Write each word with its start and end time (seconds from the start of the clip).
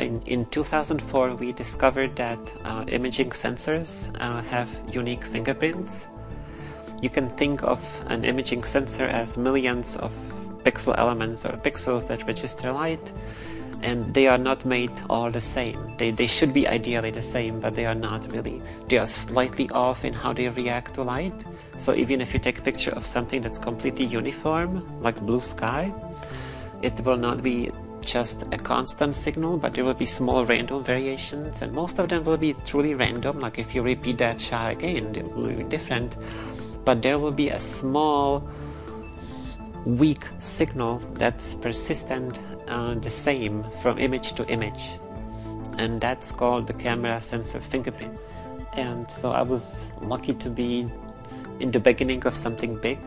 in, 0.00 0.22
in 0.22 0.46
2004, 0.46 1.34
we 1.36 1.52
discovered 1.52 2.16
that 2.16 2.38
uh, 2.64 2.84
imaging 2.88 3.30
sensors 3.30 4.14
uh, 4.20 4.42
have 4.42 4.68
unique 4.92 5.24
fingerprints. 5.24 6.06
You 7.00 7.10
can 7.10 7.28
think 7.28 7.62
of 7.62 7.80
an 8.08 8.24
imaging 8.24 8.64
sensor 8.64 9.04
as 9.04 9.36
millions 9.36 9.96
of 9.96 10.12
pixel 10.64 10.94
elements 10.98 11.44
or 11.44 11.52
pixels 11.52 12.06
that 12.08 12.26
register 12.26 12.72
light, 12.72 13.12
and 13.82 14.12
they 14.12 14.26
are 14.26 14.38
not 14.38 14.64
made 14.64 14.90
all 15.08 15.30
the 15.30 15.40
same. 15.40 15.94
They, 15.98 16.10
they 16.10 16.26
should 16.26 16.52
be 16.52 16.66
ideally 16.66 17.12
the 17.12 17.22
same, 17.22 17.60
but 17.60 17.74
they 17.74 17.86
are 17.86 17.94
not 17.94 18.32
really. 18.32 18.60
They 18.88 18.98
are 18.98 19.06
slightly 19.06 19.70
off 19.70 20.04
in 20.04 20.12
how 20.12 20.32
they 20.32 20.48
react 20.48 20.94
to 20.94 21.02
light. 21.02 21.44
So 21.78 21.94
even 21.94 22.20
if 22.20 22.34
you 22.34 22.40
take 22.40 22.58
a 22.58 22.62
picture 22.62 22.90
of 22.90 23.06
something 23.06 23.40
that's 23.40 23.58
completely 23.58 24.04
uniform, 24.04 24.84
like 25.00 25.20
blue 25.20 25.40
sky, 25.40 25.92
it 26.82 27.00
will 27.04 27.16
not 27.16 27.42
be 27.42 27.70
just 28.12 28.42
a 28.52 28.56
constant 28.56 29.14
signal, 29.14 29.58
but 29.58 29.74
there 29.74 29.84
will 29.84 29.94
be 29.94 30.06
small 30.06 30.44
random 30.44 30.82
variations, 30.82 31.62
and 31.62 31.72
most 31.72 31.98
of 31.98 32.08
them 32.08 32.24
will 32.24 32.36
be 32.36 32.54
truly 32.64 32.94
random. 32.94 33.40
Like 33.40 33.58
if 33.58 33.74
you 33.74 33.82
repeat 33.82 34.18
that 34.18 34.40
shot 34.40 34.72
again, 34.72 35.14
it 35.14 35.26
will 35.36 35.48
be 35.48 35.64
different. 35.64 36.16
But 36.84 37.02
there 37.02 37.18
will 37.18 37.32
be 37.32 37.50
a 37.50 37.58
small, 37.58 38.48
weak 39.84 40.24
signal 40.40 41.00
that's 41.14 41.54
persistent, 41.54 42.38
uh, 42.68 42.94
the 42.94 43.10
same 43.10 43.62
from 43.82 43.98
image 43.98 44.32
to 44.34 44.46
image, 44.48 44.98
and 45.76 46.00
that's 46.00 46.32
called 46.32 46.66
the 46.66 46.74
camera 46.74 47.20
sensor 47.20 47.60
fingerprint. 47.60 48.18
And 48.72 49.10
so 49.10 49.30
I 49.30 49.42
was 49.42 49.84
lucky 50.00 50.34
to 50.34 50.48
be 50.48 50.86
in 51.60 51.70
the 51.72 51.80
beginning 51.80 52.24
of 52.26 52.36
something 52.36 52.78
big, 52.80 52.98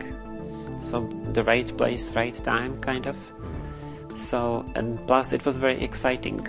so 0.80 1.06
the 1.32 1.42
right 1.42 1.76
place, 1.76 2.10
right 2.10 2.34
time, 2.34 2.78
kind 2.80 3.06
of. 3.06 3.16
So, 4.16 4.64
and 4.74 5.04
plus, 5.06 5.32
it 5.32 5.44
was 5.44 5.56
very 5.56 5.82
exciting 5.82 6.46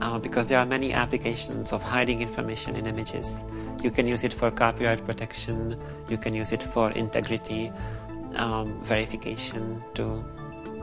uh, 0.00 0.18
because 0.18 0.46
there 0.46 0.58
are 0.58 0.66
many 0.66 0.92
applications 0.92 1.72
of 1.72 1.82
hiding 1.82 2.22
information 2.22 2.76
in 2.76 2.86
images. 2.86 3.42
You 3.82 3.90
can 3.90 4.06
use 4.06 4.24
it 4.24 4.32
for 4.32 4.50
copyright 4.50 5.04
protection, 5.04 5.78
you 6.08 6.16
can 6.16 6.34
use 6.34 6.52
it 6.52 6.62
for 6.62 6.90
integrity 6.92 7.72
um, 8.36 8.82
verification 8.84 9.82
to, 9.94 10.24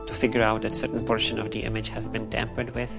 to 0.06 0.14
figure 0.14 0.42
out 0.42 0.62
that 0.62 0.74
certain 0.74 1.04
portion 1.04 1.38
of 1.38 1.50
the 1.50 1.60
image 1.60 1.88
has 1.90 2.08
been 2.08 2.28
tampered 2.30 2.74
with. 2.74 2.92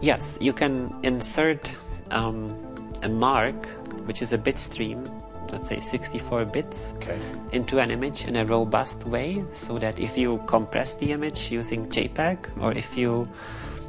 Yes, 0.00 0.38
you 0.40 0.52
can 0.52 0.94
insert 1.02 1.70
um, 2.10 2.54
a 3.02 3.08
mark, 3.08 3.66
which 4.06 4.22
is 4.22 4.32
a 4.32 4.38
bit 4.38 4.58
stream, 4.58 5.04
let's 5.52 5.68
say 5.68 5.80
64 5.80 6.44
bits 6.46 6.92
Okay. 6.96 7.18
into 7.52 7.78
an 7.78 7.90
image 7.90 8.24
in 8.26 8.36
a 8.36 8.44
robust 8.44 9.04
way 9.06 9.44
so 9.52 9.78
that 9.78 9.98
if 10.00 10.16
you 10.16 10.38
compress 10.46 10.94
the 10.94 11.12
image 11.12 11.50
using 11.50 11.86
JPEG 11.86 12.38
or 12.60 12.72
if 12.72 12.96
you 12.96 13.28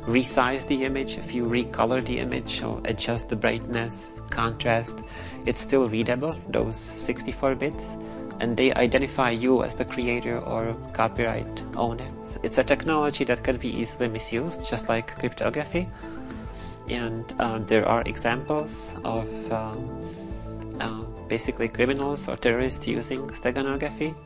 resize 0.08 0.66
the 0.68 0.86
image, 0.86 1.18
if 1.18 1.36
you 1.36 1.44
recolor 1.46 2.02
the 2.04 2.20
image 2.20 2.64
or 2.64 2.80
adjust 2.86 3.28
the 3.28 3.36
brightness, 3.36 4.22
contrast, 4.30 5.00
it's 5.46 5.60
still 5.60 5.88
readable, 5.90 6.34
those 6.50 6.78
64 6.78 7.56
bits, 7.56 7.98
and 8.40 8.56
they 8.56 8.74
identify 8.76 9.32
you 9.32 9.64
as 9.64 9.76
the 9.76 9.84
creator 9.84 10.40
or 10.40 10.74
copyright 10.94 11.62
owner. 11.76 12.06
It's- 12.44 12.58
a 12.58 12.64
technology 12.64 13.26
that 13.26 13.44
can 13.44 13.58
be 13.58 13.68
easily 13.68 14.08
misused, 14.08 14.70
just 14.70 14.88
like 14.88 15.08
cryptography. 15.20 15.90
And 16.90 17.26
uh, 17.40 17.60
there 17.60 17.86
are 17.86 18.02
examples 18.06 18.94
of 19.04 19.28
um, 19.52 19.78
uh, 20.80 21.04
basically 21.28 21.68
criminals 21.68 22.28
or 22.28 22.36
terrorists 22.38 22.88
using 22.88 23.22
steganography. 23.28 24.18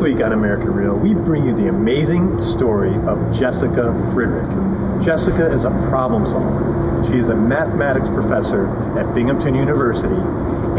Week 0.00 0.20
on 0.22 0.32
American 0.32 0.72
Real, 0.72 0.94
we 0.94 1.12
bring 1.12 1.44
you 1.44 1.54
the 1.54 1.68
amazing 1.68 2.42
story 2.42 2.94
of 3.06 3.36
Jessica 3.36 3.92
Fridrich. 4.14 5.04
Jessica 5.04 5.52
is 5.52 5.66
a 5.66 5.70
problem 5.90 6.24
solver. 6.24 7.04
She 7.10 7.18
is 7.18 7.28
a 7.28 7.34
mathematics 7.34 8.08
professor 8.08 8.66
at 8.98 9.14
Binghamton 9.14 9.54
University, 9.54 10.14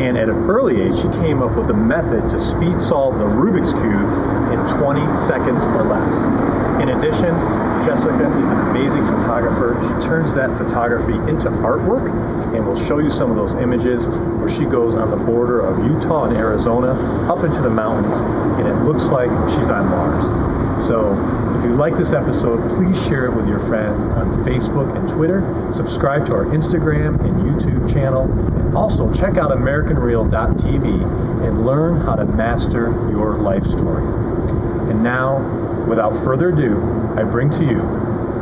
and 0.02 0.18
at 0.18 0.28
an 0.28 0.50
early 0.50 0.82
age, 0.82 0.96
she 0.98 1.08
came 1.22 1.44
up 1.44 1.56
with 1.56 1.70
a 1.70 1.74
method 1.74 2.32
to 2.32 2.40
speed 2.40 2.82
solve 2.82 3.20
the 3.20 3.26
Rubik's 3.26 3.72
Cube 3.74 4.10
in 4.52 4.60
20 4.82 5.02
seconds 5.28 5.66
or 5.66 5.84
less. 5.84 6.82
In 6.82 6.90
addition, 6.90 7.36
Jessica 7.86 8.28
is 8.44 8.52
an 8.52 8.60
amazing 8.70 9.06
photographer. 9.06 9.78
She 9.82 10.08
turns 10.08 10.34
that 10.36 10.56
photography 10.58 11.16
into 11.30 11.50
artwork, 11.50 12.12
and 12.56 12.66
we'll 12.66 12.80
show 12.86 13.00
you 13.00 13.10
some 13.10 13.30
of 13.32 13.36
those 13.36 13.54
images 13.62 14.06
where 14.06 14.50
she 14.50 14.66
goes 14.66 14.96
on 14.96 15.10
the 15.10 15.18
border 15.18 15.62
of 15.62 15.84
Utah 15.86 16.26
and 16.26 16.38
Arizona 16.38 16.94
up 17.32 17.44
into 17.44 17.62
the 17.62 17.70
mountains, 17.70 18.16
and 18.60 18.68
it 18.68 18.76
looks 18.84 19.06
like 19.06 19.30
she's 19.50 19.70
on 19.70 19.90
Mars. 19.90 20.52
So, 20.88 21.14
if 21.58 21.66
you 21.66 21.76
like 21.76 21.96
this 21.96 22.12
episode, 22.12 22.68
please 22.76 23.00
share 23.06 23.26
it 23.26 23.36
with 23.36 23.48
your 23.48 23.60
friends 23.60 24.04
on 24.04 24.32
Facebook 24.44 24.96
and 24.96 25.08
Twitter. 25.08 25.42
Subscribe 25.74 26.26
to 26.28 26.34
our 26.34 26.46
Instagram 26.46 27.20
and 27.24 27.42
YouTube 27.42 27.92
channel, 27.92 28.24
and 28.24 28.76
also 28.76 29.14
check 29.14 29.38
out 29.38 29.52
AmericanReal.tv 29.52 31.46
and 31.48 31.66
learn 31.66 32.02
how 32.02 32.16
to 32.16 32.26
master 32.26 32.90
your 33.12 33.38
life 33.38 33.66
story. 33.66 34.04
And 34.90 35.04
now, 35.04 35.86
without 35.88 36.16
further 36.24 36.50
ado, 36.50 37.01
I 37.18 37.24
bring 37.24 37.50
to 37.52 37.66
you 37.66 37.82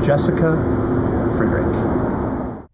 Jessica 0.05 0.55
Fridrich. 1.35 2.67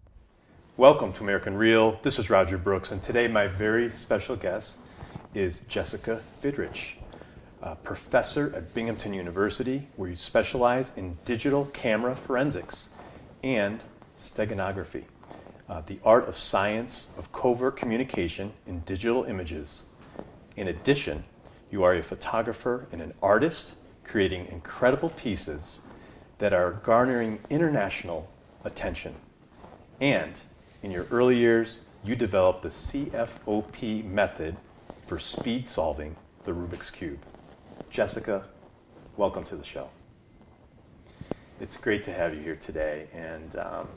Welcome 0.75 1.13
to 1.13 1.23
American 1.23 1.55
Real. 1.55 1.97
This 2.01 2.19
is 2.19 2.29
Roger 2.29 2.57
Brooks, 2.57 2.91
and 2.91 3.01
today 3.01 3.29
my 3.29 3.47
very 3.47 3.89
special 3.89 4.35
guest 4.35 4.77
is 5.33 5.61
Jessica 5.69 6.21
Fridrich, 6.41 6.95
a 7.61 7.77
professor 7.77 8.53
at 8.53 8.73
Binghamton 8.73 9.13
University, 9.13 9.87
where 9.95 10.09
you 10.09 10.17
specialize 10.17 10.91
in 10.97 11.17
digital 11.23 11.67
camera 11.67 12.13
forensics 12.13 12.89
and 13.41 13.81
steganography, 14.17 15.05
uh, 15.69 15.79
the 15.85 15.99
art 16.03 16.27
of 16.27 16.35
science 16.35 17.07
of 17.17 17.31
covert 17.31 17.77
communication 17.77 18.51
in 18.67 18.81
digital 18.81 19.23
images. 19.23 19.85
In 20.57 20.67
addition, 20.67 21.23
you 21.71 21.83
are 21.83 21.95
a 21.95 22.03
photographer 22.03 22.85
and 22.91 23.01
an 23.01 23.13
artist 23.21 23.75
creating 24.03 24.45
incredible 24.47 25.09
pieces 25.09 25.81
that 26.37 26.53
are 26.53 26.71
garnering 26.83 27.39
international 27.49 28.29
attention. 28.63 29.15
And 30.01 30.33
in 30.83 30.91
your 30.91 31.05
early 31.11 31.37
years, 31.37 31.81
you 32.03 32.15
developed 32.15 32.61
the 32.61 32.69
CFOP 32.69 34.03
method 34.05 34.55
for 35.07 35.17
speed 35.17 35.67
solving 35.67 36.15
the 36.43 36.51
Rubik's 36.51 36.91
Cube. 36.91 37.19
Jessica, 37.89 38.45
welcome 39.17 39.43
to 39.45 39.55
the 39.55 39.63
show. 39.63 39.89
It's 41.61 41.77
great 41.77 42.03
to 42.03 42.13
have 42.13 42.35
you 42.35 42.41
here 42.41 42.57
today. 42.57 43.07
And 43.13 43.55
um, 43.55 43.87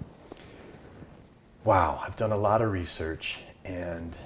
wow, 1.65 2.01
I've 2.05 2.17
done 2.17 2.33
a 2.33 2.37
lot 2.37 2.63
of 2.63 2.71
research, 2.71 3.39
and 3.65 4.17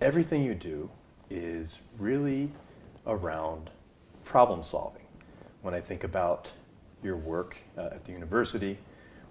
everything 0.00 0.42
you 0.42 0.54
do 0.54 0.90
is 1.28 1.78
really 1.98 2.50
around 3.06 3.70
problem 4.24 4.64
solving. 4.64 5.03
When 5.64 5.72
I 5.72 5.80
think 5.80 6.04
about 6.04 6.52
your 7.02 7.16
work 7.16 7.56
uh, 7.78 7.84
at 7.84 8.04
the 8.04 8.12
university, 8.12 8.76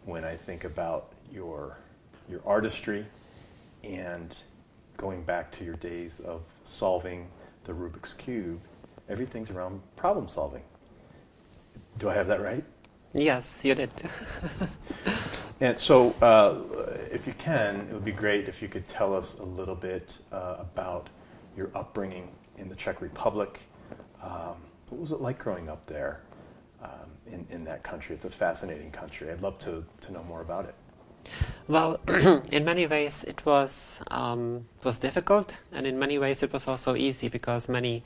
when 0.03 0.23
I 0.23 0.35
think 0.35 0.63
about 0.63 1.11
your, 1.31 1.77
your 2.27 2.41
artistry, 2.43 3.05
and 3.83 4.35
going 4.97 5.21
back 5.21 5.51
to 5.51 5.63
your 5.63 5.75
days 5.75 6.19
of 6.21 6.41
solving 6.63 7.27
the 7.65 7.73
Rubik's 7.73 8.13
Cube, 8.13 8.59
everything's 9.07 9.51
around 9.51 9.79
problem 9.95 10.27
solving. 10.27 10.63
Do 11.99 12.09
I 12.09 12.15
have 12.15 12.25
that 12.25 12.41
right? 12.41 12.63
Yes, 13.13 13.63
you 13.63 13.75
did. 13.75 13.91
and 15.61 15.79
so, 15.79 16.15
uh, 16.19 16.55
if 17.11 17.27
you 17.27 17.33
can, 17.33 17.81
it 17.81 17.93
would 17.93 18.05
be 18.05 18.11
great 18.11 18.49
if 18.49 18.59
you 18.59 18.67
could 18.67 18.87
tell 18.87 19.15
us 19.15 19.37
a 19.37 19.45
little 19.45 19.75
bit 19.75 20.17
uh, 20.31 20.55
about 20.61 21.09
your 21.55 21.69
upbringing 21.75 22.27
in 22.57 22.69
the 22.69 22.75
Czech 22.75 23.01
Republic. 23.01 23.59
Um, 24.23 24.55
what 24.89 24.99
was 24.99 25.11
it 25.11 25.21
like 25.21 25.39
growing 25.39 25.69
up 25.69 25.85
there 25.85 26.21
um, 26.83 27.09
in, 27.27 27.45
in 27.49 27.63
that 27.65 27.83
country? 27.83 28.15
It's 28.15 28.25
a 28.25 28.29
fascinating 28.29 28.91
country. 28.91 29.31
I'd 29.31 29.41
love 29.41 29.59
to, 29.59 29.83
to 30.01 30.11
know 30.11 30.23
more 30.23 30.41
about 30.41 30.65
it. 30.65 30.75
Well, 31.67 31.99
in 32.51 32.65
many 32.65 32.85
ways 32.85 33.23
it 33.23 33.45
was 33.45 33.99
um, 34.11 34.65
was 34.83 34.97
difficult, 34.97 35.57
and 35.71 35.87
in 35.87 35.97
many 35.97 36.17
ways 36.17 36.43
it 36.43 36.51
was 36.51 36.67
also 36.67 36.95
easy 36.95 37.29
because 37.29 37.69
many 37.69 38.03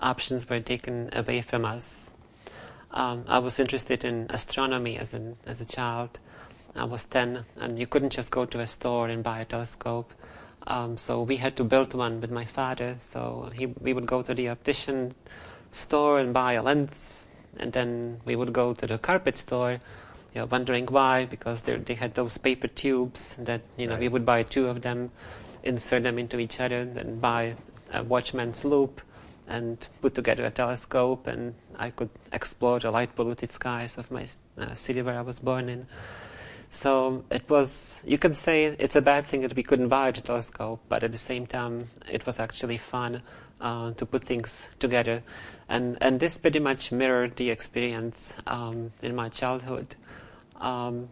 options 0.00 0.48
were 0.48 0.60
taken 0.60 1.10
away 1.12 1.42
from 1.42 1.64
us. 1.64 2.14
Um, 2.92 3.24
I 3.28 3.38
was 3.38 3.58
interested 3.58 4.04
in 4.04 4.26
astronomy 4.30 4.98
as 4.98 5.14
an 5.14 5.36
as 5.46 5.60
a 5.60 5.64
child. 5.64 6.20
I 6.76 6.84
was 6.84 7.04
ten, 7.04 7.44
and 7.56 7.78
you 7.78 7.88
couldn't 7.88 8.10
just 8.10 8.30
go 8.30 8.44
to 8.46 8.60
a 8.60 8.66
store 8.66 9.08
and 9.08 9.24
buy 9.24 9.40
a 9.40 9.44
telescope. 9.44 10.12
Um, 10.66 10.96
so 10.96 11.22
we 11.22 11.36
had 11.36 11.56
to 11.56 11.64
build 11.64 11.94
one 11.94 12.20
with 12.20 12.30
my 12.30 12.44
father. 12.44 12.94
So 12.98 13.50
he, 13.54 13.66
we 13.66 13.92
would 13.92 14.06
go 14.06 14.22
to 14.22 14.34
the 14.34 14.50
optician 14.50 15.14
store 15.70 16.18
and 16.18 16.32
buy 16.32 16.54
a 16.54 16.62
lens, 16.62 17.28
and 17.58 17.72
then 17.72 18.20
we 18.24 18.36
would 18.36 18.52
go 18.52 18.74
to 18.74 18.86
the 18.86 18.98
carpet 18.98 19.38
store 19.38 19.80
you 20.34 20.40
know, 20.40 20.46
wondering 20.46 20.86
why, 20.86 21.26
because 21.26 21.62
they 21.62 21.94
had 21.94 22.14
those 22.14 22.38
paper 22.38 22.68
tubes 22.68 23.36
that 23.36 23.62
you 23.76 23.86
know 23.86 23.94
right. 23.94 24.00
we 24.00 24.08
would 24.08 24.24
buy 24.24 24.42
two 24.42 24.68
of 24.68 24.82
them, 24.82 25.10
insert 25.62 26.04
them 26.04 26.18
into 26.18 26.38
each 26.38 26.60
other, 26.60 26.84
then 26.84 27.18
buy 27.18 27.56
a 27.92 28.02
watchman's 28.04 28.64
loop, 28.64 29.00
and 29.48 29.88
put 30.00 30.14
together 30.14 30.44
a 30.44 30.50
telescope, 30.50 31.26
and 31.26 31.54
I 31.76 31.90
could 31.90 32.10
explore 32.32 32.78
the 32.78 32.90
light 32.90 33.14
polluted 33.16 33.50
skies 33.50 33.98
of 33.98 34.10
my 34.10 34.26
uh, 34.56 34.74
city 34.74 35.02
where 35.02 35.18
I 35.18 35.22
was 35.22 35.40
born 35.40 35.68
in. 35.68 35.86
So 36.70 37.24
it 37.32 37.50
was, 37.50 38.00
you 38.06 38.16
can 38.16 38.36
say 38.36 38.66
it's 38.66 38.94
a 38.94 39.02
bad 39.02 39.26
thing 39.26 39.40
that 39.40 39.56
we 39.56 39.64
couldn't 39.64 39.88
buy 39.88 40.12
the 40.12 40.20
telescope, 40.20 40.80
but 40.88 41.02
at 41.02 41.10
the 41.10 41.18
same 41.18 41.48
time, 41.48 41.88
it 42.08 42.24
was 42.26 42.38
actually 42.38 42.78
fun 42.78 43.22
uh, 43.60 43.92
to 43.92 44.06
put 44.06 44.24
things 44.24 44.68
together. 44.78 45.22
And, 45.68 45.98
and 46.00 46.18
this 46.20 46.36
pretty 46.36 46.58
much 46.58 46.92
mirrored 46.92 47.36
the 47.36 47.50
experience 47.50 48.34
um, 48.46 48.92
in 49.02 49.14
my 49.14 49.28
childhood 49.28 49.94
um, 50.60 51.08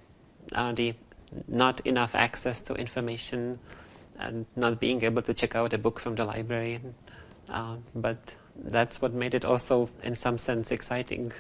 uh, 0.54 0.72
the 0.72 0.94
not 1.46 1.80
enough 1.86 2.14
access 2.14 2.62
to 2.62 2.74
information 2.74 3.58
and 4.18 4.46
not 4.56 4.80
being 4.80 5.02
able 5.04 5.22
to 5.22 5.34
check 5.34 5.54
out 5.54 5.72
a 5.72 5.78
book 5.78 6.00
from 6.00 6.14
the 6.14 6.24
library. 6.24 6.80
Uh, 7.48 7.76
but 7.94 8.34
that's 8.56 9.00
what 9.00 9.12
made 9.12 9.34
it 9.34 9.44
also, 9.44 9.88
in 10.02 10.14
some 10.14 10.38
sense, 10.38 10.70
exciting. 10.70 11.32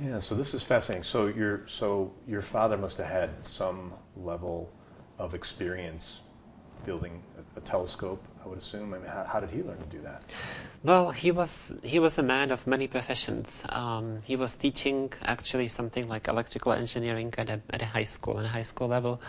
Yeah, 0.00 0.18
so 0.18 0.34
this 0.34 0.54
is 0.54 0.62
fascinating. 0.62 1.04
So 1.04 1.26
your 1.26 1.62
so 1.66 2.12
your 2.26 2.42
father 2.42 2.76
must 2.76 2.98
have 2.98 3.06
had 3.06 3.44
some 3.44 3.92
level 4.16 4.70
of 5.18 5.34
experience 5.34 6.22
building 6.84 7.22
a, 7.38 7.58
a 7.58 7.62
telescope 7.62 8.22
I 8.44 8.48
would 8.48 8.58
assume. 8.58 8.92
I 8.92 8.98
mean, 8.98 9.06
how, 9.06 9.24
how, 9.24 9.40
did 9.40 9.50
he 9.50 9.62
learn 9.62 9.78
to 9.78 9.96
do 9.96 10.02
that? 10.02 10.22
Well, 10.82 11.10
he 11.10 11.30
was 11.30 11.72
he 11.82 11.98
was 11.98 12.18
a 12.18 12.22
man 12.22 12.50
of 12.50 12.66
many 12.66 12.86
professions. 12.86 13.64
Um, 13.70 14.20
he 14.22 14.36
was 14.36 14.54
teaching 14.54 15.12
actually 15.22 15.68
something 15.68 16.06
like 16.08 16.28
electrical 16.28 16.72
engineering 16.72 17.32
at 17.38 17.48
a, 17.48 17.60
at 17.70 17.80
a 17.80 17.86
high 17.86 18.04
school, 18.04 18.38
at 18.38 18.44
a 18.44 18.48
high 18.48 18.64
school 18.64 18.88
level, 18.88 19.20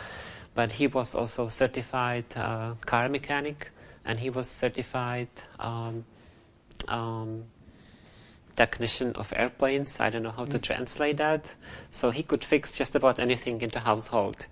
but 0.54 0.74
he 0.74 0.88
was 0.88 1.16
also 1.16 1.48
certified 1.48 2.26
uh, 2.36 2.74
car 2.86 3.08
mechanic, 3.08 3.72
and 4.04 4.20
he 4.20 4.30
was 4.30 4.50
certified 4.50 5.30
um, 5.60 6.04
um, 6.90 7.46
technician 8.58 9.14
of 9.16 9.32
airplanes. 9.34 10.02
I 10.02 10.10
don't 10.10 10.24
know 10.24 10.32
how 10.32 10.46
mm. 10.46 10.52
to 10.52 10.60
translate 10.60 11.18
that. 11.18 11.46
So 11.92 12.12
he 12.12 12.24
could 12.24 12.44
fix 12.44 12.78
just 12.78 12.96
about 12.96 13.20
anything 13.20 13.62
in 13.62 13.70
the 13.70 13.80
household, 13.80 14.48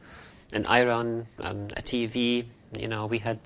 an 0.54 0.66
iron, 0.68 1.28
um, 1.40 1.68
a 1.76 1.82
TV. 1.82 2.46
You 2.80 2.88
know, 2.88 3.06
we 3.06 3.20
had 3.20 3.40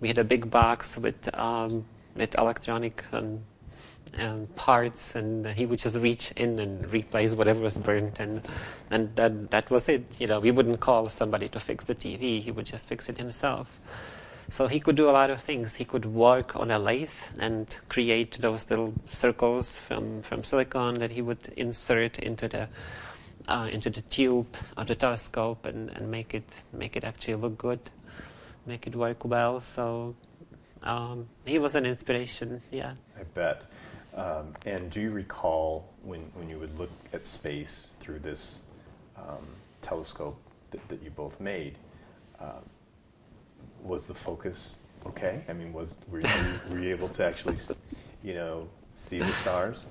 we 0.00 0.08
had 0.08 0.18
a 0.18 0.24
big 0.24 0.50
box 0.50 0.96
with 0.96 1.28
um, 1.34 1.84
with 2.14 2.36
electronic 2.36 3.04
um, 3.12 3.40
um, 4.18 4.48
parts, 4.56 5.14
and 5.14 5.46
he 5.46 5.66
would 5.66 5.78
just 5.78 5.96
reach 5.96 6.32
in 6.32 6.58
and 6.58 6.90
replace 6.92 7.34
whatever 7.34 7.60
was 7.60 7.78
burnt, 7.78 8.18
and 8.18 8.46
and 8.90 9.14
that 9.16 9.50
that 9.50 9.70
was 9.70 9.88
it. 9.88 10.20
You 10.20 10.26
know, 10.26 10.40
we 10.40 10.50
wouldn't 10.50 10.80
call 10.80 11.08
somebody 11.08 11.48
to 11.48 11.60
fix 11.60 11.84
the 11.84 11.94
TV; 11.94 12.42
he 12.42 12.50
would 12.50 12.66
just 12.66 12.86
fix 12.86 13.08
it 13.08 13.18
himself. 13.18 13.80
So 14.50 14.66
he 14.66 14.80
could 14.80 14.96
do 14.96 15.08
a 15.08 15.12
lot 15.12 15.30
of 15.30 15.40
things. 15.40 15.76
He 15.76 15.84
could 15.84 16.04
work 16.04 16.56
on 16.56 16.72
a 16.72 16.78
lathe 16.78 17.10
and 17.38 17.72
create 17.88 18.38
those 18.40 18.68
little 18.68 18.94
circles 19.06 19.78
from, 19.78 20.22
from 20.22 20.42
silicon 20.42 20.98
that 20.98 21.12
he 21.12 21.22
would 21.22 21.52
insert 21.56 22.18
into 22.18 22.48
the 22.48 22.68
uh, 23.46 23.68
into 23.70 23.90
the 23.90 24.02
tube 24.02 24.56
of 24.76 24.88
the 24.88 24.94
telescope 24.96 25.66
and, 25.66 25.90
and 25.90 26.10
make 26.10 26.34
it 26.34 26.44
make 26.72 26.96
it 26.96 27.04
actually 27.04 27.34
look 27.34 27.58
good 27.58 27.80
make 28.66 28.86
it 28.86 28.94
work 28.94 29.24
well. 29.24 29.60
So 29.60 30.14
um, 30.82 31.28
he 31.44 31.58
was 31.58 31.74
an 31.74 31.86
inspiration, 31.86 32.62
yeah. 32.70 32.94
I 33.18 33.24
bet. 33.34 33.64
Um, 34.14 34.54
and 34.66 34.90
do 34.90 35.00
you 35.00 35.10
recall 35.10 35.88
when, 36.02 36.20
when 36.34 36.48
you 36.48 36.58
would 36.58 36.76
look 36.78 36.90
at 37.12 37.24
space 37.24 37.88
through 38.00 38.20
this 38.20 38.60
um, 39.16 39.46
telescope 39.82 40.36
that, 40.72 40.86
that, 40.88 41.02
you 41.02 41.10
both 41.10 41.40
made? 41.40 41.76
Um, 42.40 42.64
was 43.82 44.06
the 44.06 44.14
focus 44.14 44.76
okay? 45.06 45.44
I 45.48 45.52
mean, 45.52 45.72
was 45.72 45.96
were 46.08 46.20
you, 46.20 46.28
were 46.70 46.78
you 46.78 46.90
able 46.90 47.08
to 47.10 47.24
actually, 47.24 47.56
you 48.22 48.34
know, 48.34 48.68
see 48.94 49.18
the 49.18 49.32
stars? 49.32 49.86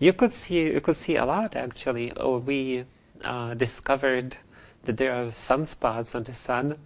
You 0.00 0.12
could 0.12 0.32
see 0.32 0.72
you 0.72 0.80
could 0.80 0.96
see 0.96 1.16
a 1.16 1.26
lot 1.26 1.56
actually. 1.56 2.12
Oh, 2.16 2.38
we 2.38 2.84
uh, 3.24 3.54
discovered 3.54 4.36
that 4.84 4.96
there 4.96 5.12
are 5.12 5.26
sunspots 5.26 6.14
on 6.14 6.22
the 6.22 6.32
sun 6.32 6.78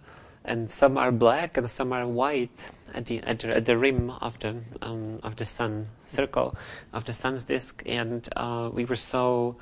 and 0.45 0.69
some 0.71 0.97
are 0.97 1.11
black 1.11 1.57
and 1.57 1.69
some 1.69 1.93
are 1.93 2.05
white 2.07 2.57
at 2.93 3.05
the 3.05 3.21
at 3.21 3.39
the, 3.39 3.55
at 3.55 3.65
the 3.65 3.77
rim 3.77 4.09
of 4.09 4.39
the 4.39 4.55
um, 4.81 5.19
of 5.23 5.35
the 5.35 5.45
sun 5.45 5.87
circle 6.05 6.55
of 6.91 7.05
the 7.05 7.13
sun's 7.13 7.43
disk, 7.43 7.83
and 7.85 8.29
uh, 8.35 8.69
we 8.71 8.85
were 8.85 8.95
so. 8.95 9.55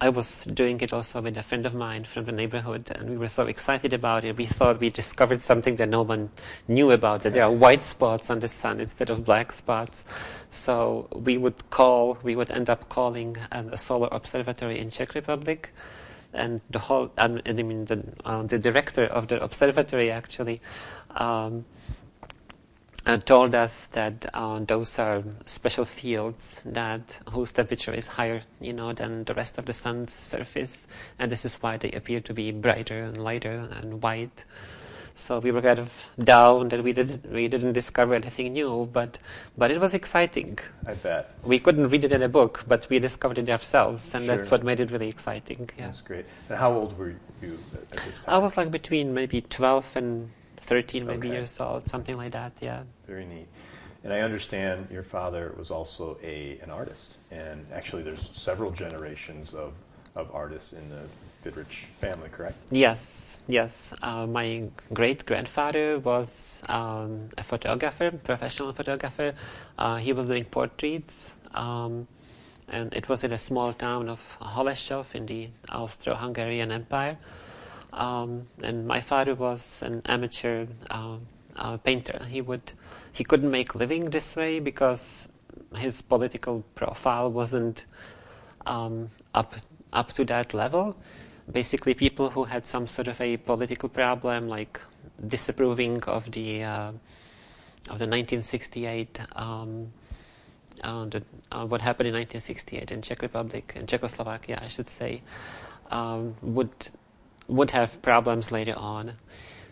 I 0.00 0.08
was 0.08 0.42
doing 0.46 0.80
it 0.80 0.92
also 0.92 1.20
with 1.20 1.36
a 1.36 1.44
friend 1.44 1.64
of 1.64 1.74
mine 1.74 2.06
from 2.06 2.24
the 2.24 2.32
neighborhood, 2.32 2.90
and 2.90 3.08
we 3.08 3.16
were 3.16 3.28
so 3.28 3.46
excited 3.46 3.92
about 3.92 4.24
it. 4.24 4.36
We 4.36 4.46
thought 4.46 4.80
we 4.80 4.90
discovered 4.90 5.42
something 5.44 5.76
that 5.76 5.88
no 5.88 6.02
one 6.02 6.30
knew 6.66 6.90
about, 6.90 7.22
that 7.22 7.34
there 7.34 7.44
are 7.44 7.52
white 7.52 7.84
spots 7.84 8.28
on 8.28 8.40
the 8.40 8.48
sun 8.48 8.80
instead 8.80 9.10
of 9.10 9.24
black 9.24 9.52
spots. 9.52 10.02
So 10.50 11.06
we 11.12 11.38
would 11.38 11.70
call, 11.70 12.18
we 12.24 12.34
would 12.34 12.50
end 12.50 12.68
up 12.68 12.88
calling 12.88 13.36
a 13.52 13.78
solar 13.78 14.08
observatory 14.10 14.80
in 14.80 14.90
Czech 14.90 15.14
Republic, 15.14 15.72
and 16.32 16.60
the 16.70 16.78
whole, 16.78 17.10
I 17.18 17.28
mean, 17.28 17.84
the, 17.84 18.02
uh, 18.24 18.42
the 18.44 18.58
director 18.58 19.04
of 19.04 19.28
the 19.28 19.42
observatory 19.42 20.10
actually 20.10 20.60
um, 21.10 21.64
uh, 23.04 23.16
told 23.18 23.54
us 23.54 23.86
that 23.86 24.26
uh, 24.32 24.60
those 24.60 24.98
are 24.98 25.22
special 25.44 25.84
fields 25.84 26.62
that 26.64 27.02
whose 27.30 27.50
temperature 27.52 27.92
is 27.92 28.06
higher, 28.06 28.42
you 28.60 28.72
know, 28.72 28.92
than 28.92 29.24
the 29.24 29.34
rest 29.34 29.58
of 29.58 29.66
the 29.66 29.72
sun's 29.72 30.12
surface, 30.12 30.86
and 31.18 31.30
this 31.30 31.44
is 31.44 31.56
why 31.56 31.76
they 31.76 31.90
appear 31.90 32.20
to 32.20 32.32
be 32.32 32.52
brighter 32.52 33.02
and 33.02 33.18
lighter 33.18 33.68
and 33.72 34.02
white. 34.02 34.44
So 35.14 35.38
we 35.38 35.50
were 35.50 35.62
kind 35.62 35.78
of 35.78 35.92
down 36.18 36.68
that 36.70 36.82
we 36.82 36.92
didn't 36.92 37.30
we 37.30 37.48
didn't 37.48 37.72
discover 37.72 38.14
anything 38.14 38.52
new, 38.52 38.88
but 38.92 39.18
but 39.56 39.70
it 39.70 39.80
was 39.80 39.94
exciting. 39.94 40.58
I 40.86 40.94
bet 40.94 41.34
we 41.44 41.58
couldn't 41.58 41.88
read 41.88 42.04
it 42.04 42.12
in 42.12 42.22
a 42.22 42.28
book, 42.28 42.64
but 42.66 42.88
we 42.90 42.98
discovered 42.98 43.38
it 43.38 43.48
ourselves, 43.48 44.14
and 44.14 44.24
sure. 44.24 44.36
that's 44.36 44.50
what 44.50 44.64
made 44.64 44.80
it 44.80 44.90
really 44.90 45.08
exciting. 45.08 45.68
Yeah. 45.76 45.86
That's 45.86 46.00
great. 46.00 46.26
And 46.48 46.58
how 46.58 46.72
old 46.72 46.96
were 46.98 47.14
you 47.42 47.58
at 47.74 47.88
this 47.90 48.18
time? 48.18 48.34
I 48.34 48.38
was 48.38 48.56
like 48.56 48.70
between 48.70 49.12
maybe 49.14 49.42
twelve 49.42 49.94
and 49.96 50.30
thirteen, 50.56 51.06
maybe 51.06 51.28
okay. 51.28 51.36
years 51.36 51.60
old, 51.60 51.88
something 51.88 52.16
like 52.16 52.32
that. 52.32 52.52
Yeah. 52.60 52.82
Very 53.06 53.26
neat. 53.26 53.48
And 54.04 54.12
I 54.12 54.20
understand 54.20 54.88
your 54.90 55.04
father 55.04 55.54
was 55.56 55.70
also 55.70 56.18
a 56.22 56.58
an 56.62 56.70
artist, 56.70 57.18
and 57.30 57.66
actually, 57.72 58.02
there's 58.02 58.30
several 58.32 58.70
generations 58.70 59.54
of 59.54 59.72
of 60.14 60.30
artists 60.34 60.72
in 60.72 60.88
the 60.90 61.04
Fridrich 61.42 61.86
family, 62.00 62.28
correct? 62.28 62.56
Yes, 62.70 63.40
yes. 63.48 63.92
Uh, 64.02 64.26
my 64.26 64.64
great 64.94 65.26
grandfather 65.26 65.98
was 65.98 66.62
um, 66.68 67.28
a 67.36 67.42
photographer, 67.42 68.10
professional 68.10 68.72
photographer. 68.72 69.34
Uh, 69.78 69.96
he 69.96 70.12
was 70.12 70.28
doing 70.28 70.44
portraits, 70.44 71.32
um, 71.54 72.06
and 72.68 72.94
it 72.94 73.08
was 73.08 73.24
in 73.24 73.32
a 73.32 73.38
small 73.38 73.72
town 73.72 74.08
of 74.08 74.38
Holešov 74.40 75.14
in 75.14 75.26
the 75.26 75.48
Austro-Hungarian 75.70 76.70
Empire. 76.70 77.18
Um, 77.92 78.46
and 78.62 78.86
my 78.86 79.00
father 79.00 79.34
was 79.34 79.82
an 79.82 80.02
amateur 80.06 80.66
uh, 80.90 81.16
uh, 81.56 81.76
painter. 81.78 82.24
He 82.28 82.40
would, 82.40 82.72
he 83.12 83.24
couldn't 83.24 83.50
make 83.50 83.74
living 83.74 84.06
this 84.06 84.36
way 84.36 84.60
because 84.60 85.28
his 85.76 86.00
political 86.02 86.62
profile 86.74 87.30
wasn't 87.30 87.84
um, 88.64 89.10
up 89.34 89.54
up 89.92 90.12
to 90.14 90.24
that 90.24 90.54
level 90.54 90.96
basically 91.50 91.94
people 91.94 92.30
who 92.30 92.44
had 92.44 92.66
some 92.66 92.86
sort 92.86 93.08
of 93.08 93.20
a 93.20 93.36
political 93.36 93.88
problem, 93.88 94.48
like 94.48 94.80
disapproving 95.26 96.02
of 96.04 96.30
the 96.30 96.64
uh, 96.64 96.92
of 97.90 97.98
the 97.98 98.06
1968 98.06 99.20
um, 99.34 99.92
uh, 100.82 101.04
the, 101.06 101.22
uh, 101.50 101.66
what 101.66 101.80
happened 101.80 102.08
in 102.08 102.14
1968 102.14 102.90
in 102.90 103.02
Czech 103.02 103.22
Republic 103.22 103.72
and 103.76 103.88
Czechoslovakia, 103.88 104.58
I 104.62 104.68
should 104.68 104.88
say, 104.88 105.22
um, 105.90 106.34
would 106.42 106.70
would 107.48 107.70
have 107.70 108.00
problems 108.02 108.50
later 108.50 108.74
on. 108.76 109.12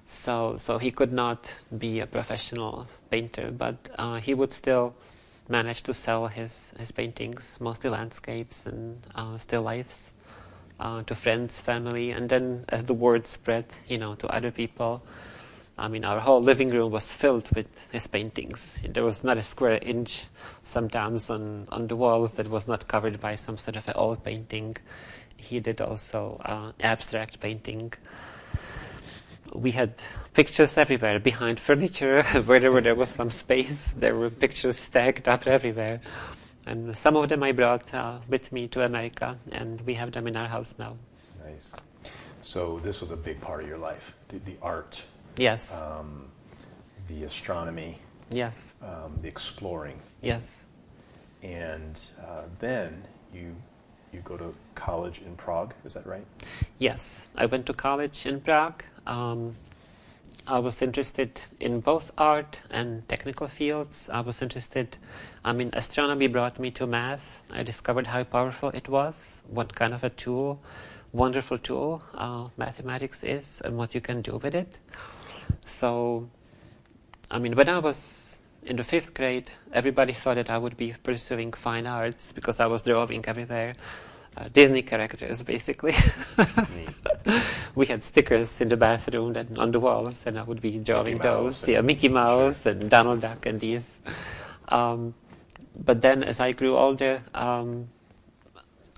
So 0.06 0.56
so 0.56 0.78
he 0.78 0.90
could 0.90 1.12
not 1.12 1.52
be 1.78 2.00
a 2.00 2.06
professional 2.06 2.86
painter, 3.10 3.50
but 3.50 3.76
uh, 3.98 4.16
he 4.16 4.34
would 4.34 4.52
still 4.52 4.94
manage 5.48 5.82
to 5.84 5.94
sell 5.94 6.28
his 6.28 6.72
his 6.78 6.92
paintings, 6.92 7.58
mostly 7.60 7.90
landscapes 7.90 8.66
and 8.66 8.98
uh, 9.14 9.38
still 9.38 9.62
lifes, 9.62 10.12
uh, 10.80 11.02
to 11.04 11.14
friends, 11.14 11.60
family, 11.60 12.10
and 12.10 12.28
then 12.28 12.64
as 12.70 12.84
the 12.84 12.94
word 12.94 13.26
spread, 13.26 13.66
you 13.86 13.98
know, 13.98 14.14
to 14.16 14.26
other 14.28 14.50
people. 14.50 15.02
I 15.78 15.88
mean, 15.88 16.04
our 16.04 16.20
whole 16.20 16.42
living 16.42 16.70
room 16.70 16.92
was 16.92 17.12
filled 17.12 17.48
with 17.54 17.88
his 17.90 18.06
paintings. 18.06 18.82
There 18.86 19.04
was 19.04 19.22
not 19.24 19.38
a 19.38 19.42
square 19.42 19.78
inch 19.80 20.26
sometimes 20.62 21.30
on, 21.30 21.68
on 21.70 21.86
the 21.86 21.96
walls 21.96 22.32
that 22.32 22.48
was 22.48 22.66
not 22.66 22.88
covered 22.88 23.20
by 23.20 23.36
some 23.36 23.56
sort 23.56 23.76
of 23.76 23.88
an 23.88 23.94
old 23.96 24.22
painting. 24.22 24.76
He 25.36 25.60
did 25.60 25.80
also 25.80 26.40
uh, 26.44 26.72
abstract 26.80 27.40
painting. 27.40 27.92
We 29.54 29.70
had 29.70 29.94
pictures 30.34 30.76
everywhere 30.76 31.18
behind 31.18 31.58
furniture, 31.58 32.22
wherever 32.44 32.80
there 32.80 32.94
was 32.94 33.08
some 33.08 33.30
space. 33.30 33.92
There 33.96 34.16
were 34.16 34.30
pictures 34.30 34.76
stacked 34.76 35.28
up 35.28 35.46
everywhere. 35.46 36.00
And 36.70 36.96
some 36.96 37.16
of 37.16 37.28
them 37.28 37.42
I 37.42 37.50
brought 37.50 37.92
uh, 37.92 38.18
with 38.28 38.52
me 38.52 38.68
to 38.68 38.84
America, 38.84 39.36
and 39.50 39.80
we 39.80 39.94
have 39.94 40.12
them 40.12 40.28
in 40.28 40.36
our 40.36 40.46
house 40.46 40.72
now. 40.78 40.96
Nice. 41.44 41.74
So, 42.42 42.78
this 42.84 43.00
was 43.00 43.10
a 43.10 43.16
big 43.16 43.40
part 43.40 43.62
of 43.62 43.68
your 43.68 43.76
life 43.76 44.14
the, 44.28 44.38
the 44.38 44.56
art 44.62 45.02
Yes. 45.36 45.80
um, 45.82 46.26
the 47.08 47.24
astronomy, 47.24 47.98
yes. 48.30 48.62
um, 48.82 49.16
the 49.20 49.26
exploring, 49.26 49.98
Yes. 50.22 50.66
and 51.42 52.00
uh, 52.24 52.42
then 52.60 53.02
you 53.34 53.54
you 54.12 54.20
go 54.20 54.36
to 54.36 54.54
college 54.76 55.20
in 55.26 55.34
Prague. 55.36 55.74
Is 55.84 55.94
that 55.94 56.06
right? 56.06 56.26
Yes. 56.78 57.28
I 57.36 57.46
went 57.46 57.66
to 57.66 57.74
college 57.74 58.26
in 58.26 58.40
Prague. 58.40 58.82
Um, 59.06 59.54
I 60.46 60.58
was 60.58 60.82
interested 60.82 61.40
in 61.60 61.80
both 61.80 62.10
art 62.18 62.60
and 62.70 63.06
technical 63.08 63.46
fields. 63.46 64.08
I 64.12 64.20
was 64.20 64.42
interested, 64.42 64.96
I 65.44 65.52
mean, 65.52 65.70
astronomy 65.74 66.26
brought 66.26 66.58
me 66.58 66.70
to 66.72 66.86
math. 66.86 67.42
I 67.52 67.62
discovered 67.62 68.08
how 68.08 68.24
powerful 68.24 68.70
it 68.70 68.88
was, 68.88 69.42
what 69.48 69.74
kind 69.74 69.94
of 69.94 70.02
a 70.02 70.10
tool, 70.10 70.60
wonderful 71.12 71.58
tool 71.58 72.02
uh, 72.14 72.48
mathematics 72.56 73.22
is, 73.22 73.60
and 73.64 73.76
what 73.76 73.94
you 73.94 74.00
can 74.00 74.22
do 74.22 74.36
with 74.36 74.54
it. 74.54 74.78
So, 75.64 76.28
I 77.30 77.38
mean, 77.38 77.54
when 77.54 77.68
I 77.68 77.78
was 77.78 78.38
in 78.64 78.76
the 78.76 78.84
fifth 78.84 79.14
grade, 79.14 79.50
everybody 79.72 80.12
thought 80.12 80.34
that 80.36 80.50
I 80.50 80.58
would 80.58 80.76
be 80.76 80.94
pursuing 81.02 81.52
fine 81.52 81.86
arts 81.86 82.32
because 82.32 82.60
I 82.60 82.66
was 82.66 82.82
drawing 82.82 83.24
everywhere. 83.26 83.74
Uh, 84.36 84.44
Disney 84.52 84.82
characters, 84.82 85.42
basically. 85.42 85.94
we 87.74 87.86
had 87.86 88.04
stickers 88.04 88.60
in 88.60 88.68
the 88.68 88.76
bathroom 88.76 89.34
and 89.36 89.58
on 89.58 89.72
the 89.72 89.80
walls, 89.80 90.24
and 90.24 90.38
I 90.38 90.42
would 90.42 90.60
be 90.60 90.78
drawing 90.78 91.18
those. 91.18 91.66
Yeah, 91.66 91.80
Mickey 91.80 92.08
Mouse 92.08 92.64
and 92.64 92.88
Donald 92.88 93.20
Duck 93.20 93.44
and 93.46 93.58
these. 93.58 94.00
Um, 94.68 95.14
but 95.84 96.00
then, 96.00 96.22
as 96.22 96.38
I 96.38 96.52
grew 96.52 96.76
older, 96.76 97.22
um, 97.34 97.88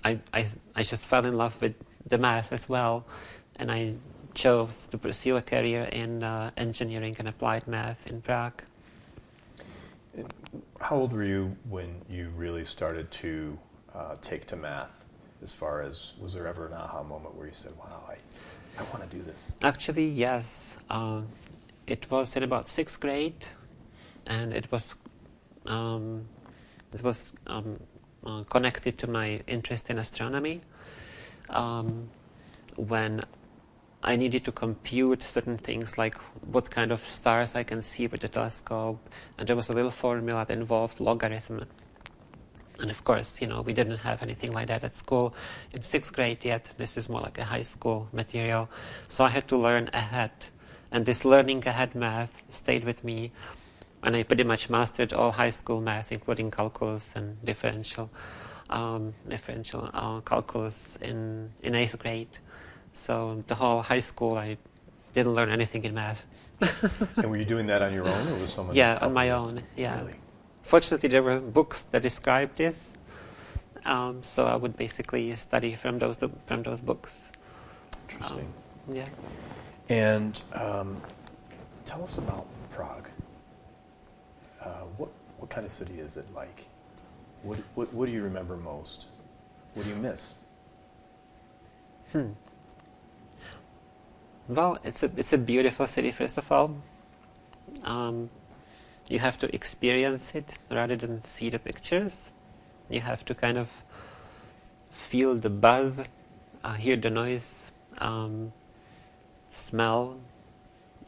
I, 0.03 0.19
I, 0.33 0.45
I 0.75 0.83
just 0.83 1.07
fell 1.07 1.25
in 1.25 1.35
love 1.35 1.59
with 1.61 1.75
the 2.05 2.17
math 2.17 2.53
as 2.53 2.69
well, 2.69 3.05
and 3.59 3.71
I 3.71 3.95
chose 4.33 4.87
to 4.91 4.97
pursue 4.97 5.37
a 5.37 5.41
career 5.41 5.83
in 5.91 6.23
uh, 6.23 6.51
engineering 6.57 7.15
and 7.19 7.27
applied 7.27 7.67
math 7.67 8.07
in 8.07 8.21
Prague. 8.21 8.61
How 10.79 10.97
old 10.97 11.13
were 11.13 11.23
you 11.23 11.55
when 11.69 12.01
you 12.09 12.29
really 12.35 12.65
started 12.65 13.09
to 13.11 13.57
uh, 13.95 14.15
take 14.21 14.45
to 14.47 14.55
math? 14.55 15.02
As 15.43 15.51
far 15.51 15.81
as 15.81 16.13
was 16.19 16.33
there 16.33 16.47
ever 16.47 16.67
an 16.67 16.73
aha 16.73 17.03
moment 17.03 17.35
where 17.35 17.47
you 17.47 17.53
said, 17.53 17.73
"Wow, 17.77 18.03
I, 18.07 18.15
I 18.79 18.83
want 18.93 19.09
to 19.09 19.17
do 19.17 19.21
this"? 19.23 19.51
Actually, 19.61 20.07
yes. 20.07 20.77
Um, 20.89 21.27
it 21.85 22.09
was 22.09 22.35
in 22.37 22.43
about 22.43 22.69
sixth 22.69 22.99
grade, 22.99 23.45
and 24.25 24.53
it 24.53 24.71
was 24.71 24.95
um, 25.65 26.27
it 26.93 27.03
was 27.03 27.33
um, 27.47 27.79
uh, 28.25 28.43
connected 28.43 28.97
to 28.99 29.07
my 29.07 29.41
interest 29.47 29.89
in 29.89 29.99
astronomy. 29.99 30.61
Um, 31.49 32.09
when 32.77 33.23
I 34.01 34.15
needed 34.15 34.45
to 34.45 34.51
compute 34.51 35.23
certain 35.23 35.57
things 35.57 35.97
like 35.97 36.15
what 36.55 36.69
kind 36.69 36.91
of 36.91 37.05
stars 37.05 37.55
I 37.55 37.63
can 37.63 37.83
see 37.83 38.07
with 38.07 38.21
the 38.21 38.29
telescope, 38.29 38.99
and 39.37 39.47
there 39.47 39.55
was 39.55 39.69
a 39.69 39.73
little 39.73 39.91
formula 39.91 40.45
that 40.45 40.57
involved 40.57 40.99
logarithm. 40.99 41.65
And 42.79 42.89
of 42.89 43.03
course, 43.03 43.41
you 43.41 43.47
know, 43.47 43.61
we 43.61 43.73
didn't 43.73 43.97
have 43.97 44.21
anything 44.23 44.51
like 44.51 44.67
that 44.67 44.83
at 44.83 44.95
school 44.95 45.33
in 45.73 45.83
sixth 45.83 46.13
grade 46.13 46.43
yet. 46.43 46.73
This 46.77 46.97
is 46.97 47.07
more 47.07 47.21
like 47.21 47.37
a 47.37 47.43
high 47.43 47.61
school 47.61 48.07
material. 48.11 48.69
So 49.07 49.23
I 49.23 49.29
had 49.29 49.47
to 49.49 49.57
learn 49.57 49.89
ahead. 49.93 50.31
And 50.91 51.05
this 51.05 51.25
learning 51.25 51.67
ahead 51.67 51.95
math 51.95 52.43
stayed 52.49 52.83
with 52.83 53.03
me. 53.03 53.31
And 54.03 54.15
I 54.15 54.23
pretty 54.23 54.43
much 54.43 54.69
mastered 54.69 55.13
all 55.13 55.31
high 55.31 55.49
school 55.49 55.81
math, 55.81 56.11
including 56.11 56.51
calculus 56.51 57.13
and 57.15 57.43
differential, 57.45 58.09
um, 58.69 59.13
differential 59.29 59.89
uh, 59.93 60.19
calculus 60.21 60.97
in, 60.97 61.51
in 61.61 61.73
eighth 61.75 61.97
grade. 61.99 62.37
So 62.93 63.43
the 63.47 63.55
whole 63.55 63.81
high 63.81 64.01
school, 64.01 64.37
I 64.37 64.57
didn't 65.13 65.33
learn 65.33 65.49
anything 65.49 65.85
in 65.85 65.93
math. 65.93 66.25
and 67.17 67.29
were 67.29 67.37
you 67.37 67.45
doing 67.45 67.65
that 67.67 67.81
on 67.81 67.93
your 67.93 68.07
own, 68.07 68.27
or 68.27 68.39
was 68.39 68.53
someone? 68.53 68.75
Yeah, 68.75 68.99
on 69.01 69.13
my 69.13 69.31
own. 69.31 69.63
Yeah. 69.75 69.99
Really? 69.99 70.15
Fortunately, 70.63 71.09
there 71.09 71.21
were 71.21 71.39
books 71.39 71.83
that 71.91 72.01
described 72.01 72.57
this, 72.57 72.93
um, 73.85 74.23
so 74.23 74.45
I 74.45 74.55
would 74.55 74.75
basically 74.77 75.33
study 75.35 75.75
from 75.75 75.99
those 75.99 76.17
from 76.47 76.63
those 76.63 76.81
books. 76.81 77.31
Interesting. 78.09 78.51
Um, 78.89 78.95
yeah. 78.95 79.09
And 79.89 80.41
um, 80.53 81.01
tell 81.85 82.03
us 82.03 82.17
about 82.17 82.47
Prague. 82.71 83.07
Uh, 84.61 84.85
what 84.97 85.09
what 85.37 85.49
kind 85.49 85.65
of 85.65 85.71
city 85.71 85.99
is 85.99 86.17
it 86.17 86.33
like? 86.33 86.65
What, 87.43 87.59
what 87.75 87.93
what 87.93 88.05
do 88.05 88.11
you 88.11 88.23
remember 88.23 88.55
most? 88.55 89.07
What 89.73 89.83
do 89.83 89.89
you 89.89 89.97
miss? 89.97 90.35
Hmm. 92.11 92.31
Well, 94.47 94.77
it's 94.83 95.03
a 95.03 95.11
it's 95.17 95.33
a 95.33 95.37
beautiful 95.37 95.87
city. 95.87 96.11
First 96.11 96.37
of 96.37 96.49
all, 96.51 96.75
um, 97.83 98.29
you 99.09 99.19
have 99.19 99.37
to 99.39 99.53
experience 99.53 100.33
it 100.35 100.53
rather 100.71 100.95
than 100.95 101.21
see 101.23 101.49
the 101.49 101.59
pictures. 101.59 102.31
You 102.89 103.01
have 103.01 103.25
to 103.25 103.35
kind 103.35 103.57
of 103.57 103.69
feel 104.91 105.35
the 105.35 105.49
buzz, 105.49 106.01
uh, 106.63 106.73
hear 106.73 106.95
the 106.95 107.09
noise, 107.09 107.71
um, 107.97 108.53
smell, 109.51 110.19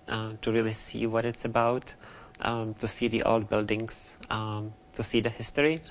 uh, 0.07 0.33
to 0.41 0.51
really 0.51 0.73
see 0.73 1.07
what 1.07 1.25
it's 1.25 1.45
about, 1.45 1.93
um, 2.41 2.73
to 2.75 2.87
see 2.87 3.07
the 3.07 3.23
old 3.23 3.49
buildings, 3.49 4.15
um, 4.29 4.73
to 4.95 5.03
see 5.03 5.21
the 5.21 5.29
history. 5.29 5.81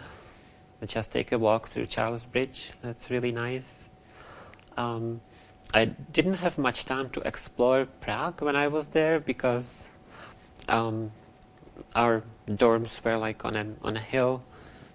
Just 0.87 1.13
take 1.13 1.33
a 1.33 1.39
walk 1.39 1.69
through 1.69 1.87
Charles 1.87 2.27
Bridge. 2.27 2.73
That's 2.83 3.11
really 3.11 3.33
nice. 3.33 3.89
Um, 4.77 5.23
I 5.73 5.87
didn't 5.87 6.35
have 6.35 6.59
much 6.59 6.85
time 6.85 7.09
to 7.11 7.21
explore 7.21 7.87
Prague 7.87 8.43
when 8.43 8.55
I 8.55 8.69
was 8.69 8.89
there 8.89 9.19
because 9.19 9.87
um, 10.69 11.11
our 11.95 12.23
dorms 12.49 13.03
were 13.05 13.17
like 13.17 13.45
on 13.45 13.57
a 13.57 13.67
on 13.83 13.97
a 13.97 14.01
hill 14.01 14.43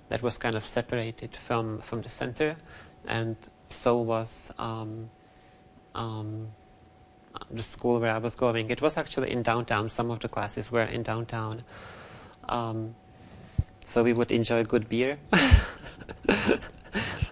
that 0.09 0.21
was 0.21 0.37
kind 0.37 0.55
of 0.55 0.65
separated 0.65 1.35
from 1.35 1.79
from 1.79 2.01
the 2.01 2.09
center, 2.09 2.57
and 3.07 3.35
so 3.69 3.97
was 3.97 4.51
um, 4.57 5.09
um, 5.95 6.47
the 7.51 7.63
school 7.63 7.99
where 7.99 8.11
I 8.11 8.17
was 8.17 8.35
going. 8.35 8.69
It 8.69 8.81
was 8.81 8.97
actually 8.97 9.31
in 9.31 9.43
downtown. 9.43 9.89
Some 9.89 10.11
of 10.11 10.19
the 10.19 10.27
classes 10.27 10.71
were 10.71 10.83
in 10.83 11.03
downtown, 11.03 11.63
um, 12.47 12.95
so 13.85 14.03
we 14.03 14.13
would 14.13 14.31
enjoy 14.31 14.63
good 14.63 14.89
beer. 14.89 15.17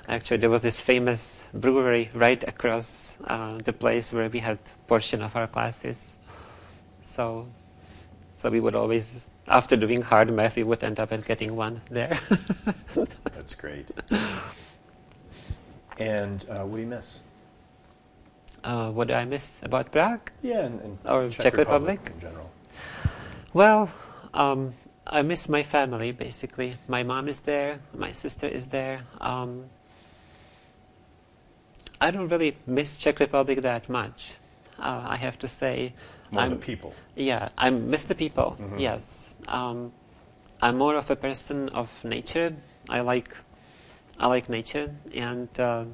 Actually, 0.10 0.38
there 0.38 0.50
was 0.50 0.62
this 0.62 0.80
famous 0.80 1.44
brewery 1.54 2.10
right 2.14 2.42
across 2.48 3.18
uh, 3.26 3.58
the 3.58 3.74
place 3.74 4.14
where 4.14 4.30
we 4.30 4.40
had 4.40 4.58
portion 4.88 5.22
of 5.22 5.36
our 5.36 5.48
classes. 5.48 6.16
So, 7.04 7.48
so 8.34 8.50
we 8.50 8.62
would 8.62 8.74
always, 8.74 9.28
after 9.48 9.76
doing 9.78 10.02
hard 10.02 10.32
math, 10.32 10.56
we 10.56 10.64
would 10.64 10.84
end 10.84 11.00
up 11.00 11.12
at 11.12 11.26
getting 11.26 11.56
one 11.56 11.82
there. 11.90 12.18
That's 13.36 13.56
great. 13.56 13.88
And 15.98 16.46
uh, 16.50 16.64
what 16.66 16.76
do 16.76 16.82
you 16.82 16.88
miss? 16.88 17.22
uh, 18.64 18.92
what 18.92 19.08
do 19.08 19.14
I 19.14 19.24
miss 19.26 19.60
about 19.64 19.92
Prague? 19.92 20.32
Yeah, 20.42 20.66
and, 20.66 20.82
and 20.82 20.98
Or 21.06 21.30
Czech 21.30 21.54
Republic? 21.56 22.12
in 22.14 22.20
general. 22.20 22.52
Well, 23.54 23.90
um, 24.34 24.74
I 25.06 25.22
miss 25.22 25.48
my 25.48 25.64
family 25.64 26.12
basically. 26.12 26.76
My 26.88 27.04
mom 27.04 27.28
is 27.30 27.40
there, 27.42 27.80
my 27.96 28.12
sister 28.12 28.48
is 28.48 28.68
there. 28.68 29.02
Um, 29.22 29.66
I 32.02 32.12
don't 32.12 32.28
really 32.30 32.58
miss 32.68 32.98
Czech 32.98 33.20
Republic 33.20 33.62
that 33.62 33.90
much. 33.90 34.36
Uh, 34.78 35.06
I 35.08 35.16
have 35.16 35.40
to 35.40 35.48
say, 35.48 35.94
More 36.32 36.42
I'm, 36.44 36.50
the 36.52 36.56
people. 36.58 36.94
yeah, 37.16 37.50
I 37.58 37.70
miss 37.72 38.04
the 38.04 38.14
people. 38.16 38.58
Mhm. 38.60 38.80
Yes, 38.80 39.27
um, 39.48 39.92
I'm 40.62 40.78
more 40.78 40.96
of 40.96 41.10
a 41.10 41.16
person 41.16 41.70
of 41.70 41.92
nature 42.04 42.56
I 42.90 43.02
like 43.02 43.36
I 44.20 44.28
like 44.28 44.50
nature, 44.50 44.96
and 45.14 45.48
uh, 45.60 45.86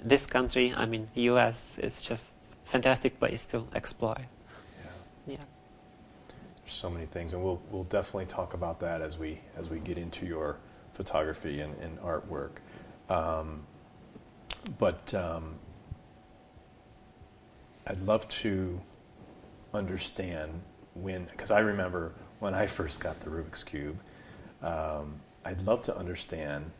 this 0.00 0.24
country, 0.26 0.72
I 0.76 0.86
mean, 0.86 1.08
U.S., 1.14 1.76
is 1.78 2.00
just 2.00 2.32
fantastic 2.64 3.18
place 3.18 3.44
to 3.46 3.66
explore. 3.74 4.16
Yeah. 4.18 5.32
Yeah. 5.32 5.44
There's 6.60 6.72
so 6.74 6.90
many 6.90 7.06
things, 7.06 7.32
and 7.32 7.42
we'll 7.42 7.60
we'll 7.70 7.84
definitely 7.84 8.26
talk 8.26 8.54
about 8.54 8.80
that 8.80 9.02
as 9.02 9.18
we 9.18 9.40
as 9.56 9.68
we 9.68 9.80
get 9.80 9.98
into 9.98 10.26
your 10.26 10.58
photography 10.92 11.60
and, 11.60 11.74
and 11.80 11.98
artwork. 12.00 12.58
Um, 13.08 13.64
but 14.78 15.14
um, 15.14 15.54
I'd 17.86 18.00
love 18.02 18.28
to 18.28 18.80
understand 19.72 20.60
when, 20.94 21.24
because 21.24 21.50
I 21.50 21.60
remember 21.60 22.12
when 22.40 22.54
I 22.54 22.66
first 22.66 23.00
got 23.00 23.18
the 23.20 23.30
Rubik's 23.30 23.64
Cube, 23.64 23.98
um, 24.62 25.14
I'd 25.44 25.60
love 25.62 25.82
to 25.84 25.96
understand 25.96 26.70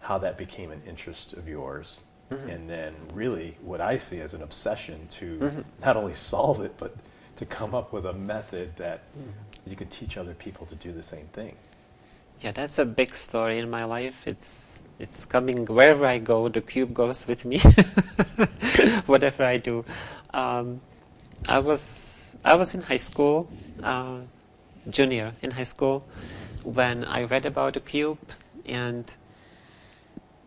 how 0.00 0.18
that 0.18 0.38
became 0.38 0.70
an 0.70 0.82
interest 0.86 1.32
of 1.34 1.48
yours. 1.48 2.04
Mm-hmm. 2.30 2.48
And 2.48 2.70
then, 2.70 2.94
really, 3.12 3.56
what 3.62 3.80
I 3.80 3.96
see 3.96 4.20
as 4.20 4.34
an 4.34 4.42
obsession 4.42 5.08
to 5.18 5.38
Mhm. 5.40 5.64
not 5.84 5.96
only 5.96 6.14
solve 6.14 6.60
it, 6.60 6.72
but 6.78 6.94
to 7.36 7.44
come 7.46 7.74
up 7.74 7.92
with 7.92 8.06
a 8.06 8.12
method 8.12 8.76
that 8.76 9.00
Mm-hmm. 9.18 9.70
you 9.70 9.76
could 9.76 9.90
teach 9.90 10.16
other 10.16 10.34
people 10.34 10.66
to 10.66 10.74
do 10.76 10.92
the 10.92 11.02
same 11.02 11.26
thing. 11.32 11.56
Yeah, 12.40 12.52
that's 12.52 12.78
a 12.78 12.84
big 12.84 13.14
story 13.16 13.58
in 13.58 13.68
my 13.68 13.84
life. 13.84 14.22
It's 14.26 14.82
it's 14.98 15.24
coming 15.24 15.66
wherever 15.66 16.04
I 16.06 16.18
go. 16.18 16.48
The 16.48 16.60
cube 16.60 16.92
goes 16.94 17.26
with 17.26 17.44
me. 17.44 17.58
Whatever 19.06 19.44
I 19.44 19.56
do, 19.58 19.84
um, 20.32 20.80
I 21.48 21.58
was 21.58 22.36
I 22.44 22.54
was 22.56 22.74
in 22.74 22.82
high 22.82 22.98
school, 23.10 23.48
uh, 23.82 24.20
junior 24.88 25.32
in 25.42 25.52
high 25.52 25.64
school, 25.64 26.04
when 26.64 27.04
I 27.04 27.24
read 27.24 27.46
about 27.46 27.74
the 27.74 27.80
cube, 27.80 28.18
and 28.66 29.12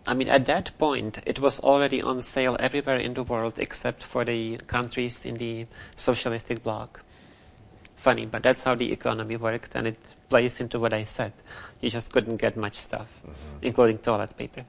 I 0.07 0.13
mean 0.13 0.29
at 0.29 0.45
that 0.47 0.77
point 0.77 1.19
it 1.25 1.39
was 1.39 1.59
already 1.59 2.01
on 2.01 2.21
sale 2.21 2.57
everywhere 2.59 2.97
in 2.97 3.13
the 3.13 3.23
world 3.23 3.55
except 3.57 4.03
for 4.03 4.25
the 4.25 4.55
countries 4.67 5.25
in 5.25 5.35
the 5.35 5.67
socialistic 5.95 6.63
bloc 6.63 7.03
funny, 8.03 8.25
but 8.25 8.43
that's 8.43 8.63
how 8.63 8.75
the 8.75 8.91
economy 8.91 9.37
worked, 9.37 9.75
and 9.75 9.87
it 9.87 9.97
plays 10.29 10.59
into 10.59 10.77
what 10.77 10.93
I 10.93 11.05
said. 11.05 11.31
You 11.79 11.89
just 11.89 12.11
couldn't 12.11 12.35
get 12.35 12.57
much 12.57 12.75
stuff, 12.75 13.07
including 13.61 13.99
toilet 13.99 14.35
paper. 14.37 14.65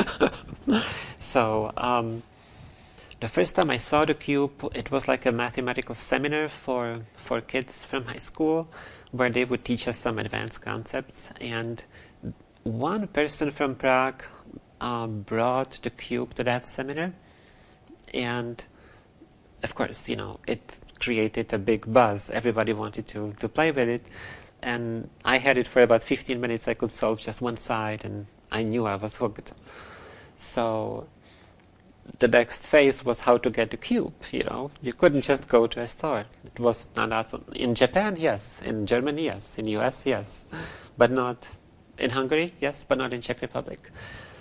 so, 1.20 1.72
um, 1.76 2.22
the 3.20 3.28
first 3.28 3.54
time 3.54 3.70
I 3.70 3.76
saw 3.76 4.04
the 4.04 4.14
cube, 4.14 4.70
it 4.74 4.90
was 4.90 5.06
like 5.06 5.26
a 5.26 5.32
mathematical 5.32 5.94
seminar 5.94 6.48
for, 6.48 7.02
for 7.16 7.40
kids 7.40 7.84
from 7.84 8.04
high 8.06 8.16
school, 8.16 8.68
where 9.12 9.30
they 9.30 9.44
would 9.44 9.64
teach 9.64 9.86
us 9.88 9.98
some 9.98 10.18
advanced 10.18 10.62
concepts. 10.62 11.30
And 11.40 11.84
one 12.62 13.06
person 13.08 13.50
from 13.50 13.74
Prague 13.74 14.24
um, 14.80 15.22
brought 15.22 15.80
the 15.82 15.90
cube 15.90 16.34
to 16.34 16.44
that 16.44 16.66
seminar, 16.66 17.12
and 18.14 18.64
of 19.62 19.74
course, 19.74 20.08
you 20.08 20.16
know, 20.16 20.40
it 20.46 20.78
created 20.98 21.52
a 21.52 21.58
big 21.58 21.92
buzz. 21.92 22.30
Everybody 22.30 22.72
wanted 22.72 23.06
to, 23.08 23.32
to 23.34 23.48
play 23.48 23.70
with 23.70 23.88
it. 23.88 24.04
And 24.62 25.08
I 25.24 25.38
had 25.38 25.56
it 25.56 25.66
for 25.66 25.82
about 25.82 26.02
15 26.02 26.40
minutes. 26.40 26.68
I 26.68 26.74
could 26.74 26.90
solve 26.90 27.20
just 27.20 27.40
one 27.40 27.56
side, 27.56 28.04
and 28.04 28.26
I 28.50 28.62
knew 28.62 28.86
I 28.86 28.96
was 28.96 29.16
hooked. 29.16 29.52
So 30.36 31.06
the 32.18 32.28
next 32.28 32.62
phase 32.62 33.04
was 33.04 33.20
how 33.20 33.38
to 33.38 33.50
get 33.50 33.72
a 33.72 33.76
cube. 33.76 34.12
You 34.30 34.44
know, 34.44 34.70
you 34.82 34.92
couldn't 34.92 35.22
just 35.22 35.48
go 35.48 35.66
to 35.66 35.80
a 35.80 35.86
store. 35.86 36.24
It 36.44 36.58
was 36.58 36.86
not 36.96 37.12
awesome. 37.12 37.44
in 37.54 37.74
Japan, 37.74 38.16
yes. 38.18 38.60
In 38.62 38.86
Germany, 38.86 39.24
yes. 39.24 39.58
In 39.58 39.66
US, 39.68 40.04
yes, 40.04 40.44
but 40.98 41.10
not 41.10 41.48
in 41.98 42.10
Hungary, 42.10 42.54
yes, 42.60 42.84
but 42.84 42.98
not 42.98 43.12
in 43.12 43.20
Czech 43.20 43.40
Republic. 43.40 43.90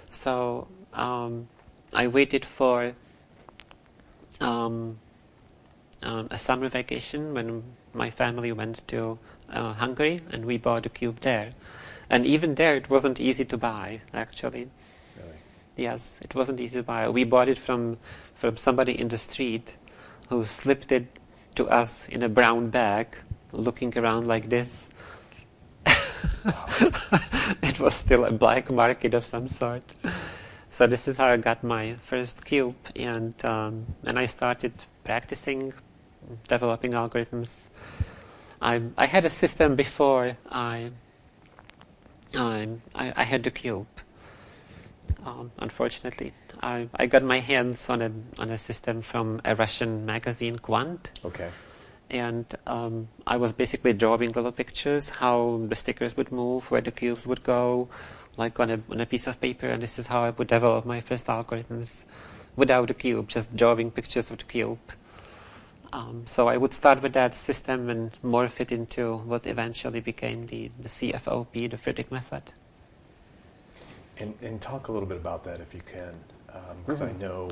So 0.10 0.68
um, 0.94 1.48
I 1.94 2.08
waited 2.08 2.46
for 2.46 2.94
um, 4.42 5.00
um, 6.04 6.28
a 6.32 6.40
summer 6.40 6.70
vacation 6.70 7.34
when 7.34 7.64
my 7.94 8.10
family 8.10 8.52
went 8.52 8.88
to 8.88 9.18
uh, 9.52 9.74
Hungary 9.74 10.22
and 10.32 10.46
we 10.46 10.58
bought 10.58 10.86
a 10.86 10.90
cube 10.90 11.20
there. 11.22 11.52
And 12.10 12.26
even 12.26 12.56
there, 12.56 12.76
it 12.76 12.90
wasn't 12.90 13.20
easy 13.20 13.46
to 13.46 13.58
buy, 13.58 14.02
actually. 14.14 14.70
Yes, 15.80 16.20
it 16.22 16.36
wasn't 16.36 16.60
easy 16.60 16.76
to 16.76 16.84
buy. 16.84 17.08
We 17.08 17.24
bought 17.24 17.48
it 17.48 17.58
from, 17.58 18.00
from 18.36 18.58
somebody 18.58 19.00
in 19.00 19.08
the 19.08 19.18
street 19.18 19.78
who 20.28 20.44
slipped 20.44 20.92
it 20.92 21.08
to 21.56 21.70
us 21.70 22.10
in 22.10 22.22
a 22.22 22.28
brown 22.28 22.70
bag, 22.70 23.18
looking 23.54 23.98
around 23.98 24.28
like 24.28 24.50
this. 24.50 24.90
it 27.64 27.80
was 27.80 27.94
still 27.94 28.26
a 28.26 28.32
black 28.32 28.70
market 28.70 29.14
of 29.14 29.24
some 29.24 29.48
sort. 29.48 29.84
So 30.70 30.86
this 30.86 31.08
is 31.08 31.16
how 31.16 31.28
I 31.28 31.38
got 31.38 31.64
my 31.64 31.96
first 32.02 32.44
cube, 32.44 32.76
and 32.98 33.34
um, 33.46 33.86
and 34.06 34.20
I 34.20 34.26
started 34.26 34.74
practicing, 35.06 35.74
developing 36.50 36.92
algorithms. 36.92 37.70
I 38.62 38.82
I 38.98 39.06
had 39.06 39.26
a 39.26 39.30
system 39.30 39.76
before 39.76 40.38
I 40.52 40.92
I, 42.36 42.68
I, 42.96 43.14
I 43.16 43.24
had 43.24 43.44
the 43.44 43.52
cube. 43.52 43.88
Um, 45.26 45.52
unfortunately, 45.60 46.34
I, 46.62 46.88
I 46.96 47.06
got 47.06 47.24
my 47.24 47.40
hands 47.40 47.90
on 47.90 48.02
a 48.02 48.12
on 48.40 48.50
a 48.50 48.58
system 48.58 49.02
from 49.02 49.42
a 49.44 49.54
Russian 49.56 50.06
magazine, 50.06 50.58
Kvant, 50.58 51.10
Okay. 51.26 51.50
and 52.10 52.46
um, 52.66 53.10
I 53.28 53.36
was 53.38 53.52
basically 53.52 53.94
drawing 53.94 54.30
little 54.32 54.52
pictures 54.52 55.10
how 55.10 55.62
the 55.68 55.76
stickers 55.76 56.16
would 56.16 56.32
move, 56.32 56.72
where 56.72 56.82
the 56.82 56.92
cubes 56.92 57.28
would 57.28 57.44
go, 57.44 57.90
like 58.38 58.60
on 58.60 58.70
a 58.70 58.80
on 58.90 59.02
a 59.02 59.06
piece 59.06 59.28
of 59.28 59.40
paper. 59.42 59.68
And 59.68 59.84
this 59.84 60.00
is 60.00 60.08
how 60.08 60.24
I 60.24 60.30
would 60.32 60.48
develop 60.48 60.86
my 60.86 61.02
first 61.02 61.28
algorithms 61.28 62.04
without 62.56 62.88
the 62.88 62.94
cube, 62.94 63.28
just 63.28 63.56
drawing 63.56 63.92
pictures 63.92 64.32
of 64.32 64.38
the 64.38 64.46
cube. 64.46 64.80
Um, 65.92 66.24
so 66.28 66.48
I 66.48 66.56
would 66.56 66.74
start 66.74 67.02
with 67.02 67.14
that 67.14 67.36
system 67.36 67.90
and 67.90 68.12
morph 68.24 68.60
it 68.62 68.72
into 68.72 69.18
what 69.18 69.48
eventually 69.48 70.00
became 70.00 70.46
the, 70.46 70.70
the 70.80 70.88
CFOP, 70.88 71.52
the 71.72 71.78
Fridrich 71.78 72.12
method. 72.12 72.44
And, 74.20 74.34
and 74.42 74.60
talk 74.62 74.90
a 74.90 74.92
little 74.92 75.08
bit 75.08 75.18
about 75.18 75.44
that 75.46 75.62
if 75.62 75.74
you 75.74 75.82
can, 75.82 76.14
because 76.84 77.02
I 77.02 77.12
Mhm. 77.12 77.20
know 77.20 77.50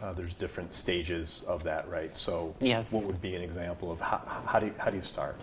uh, 0.00 0.12
there's 0.12 0.34
different 0.34 0.74
stages 0.74 1.42
of 1.48 1.62
that, 1.64 1.88
right? 1.88 2.14
So, 2.16 2.54
Yes. 2.60 2.92
what 2.92 3.04
would 3.06 3.20
be 3.20 3.34
an 3.34 3.42
example 3.42 3.90
of 3.90 4.00
how, 4.00 4.18
how 4.46 4.58
do 4.60 4.66
you, 4.66 4.74
how 4.78 4.90
do 4.90 4.96
you 4.96 5.02
start? 5.02 5.36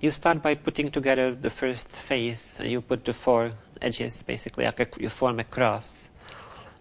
You 0.00 0.10
start 0.10 0.42
by 0.42 0.54
putting 0.54 0.90
together 0.90 1.34
the 1.34 1.50
first 1.50 1.88
face, 1.88 2.60
and 2.60 2.70
you 2.70 2.80
put 2.80 3.04
the 3.04 3.12
four 3.12 3.52
edges 3.82 4.22
basically, 4.22 4.64
like 4.64 4.80
a, 4.80 4.88
you 5.00 5.08
form 5.08 5.40
a 5.40 5.44
cross, 5.44 6.08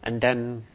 and 0.03 0.21
then 0.21 0.65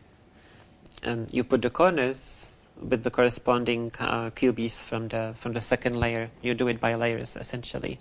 um, 1.04 1.26
you 1.30 1.44
put 1.44 1.62
the 1.62 1.70
corners 1.70 2.50
with 2.80 3.02
the 3.04 3.10
corresponding 3.10 3.92
uh, 4.00 4.30
cubies 4.30 4.82
from 4.82 5.08
the 5.08 5.34
from 5.36 5.52
the 5.52 5.60
second 5.60 5.94
layer. 5.96 6.30
You 6.42 6.54
do 6.54 6.68
it 6.68 6.80
by 6.80 6.94
layers 6.96 7.36
essentially. 7.36 7.98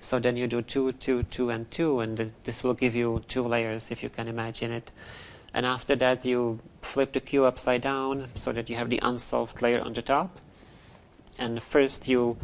So 0.00 0.18
then 0.18 0.36
you 0.36 0.46
do 0.46 0.62
two, 0.62 0.92
two, 0.92 1.24
two, 1.24 1.50
and 1.50 1.70
two, 1.70 2.00
and 2.00 2.16
th- 2.16 2.30
this 2.44 2.62
will 2.62 2.74
give 2.74 2.94
you 2.94 3.22
two 3.28 3.42
layers 3.42 3.90
if 3.90 4.02
you 4.02 4.08
can 4.08 4.28
imagine 4.28 4.70
it. 4.72 4.90
And 5.52 5.64
after 5.64 5.96
that, 5.96 6.24
you 6.24 6.60
flip 6.82 7.12
the 7.12 7.20
cube 7.20 7.44
upside 7.44 7.82
down 7.82 8.28
so 8.34 8.52
that 8.52 8.68
you 8.68 8.76
have 8.76 8.90
the 8.90 9.00
unsolved 9.02 9.62
layer 9.62 9.80
on 9.80 9.94
the 9.94 10.02
top. 10.02 10.38
And 11.38 11.62
first 11.62 12.08
you 12.08 12.36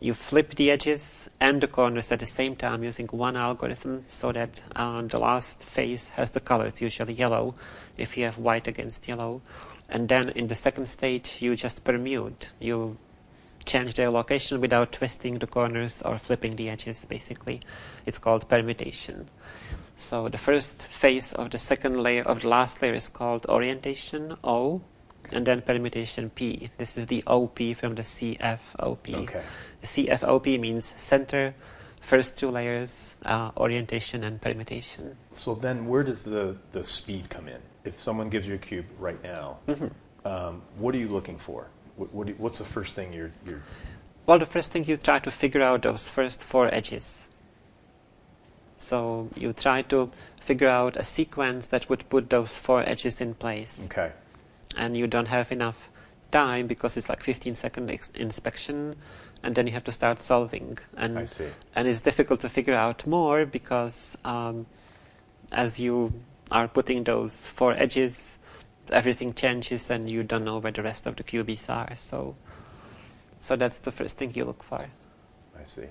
you 0.00 0.12
flip 0.12 0.54
the 0.56 0.70
edges 0.70 1.30
and 1.40 1.62
the 1.62 1.66
corners 1.66 2.12
at 2.12 2.20
the 2.20 2.26
same 2.26 2.54
time 2.54 2.84
using 2.84 3.06
one 3.06 3.34
algorithm 3.36 4.02
so 4.06 4.30
that 4.32 4.62
uh, 4.74 5.00
the 5.02 5.18
last 5.18 5.62
face 5.62 6.10
has 6.10 6.32
the 6.32 6.40
colors, 6.40 6.82
usually 6.82 7.14
yellow, 7.14 7.54
if 7.96 8.16
you 8.16 8.24
have 8.24 8.36
white 8.36 8.68
against 8.68 9.08
yellow. 9.08 9.40
And 9.88 10.08
then 10.08 10.30
in 10.30 10.48
the 10.48 10.54
second 10.54 10.86
stage, 10.86 11.40
you 11.40 11.56
just 11.56 11.84
permute. 11.84 12.48
You 12.60 12.98
change 13.66 13.94
their 13.94 14.10
location 14.10 14.60
without 14.60 14.92
twisting 14.92 15.38
the 15.38 15.46
corners 15.46 16.00
or 16.02 16.18
flipping 16.18 16.56
the 16.56 16.70
edges, 16.70 17.04
basically. 17.04 17.60
It's 18.06 18.18
called 18.18 18.48
permutation. 18.48 19.28
So 19.96 20.28
the 20.28 20.38
first 20.38 20.82
phase 20.82 21.32
of 21.32 21.50
the 21.50 21.58
second 21.58 22.00
layer 22.02 22.22
of 22.22 22.42
the 22.42 22.48
last 22.48 22.80
layer 22.80 22.94
is 22.94 23.08
called 23.08 23.46
orientation, 23.46 24.36
O, 24.44 24.82
and 25.32 25.46
then 25.46 25.62
permutation, 25.62 26.30
P. 26.30 26.70
This 26.78 26.96
is 26.96 27.06
the 27.06 27.24
OP 27.26 27.58
from 27.76 27.94
the 27.94 28.02
CFOP. 28.02 29.14
Okay. 29.14 29.42
CFOP 29.82 30.60
means 30.60 30.94
center, 30.96 31.54
first 32.00 32.36
two 32.36 32.50
layers, 32.50 33.16
uh, 33.24 33.50
orientation 33.56 34.22
and 34.24 34.40
permutation. 34.40 35.16
So 35.32 35.54
then, 35.54 35.86
where 35.86 36.02
does 36.02 36.22
the, 36.22 36.56
the 36.72 36.84
speed 36.84 37.28
come 37.28 37.48
in? 37.48 37.60
If 37.84 38.00
someone 38.00 38.28
gives 38.28 38.46
you 38.46 38.54
a 38.54 38.58
cube 38.58 38.86
right 38.98 39.22
now, 39.22 39.58
um, 40.24 40.62
what 40.76 40.94
are 40.94 40.98
you 40.98 41.08
looking 41.08 41.38
for? 41.38 41.68
What, 41.96 42.12
what 42.12 42.28
what's 42.38 42.58
the 42.58 42.64
first 42.64 42.94
thing 42.96 43.12
you're, 43.12 43.32
you're 43.46 43.62
Well, 44.26 44.38
the 44.38 44.46
first 44.46 44.70
thing 44.72 44.84
you 44.84 44.96
try 44.96 45.18
to 45.20 45.30
figure 45.30 45.62
out 45.62 45.82
those 45.82 46.08
first 46.08 46.42
four 46.42 46.72
edges. 46.74 47.28
So 48.78 49.30
you 49.34 49.52
try 49.52 49.82
to 49.82 50.10
figure 50.40 50.68
out 50.68 50.96
a 50.96 51.04
sequence 51.04 51.66
that 51.68 51.88
would 51.88 52.08
put 52.08 52.30
those 52.30 52.56
four 52.56 52.82
edges 52.86 53.20
in 53.20 53.34
place. 53.34 53.86
okay? 53.86 54.12
and 54.76 54.96
you 54.96 55.06
don't 55.06 55.28
have 55.28 55.50
enough 55.52 55.88
time 56.30 56.66
because 56.66 56.96
it's 56.96 57.08
like 57.08 57.22
15 57.22 57.54
second 57.54 57.90
ex- 57.90 58.10
inspection, 58.14 58.96
and 59.42 59.54
then 59.54 59.66
you 59.66 59.72
have 59.72 59.84
to 59.84 59.92
start 59.92 60.20
solving. 60.20 60.76
And 60.96 61.18
I 61.18 61.24
see. 61.24 61.46
and 61.74 61.88
it's 61.88 62.00
difficult 62.02 62.40
to 62.40 62.48
figure 62.48 62.74
out 62.74 63.06
more 63.06 63.46
because 63.46 64.18
um, 64.24 64.66
as 65.52 65.80
you 65.80 66.12
are 66.50 66.68
putting 66.68 67.04
those 67.04 67.46
four 67.46 67.72
edges, 67.72 68.38
everything 68.90 69.34
changes, 69.34 69.90
and 69.90 70.10
you 70.10 70.22
don't 70.22 70.44
know 70.44 70.58
where 70.58 70.72
the 70.72 70.82
rest 70.82 71.06
of 71.06 71.16
the 71.16 71.22
cubies 71.22 71.68
are. 71.68 71.94
So, 71.94 72.34
so 73.40 73.56
that's 73.56 73.78
the 73.78 73.92
first 73.92 74.16
thing 74.16 74.32
you 74.34 74.44
look 74.44 74.62
for. 74.62 74.86
I 75.58 75.64
see. 75.64 75.86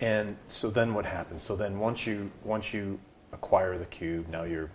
And 0.00 0.36
so 0.44 0.70
then 0.70 0.92
what 0.94 1.06
happens? 1.06 1.42
So 1.42 1.56
then 1.56 1.78
once 1.78 2.06
you 2.06 2.30
once 2.44 2.74
you 2.74 2.98
acquire 3.32 3.78
the 3.78 3.86
cube, 3.86 4.28
now 4.28 4.44
you're 4.44 4.70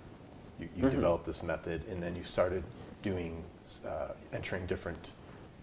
you, 0.59 0.69
you 0.75 0.83
Mhm. 0.85 0.91
develop 0.91 1.23
this 1.25 1.43
method, 1.43 1.83
and 1.89 2.01
then 2.01 2.15
you 2.15 2.23
started 2.23 2.63
doing 3.01 3.43
uh, 3.85 4.09
entering 4.33 4.65
different 4.65 5.11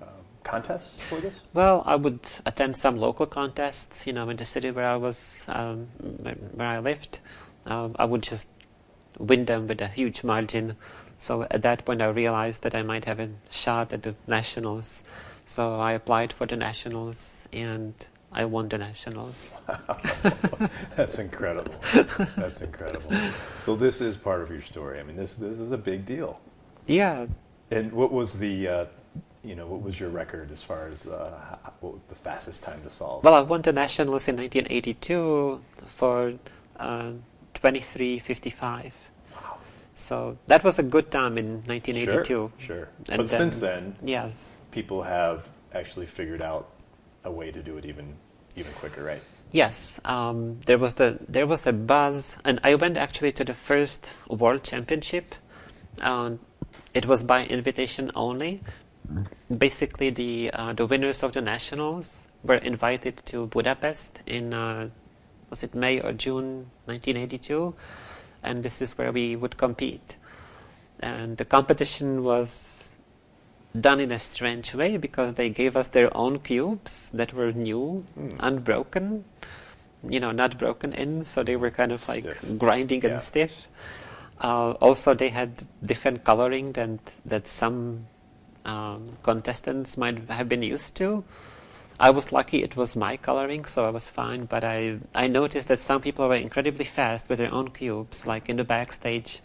um, 0.01 0.09
contests 0.43 1.01
for 1.03 1.21
this. 1.21 1.41
Well, 1.53 1.83
I 1.87 1.97
would 1.97 2.21
attend 2.47 2.77
some 2.77 2.97
local 2.97 3.27
contests, 3.27 4.07
you 4.07 4.12
know, 4.12 4.29
in 4.31 4.37
the 4.37 4.45
city 4.45 4.71
where 4.71 4.87
I 4.89 4.97
was, 4.97 5.45
um, 5.49 5.89
where 6.55 6.69
I 6.69 6.79
lived. 6.79 7.19
Um, 7.67 7.97
I 7.99 8.05
would 8.05 8.23
just 8.23 8.47
win 9.19 9.45
them 9.47 9.67
with 9.67 9.81
a 9.81 9.89
huge 9.89 10.23
margin. 10.23 10.77
So 11.18 11.42
at 11.50 11.62
that 11.62 11.85
point, 11.85 12.02
I 12.02 12.07
realized 12.07 12.62
that 12.62 12.74
I 12.74 12.83
might 12.83 13.05
have 13.07 13.20
a 13.20 13.29
shot 13.50 13.92
at 13.92 14.02
the 14.02 14.14
nationals. 14.26 15.02
So 15.46 15.79
I 15.81 15.92
applied 15.92 16.33
for 16.33 16.46
the 16.46 16.57
nationals, 16.57 17.46
and 17.52 17.94
I 18.33 18.44
won 18.44 18.68
the 18.68 18.79
nationals. 18.79 19.55
That's 20.96 21.18
incredible. 21.18 21.74
That's 22.37 22.61
incredible. 22.61 23.11
So 23.64 23.76
this 23.76 24.00
is 24.00 24.16
part 24.16 24.42
of 24.42 24.50
your 24.50 24.62
story. 24.62 24.98
I 25.00 25.02
mean, 25.05 25.16
this 25.16 25.35
this 25.35 25.59
is 25.59 25.72
a 25.72 25.79
big 25.79 26.05
deal. 26.05 26.40
Yeah, 26.87 27.26
And 27.70 27.92
what 27.92 28.12
was 28.12 28.35
the 28.35 28.68
uh, 28.68 28.85
you 29.42 29.55
know 29.57 29.66
what 29.66 29.83
was 29.83 29.98
your 29.98 30.11
record 30.11 30.50
as 30.52 30.62
far 30.62 30.88
as 30.88 31.07
uh, 31.07 31.57
what 31.81 31.92
was 31.94 32.02
the 32.09 32.14
fastest 32.14 32.62
time 32.62 32.83
to 32.83 32.90
solve? 32.90 33.24
well, 33.24 33.35
I 33.35 33.40
won 33.40 33.62
the 33.62 33.72
nationals 33.72 34.29
in 34.29 34.37
1982 34.37 35.61
for 35.87 36.35
uh, 36.79 37.12
23:55. 37.55 38.92
So 39.96 40.37
that 40.46 40.62
was 40.62 40.78
a 40.78 40.82
good 40.82 41.11
time 41.11 41.38
in 41.38 41.62
1982. 41.66 42.24
Sure. 42.24 42.52
sure. 42.59 42.88
And 43.09 43.16
but 43.16 43.28
then- 43.28 43.38
since 43.40 43.59
then, 43.59 43.96
Yes. 44.04 44.56
people 44.70 45.02
have 45.02 45.48
actually 45.72 46.06
figured 46.06 46.42
out 46.42 46.68
a 47.24 47.30
way 47.30 47.50
to 47.50 47.62
do 47.62 47.76
it 47.78 47.85
even 47.85 48.14
even 48.56 48.72
quicker, 48.74 49.02
right? 49.04 49.20
Yes, 49.52 50.00
um, 50.04 50.61
there 50.66 50.78
was 50.78 50.94
the 50.94 51.18
there 51.28 51.46
was 51.46 51.66
a 51.66 51.72
buzz, 51.72 52.37
and 52.44 52.61
I 52.62 52.74
went 52.74 52.96
actually 52.96 53.32
to 53.32 53.44
the 53.44 53.54
first 53.54 54.12
World 54.28 54.62
Championship. 54.64 55.35
Um, 56.00 56.40
it 56.94 57.06
was 57.06 57.22
by 57.24 57.46
invitation 57.46 58.11
only. 58.14 58.61
Basically, 59.48 60.11
the 60.11 60.50
uh, 60.52 60.72
the 60.72 60.87
winners 60.87 61.22
of 61.22 61.32
the 61.32 61.40
nationals 61.40 62.24
were 62.42 62.56
invited 62.56 63.22
to 63.26 63.46
Budapest 63.46 64.22
in 64.26 64.52
uh, 64.52 64.90
was 65.48 65.62
it 65.62 65.74
May 65.74 66.00
or 66.00 66.12
June 66.12 66.70
1982, 66.87 67.74
and 68.46 68.62
this 68.62 68.80
is 68.80 68.96
where 68.96 69.12
we 69.12 69.37
would 69.37 69.56
compete. 69.56 70.16
And 71.00 71.37
the 71.37 71.44
competition 71.44 72.24
was 72.24 72.90
done 73.78 74.00
in 74.00 74.11
a 74.12 74.18
strange 74.18 74.72
way 74.74 74.96
because 74.96 75.35
they 75.35 75.50
gave 75.50 75.76
us 75.76 75.88
their 75.88 76.14
own 76.16 76.38
cubes 76.38 77.11
that 77.12 77.35
were 77.35 77.52
new, 77.52 78.04
Hmm. 78.14 78.37
unbroken, 78.40 79.24
you 80.09 80.20
know, 80.20 80.30
not 80.32 80.56
broken 80.59 80.92
in, 80.92 81.24
so 81.24 81.42
they 81.42 81.56
were 81.56 81.70
kind 81.70 81.92
of 81.92 82.09
like 82.09 82.24
Stiff. 82.24 82.59
grinding 82.59 83.02
Yeah. 83.02 83.11
and 83.14 83.22
stiff. 83.22 83.52
Uh, 84.40 84.72
also, 84.80 85.14
they 85.14 85.28
had 85.30 85.64
different 85.82 86.24
coloring 86.24 86.72
than 86.72 87.00
that 87.24 87.48
some 87.48 88.06
um, 88.64 89.16
contestants 89.22 89.96
might 89.96 90.28
have 90.28 90.48
been 90.48 90.62
used 90.62 90.94
to. 90.96 91.22
I 91.98 92.11
was 92.11 92.30
lucky; 92.30 92.62
it 92.62 92.76
was 92.76 92.94
my 92.94 93.16
coloring, 93.16 93.64
so 93.64 93.87
I 93.87 93.90
was 93.90 94.09
fine. 94.09 94.44
But 94.44 94.64
I 94.64 94.98
I 95.14 95.26
noticed 95.26 95.68
that 95.68 95.80
some 95.80 96.02
people 96.02 96.28
were 96.28 96.35
incredibly 96.35 96.85
fast 96.85 97.28
with 97.28 97.38
their 97.38 97.52
own 97.52 97.70
cubes, 97.70 98.26
like 98.26 98.48
in 98.48 98.56
the 98.56 98.64
backstage, 98.64 99.40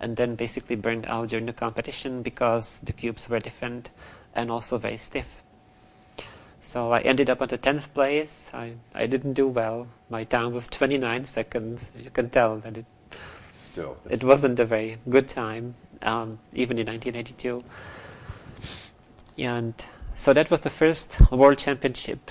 and 0.00 0.16
then 0.16 0.34
basically 0.34 0.76
burned 0.76 1.06
out 1.06 1.28
during 1.28 1.46
the 1.46 1.52
competition 1.52 2.22
because 2.22 2.80
the 2.80 2.92
cubes 2.92 3.28
were 3.28 3.40
different 3.40 3.90
and 4.34 4.50
also 4.50 4.76
very 4.78 4.98
stiff. 4.98 5.42
So 6.60 6.92
I 6.92 7.00
ended 7.00 7.30
up 7.30 7.40
at 7.40 7.48
the 7.48 7.58
tenth 7.58 7.92
place. 7.94 8.50
I 8.52 8.74
I 8.94 9.06
didn't 9.06 9.34
do 9.34 9.48
well. 9.48 9.88
My 10.10 10.24
time 10.24 10.52
was 10.52 10.68
29 10.68 11.24
seconds. 11.24 11.90
You 11.96 12.10
can 12.10 12.30
tell 12.30 12.58
that 12.58 12.76
it 12.76 12.86
Still, 13.56 13.96
it 14.08 14.22
wasn't 14.22 14.60
a 14.60 14.64
very 14.64 14.98
good 15.08 15.26
time, 15.28 15.74
um, 16.02 16.38
even 16.52 16.78
in 16.78 16.86
1982. 16.86 17.60
And 19.36 19.74
so 20.14 20.32
that 20.32 20.50
was 20.50 20.60
the 20.60 20.70
first 20.70 21.30
World 21.30 21.58
Championship, 21.58 22.30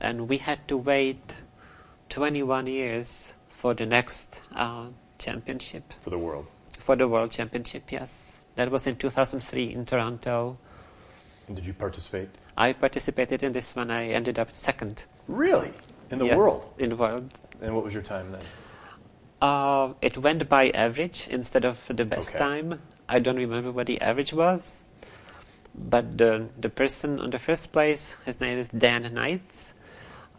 and 0.00 0.28
we 0.28 0.38
had 0.38 0.66
to 0.68 0.76
wait 0.76 1.34
21 2.08 2.66
years 2.66 3.32
for 3.48 3.74
the 3.74 3.86
next 3.86 4.40
uh, 4.54 4.86
championship, 5.18 5.92
for 6.00 6.10
the 6.10 6.18
world. 6.18 6.46
for 6.78 6.96
the 6.96 7.08
World 7.08 7.30
Championship. 7.30 7.90
Yes, 7.90 8.38
that 8.56 8.70
was 8.70 8.86
in 8.86 8.96
2003 8.96 9.72
in 9.72 9.84
Toronto. 9.86 10.58
And 11.48 11.56
did 11.56 11.66
you 11.66 11.72
participate? 11.74 12.28
I 12.56 12.72
participated 12.72 13.42
in 13.42 13.52
this 13.52 13.74
one. 13.74 13.90
I 13.90 14.08
ended 14.08 14.38
up 14.38 14.52
second 14.52 15.04
Really? 15.26 15.72
In 16.10 16.18
the 16.18 16.26
Yes, 16.26 16.36
world? 16.36 16.72
In 16.78 16.90
the 16.90 16.96
world. 16.96 17.30
And 17.60 17.74
what 17.74 17.82
was 17.84 17.92
your 17.94 18.02
time 18.02 18.30
then? 18.30 18.42
Uh, 19.42 19.94
it 20.00 20.16
went 20.18 20.48
by 20.48 20.70
average 20.70 21.26
instead 21.30 21.64
of 21.64 21.78
the 21.88 22.04
best 22.04 22.28
Okay. 22.30 22.38
time. 22.38 22.80
I 23.08 23.18
don't 23.18 23.36
remember 23.36 23.72
what 23.72 23.86
the 23.86 24.00
average 24.00 24.32
was, 24.32 24.82
but 25.74 26.18
the 26.18 26.48
the 26.60 26.68
person 26.68 27.20
on 27.20 27.30
the 27.30 27.38
first 27.38 27.72
place, 27.72 28.16
his 28.24 28.40
name 28.40 28.58
is 28.58 28.68
Dan 28.68 29.12
Knights. 29.12 29.72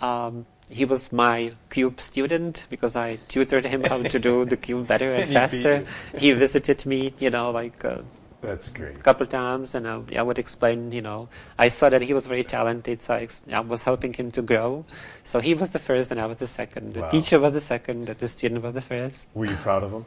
Um, 0.01 0.45
he 0.69 0.83
was 0.85 1.11
my 1.13 1.53
cube 1.69 2.01
student 2.01 2.65
because 2.69 2.95
I 2.95 3.17
tutored 3.27 3.65
him 3.65 3.83
how 3.83 4.01
to 4.03 4.19
do 4.19 4.45
the 4.53 4.57
cube 4.57 4.87
better 4.87 5.13
and 5.13 5.23
And 5.23 5.29
he 5.29 5.35
beat 5.35 5.39
faster. 5.39 5.83
He 6.17 6.31
visited 6.31 6.85
me, 6.85 7.13
you 7.19 7.29
know, 7.29 7.51
like 7.51 7.83
a 7.83 8.03
That's 8.41 8.69
great. 8.69 8.97
A 8.97 8.99
couple 8.99 9.25
times, 9.25 9.73
and 9.75 9.87
I, 9.87 10.01
I 10.17 10.21
would 10.21 10.37
explain, 10.39 10.91
you 10.91 11.01
know, 11.01 11.29
I 11.57 11.69
saw 11.69 11.89
that 11.89 12.01
he 12.01 12.13
was 12.13 12.25
very 12.27 12.43
talented, 12.43 13.01
so 13.01 13.13
I, 13.15 13.21
ex- 13.21 13.41
I 13.51 13.59
was 13.59 13.83
helping 13.83 14.13
him 14.13 14.31
to 14.31 14.41
grow. 14.41 14.85
So 15.23 15.39
he 15.39 15.53
was 15.53 15.69
the 15.71 15.79
first, 15.79 16.11
and 16.11 16.19
I 16.19 16.25
was 16.25 16.37
the 16.37 16.47
second. 16.47 16.93
The 16.93 17.01
Wow. 17.01 17.09
teacher 17.09 17.39
was 17.39 17.53
the 17.53 17.61
second, 17.61 18.09
and 18.09 18.17
the 18.19 18.27
student 18.27 18.61
was 18.61 18.73
the 18.73 18.81
first. 18.81 19.27
Were 19.33 19.45
you 19.45 19.55
proud 19.57 19.83
of 19.83 19.91
him? 19.91 20.05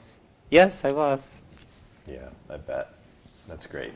Yes, 0.51 0.85
I 0.85 0.93
was. 0.93 1.41
Yeah, 2.07 2.29
I 2.51 2.57
bet. 2.59 2.95
That's 3.49 3.67
great. 3.67 3.93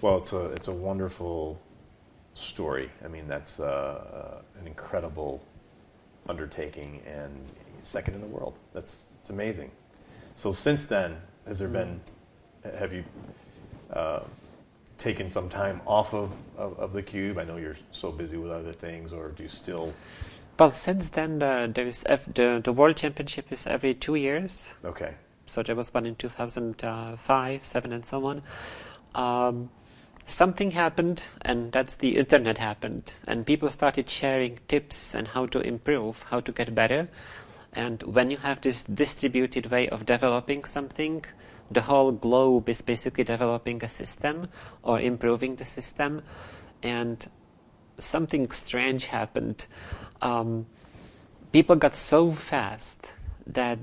Well, 0.00 0.18
it's 0.18 0.32
a 0.32 0.46
it's 0.52 0.68
a 0.68 0.72
wonderful 0.72 1.60
story. 2.34 2.90
I 3.04 3.08
mean, 3.08 3.28
that's 3.28 3.60
uh, 3.60 3.64
uh, 3.64 4.60
an 4.60 4.66
incredible 4.66 5.42
undertaking 6.28 7.02
and 7.06 7.34
second 7.80 8.14
in 8.14 8.20
the 8.20 8.26
world. 8.26 8.54
That's 8.72 9.04
it's 9.20 9.30
amazing. 9.30 9.70
So 10.36 10.52
since 10.52 10.84
then, 10.86 11.16
has 11.46 11.58
there 11.58 11.68
been? 11.68 12.00
Have 12.78 12.92
you 12.92 13.04
uh, 13.92 14.20
taken 14.96 15.28
some 15.30 15.48
time 15.48 15.80
off 15.86 16.14
of, 16.14 16.32
of 16.56 16.78
of 16.78 16.92
the 16.92 17.02
cube? 17.02 17.38
I 17.38 17.44
know 17.44 17.56
you're 17.56 17.76
so 17.90 18.10
busy 18.10 18.38
with 18.38 18.50
other 18.50 18.72
things, 18.72 19.12
or 19.12 19.28
do 19.28 19.42
you 19.42 19.48
still? 19.48 19.92
Well, 20.58 20.70
since 20.70 21.08
then, 21.10 21.42
uh, 21.42 21.68
there 21.72 21.86
is 21.86 22.04
ev- 22.04 22.32
the 22.34 22.60
the 22.62 22.72
World 22.72 22.96
Championship 22.96 23.52
is 23.52 23.66
every 23.66 23.94
two 23.94 24.14
years. 24.14 24.74
Okay. 24.84 25.14
So 25.46 25.64
there 25.64 25.74
was 25.74 25.92
one 25.92 26.06
in 26.06 26.14
2005, 26.14 27.64
7, 27.66 27.92
and 27.92 28.06
so 28.06 28.24
on. 28.24 28.42
Um, 29.16 29.68
something 30.30 30.70
happened, 30.72 31.22
and 31.42 31.72
that's 31.72 31.96
the 31.96 32.16
internet 32.16 32.58
happened, 32.58 33.12
and 33.26 33.44
people 33.44 33.68
started 33.68 34.08
sharing 34.08 34.58
tips 34.68 35.14
and 35.14 35.28
how 35.28 35.46
to 35.46 35.60
improve, 35.60 36.22
how 36.30 36.40
to 36.40 36.52
get 36.52 36.74
better. 36.74 37.08
And 37.72 38.02
when 38.02 38.30
you 38.30 38.38
have 38.38 38.60
this 38.60 38.82
distributed 38.82 39.70
way 39.70 39.88
of 39.88 40.06
developing 40.06 40.64
something, 40.64 41.24
the 41.70 41.82
whole 41.82 42.12
globe 42.12 42.68
is 42.68 42.82
basically 42.82 43.24
developing 43.24 43.84
a 43.84 43.88
system 43.88 44.48
or 44.82 45.00
improving 45.00 45.56
the 45.56 45.64
system, 45.64 46.22
and 46.82 47.28
something 47.98 48.50
strange 48.50 49.06
happened. 49.06 49.66
Um, 50.20 50.66
people 51.52 51.76
got 51.76 51.96
so 51.96 52.32
fast 52.32 53.12
that 53.46 53.78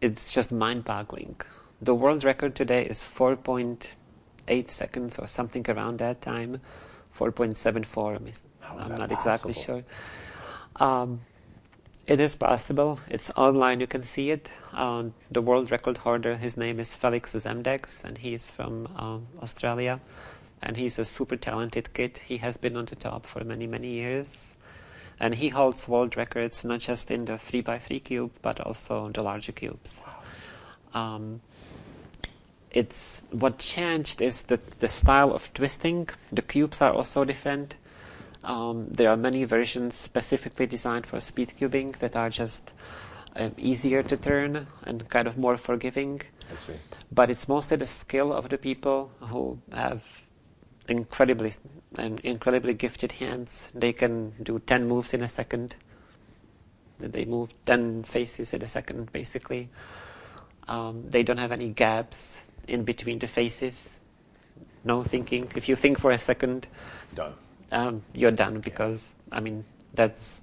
it's 0.00 0.32
just 0.32 0.52
mind-boggling. 0.52 1.40
The 1.82 1.94
world 1.94 2.24
record 2.24 2.54
today 2.54 2.86
is 2.86 3.02
4.8 4.46 4.70
seconds 4.70 5.18
or 5.18 5.26
something 5.26 5.64
around 5.68 5.98
that 5.98 6.20
time, 6.20 6.60
4.74. 7.18 8.42
I'm, 8.62 8.78
I'm 8.78 8.98
not 8.98 9.12
exactly 9.12 9.52
sure. 9.52 9.84
Um, 10.76 11.20
it 12.06 12.20
is 12.20 12.36
possible. 12.36 13.00
It's 13.08 13.30
online. 13.36 13.80
You 13.80 13.86
can 13.86 14.02
see 14.02 14.30
it. 14.30 14.50
Um, 14.72 15.14
the 15.30 15.40
world 15.40 15.70
record 15.70 15.98
holder, 15.98 16.36
his 16.36 16.56
name 16.56 16.78
is 16.78 16.94
Felix 16.94 17.32
Zemdegs, 17.34 18.04
and 18.04 18.18
he 18.18 18.34
is 18.34 18.50
from 18.50 18.88
um, 18.96 19.26
Australia. 19.42 20.00
And 20.60 20.76
he's 20.76 20.98
a 20.98 21.04
super 21.04 21.36
talented 21.36 21.92
kid. 21.94 22.18
He 22.18 22.38
has 22.38 22.56
been 22.56 22.76
on 22.76 22.86
the 22.86 22.96
top 22.96 23.26
for 23.26 23.44
many, 23.44 23.66
many 23.66 23.88
years. 23.88 24.54
And 25.20 25.36
he 25.36 25.50
holds 25.50 25.86
world 25.86 26.16
records 26.16 26.64
not 26.64 26.80
just 26.80 27.10
in 27.10 27.26
the 27.26 27.34
3x3 27.34 28.02
cube, 28.02 28.32
but 28.42 28.60
also 28.60 29.08
the 29.10 29.22
larger 29.22 29.52
cubes. 29.52 30.02
Um, 30.92 31.40
it's 32.74 33.24
what 33.30 33.58
changed 33.58 34.20
is 34.20 34.42
that 34.42 34.80
the 34.80 34.88
style 34.88 35.32
of 35.32 35.52
twisting. 35.54 36.08
The 36.32 36.42
cubes 36.42 36.82
are 36.82 36.92
also 36.92 37.24
different. 37.24 37.76
Um, 38.42 38.88
there 38.90 39.08
are 39.08 39.16
many 39.16 39.44
versions 39.44 39.94
specifically 39.94 40.66
designed 40.66 41.06
for 41.06 41.20
speed 41.20 41.52
cubing 41.58 41.96
that 42.00 42.16
are 42.16 42.28
just 42.28 42.72
um, 43.36 43.54
easier 43.56 44.02
to 44.02 44.16
turn 44.16 44.66
and 44.82 45.08
kind 45.08 45.28
of 45.28 45.38
more 45.38 45.56
forgiving. 45.56 46.22
I 46.52 46.56
see. 46.56 46.74
But 47.12 47.30
it's 47.30 47.48
mostly 47.48 47.76
the 47.76 47.86
skill 47.86 48.32
of 48.32 48.48
the 48.48 48.58
people 48.58 49.12
who 49.20 49.60
have 49.72 50.02
incredibly 50.88 51.52
um, 51.96 52.18
incredibly 52.24 52.74
gifted 52.74 53.12
hands. 53.12 53.70
They 53.72 53.92
can 53.92 54.32
do 54.42 54.58
ten 54.58 54.88
moves 54.88 55.14
in 55.14 55.22
a 55.22 55.28
second. 55.28 55.76
They 56.98 57.24
move 57.24 57.54
ten 57.64 58.02
faces 58.02 58.52
in 58.52 58.62
a 58.62 58.68
second, 58.68 59.12
basically. 59.12 59.70
Um, 60.66 61.04
they 61.08 61.22
don't 61.22 61.38
have 61.38 61.52
any 61.52 61.68
gaps 61.68 62.40
in 62.68 62.84
between 62.84 63.18
the 63.18 63.26
faces. 63.26 64.00
No 64.84 65.02
thinking. 65.02 65.50
If 65.54 65.68
you 65.68 65.76
think 65.76 65.98
for 65.98 66.10
a 66.10 66.18
second, 66.18 66.66
Done. 67.14 67.34
um, 67.72 68.02
you're 68.14 68.30
done 68.30 68.60
because 68.60 69.14
I 69.32 69.40
mean 69.40 69.64
that's 69.94 70.42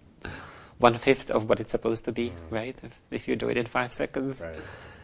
one 0.79 0.97
fifth 0.97 1.29
of 1.29 1.47
what 1.47 1.59
it's 1.59 1.71
supposed 1.71 2.05
to 2.05 2.11
be, 2.11 2.29
Mhm. 2.29 2.33
right? 2.51 2.75
If, 2.83 3.01
if 3.11 3.27
you 3.27 3.35
do 3.35 3.49
it 3.49 3.57
in 3.57 3.67
five 3.67 3.93
seconds, 3.93 4.41
Right. 4.41 4.55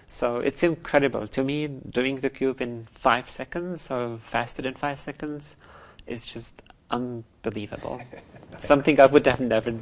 so 0.10 0.38
it's 0.40 0.64
incredible 0.64 1.28
to 1.28 1.44
me. 1.44 1.68
Doing 1.68 2.16
the 2.22 2.30
cube 2.32 2.62
in 2.62 2.88
five 2.92 3.30
seconds 3.30 3.92
or 3.92 4.18
faster 4.18 4.62
than 4.64 4.74
five 4.74 5.00
seconds 5.00 5.56
is 6.08 6.32
just 6.34 6.62
unbelievable. 6.90 8.02
Something 8.60 9.00
I 9.00 9.06
would 9.06 9.28
have 9.28 9.40
never, 9.40 9.76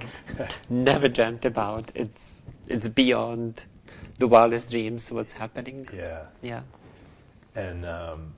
never 0.69 1.07
dreamt 1.07 1.45
about. 1.45 1.91
It's 1.95 2.41
it's 2.67 2.87
beyond 2.87 3.63
the 4.17 4.27
wildest 4.27 4.71
dreams. 4.71 5.11
What's 5.11 5.33
happening? 5.33 5.87
Yeah. 5.95 6.23
Yeah. 6.41 6.61
And 7.55 7.85
um, 7.85 8.33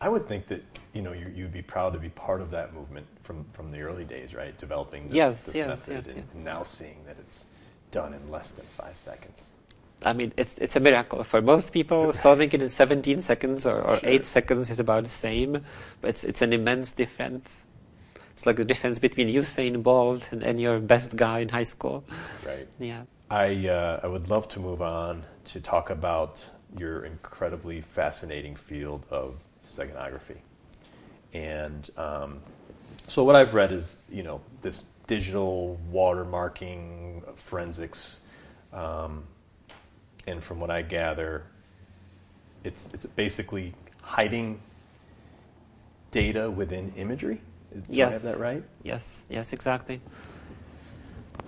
I 0.00 0.08
would 0.08 0.26
think 0.26 0.46
that 0.48 0.62
you 0.92 1.02
know 1.02 1.12
you, 1.12 1.32
you'd 1.34 1.52
be 1.52 1.62
proud 1.62 1.92
to 1.94 1.98
be 1.98 2.10
part 2.10 2.40
of 2.40 2.50
that 2.50 2.74
movement 2.74 3.06
from, 3.22 3.44
from 3.52 3.70
the 3.70 3.80
early 3.80 4.04
days, 4.04 4.34
right? 4.34 4.56
Developing 4.58 5.06
this, 5.06 5.14
Yes, 5.14 5.42
this 5.44 5.54
yes, 5.54 5.68
method 5.68 5.94
yes, 5.94 6.06
and, 6.08 6.16
yes. 6.16 6.26
and 6.34 6.44
now 6.44 6.62
seeing 6.62 6.98
that 7.06 7.18
it's 7.18 7.46
done 7.90 8.12
in 8.14 8.30
less 8.30 8.50
than 8.50 8.66
five 8.66 8.96
seconds. 8.96 9.50
I 10.04 10.12
mean, 10.12 10.32
it's 10.36 10.58
it's 10.58 10.76
a 10.76 10.80
miracle 10.80 11.22
for 11.24 11.40
most 11.40 11.72
people. 11.72 12.12
Solving 12.26 12.50
it 12.52 12.60
in 12.60 12.68
17 12.68 13.20
seconds 13.20 13.64
or, 13.66 13.80
or 13.80 13.98
Sure. 14.00 14.08
eight 14.08 14.26
seconds 14.26 14.68
is 14.70 14.80
about 14.80 15.04
the 15.04 15.08
same, 15.10 15.52
but 16.00 16.08
it's 16.10 16.24
it's 16.24 16.42
an 16.42 16.52
immense 16.52 16.92
difference. 16.92 17.62
It's 18.32 18.44
like 18.46 18.56
the 18.56 18.64
difference 18.64 18.98
between 18.98 19.28
Usain 19.28 19.82
Bolt 19.82 20.26
and, 20.32 20.42
and 20.42 20.60
your 20.60 20.80
best 20.80 21.14
guy 21.16 21.40
in 21.40 21.50
high 21.50 21.62
school. 21.64 22.02
Right. 22.44 22.66
Yeah. 22.80 23.02
I, 23.30 23.68
uh, 23.68 24.00
I 24.02 24.06
would 24.08 24.28
love 24.28 24.48
to 24.48 24.60
move 24.60 24.82
on 24.82 25.22
to 25.46 25.60
talk 25.60 25.90
about 25.90 26.44
your 26.78 27.04
incredibly 27.04 27.80
fascinating 27.80 28.54
field 28.54 29.04
of 29.10 29.36
steganography. 29.62 30.38
And 31.34 31.88
um, 31.96 32.40
so, 33.08 33.24
what 33.24 33.36
I've 33.36 33.54
read 33.54 33.72
is, 33.72 33.98
you 34.10 34.22
know, 34.22 34.40
this 34.60 34.84
digital 35.06 35.78
watermarking 35.92 37.36
forensics. 37.36 38.22
Um, 38.72 39.24
and 40.26 40.42
from 40.42 40.60
what 40.60 40.70
I 40.70 40.82
gather, 40.82 41.44
it's, 42.64 42.88
it's 42.92 43.06
basically 43.06 43.74
hiding 44.00 44.60
data 46.10 46.50
within 46.50 46.92
imagery. 46.96 47.40
Is, 47.74 47.84
do 47.84 48.02
I 48.02 48.10
have 48.10 48.22
that 48.22 48.38
right? 48.38 48.62
Yes. 48.82 49.26
Yes. 49.28 49.52
Exactly. 49.52 50.00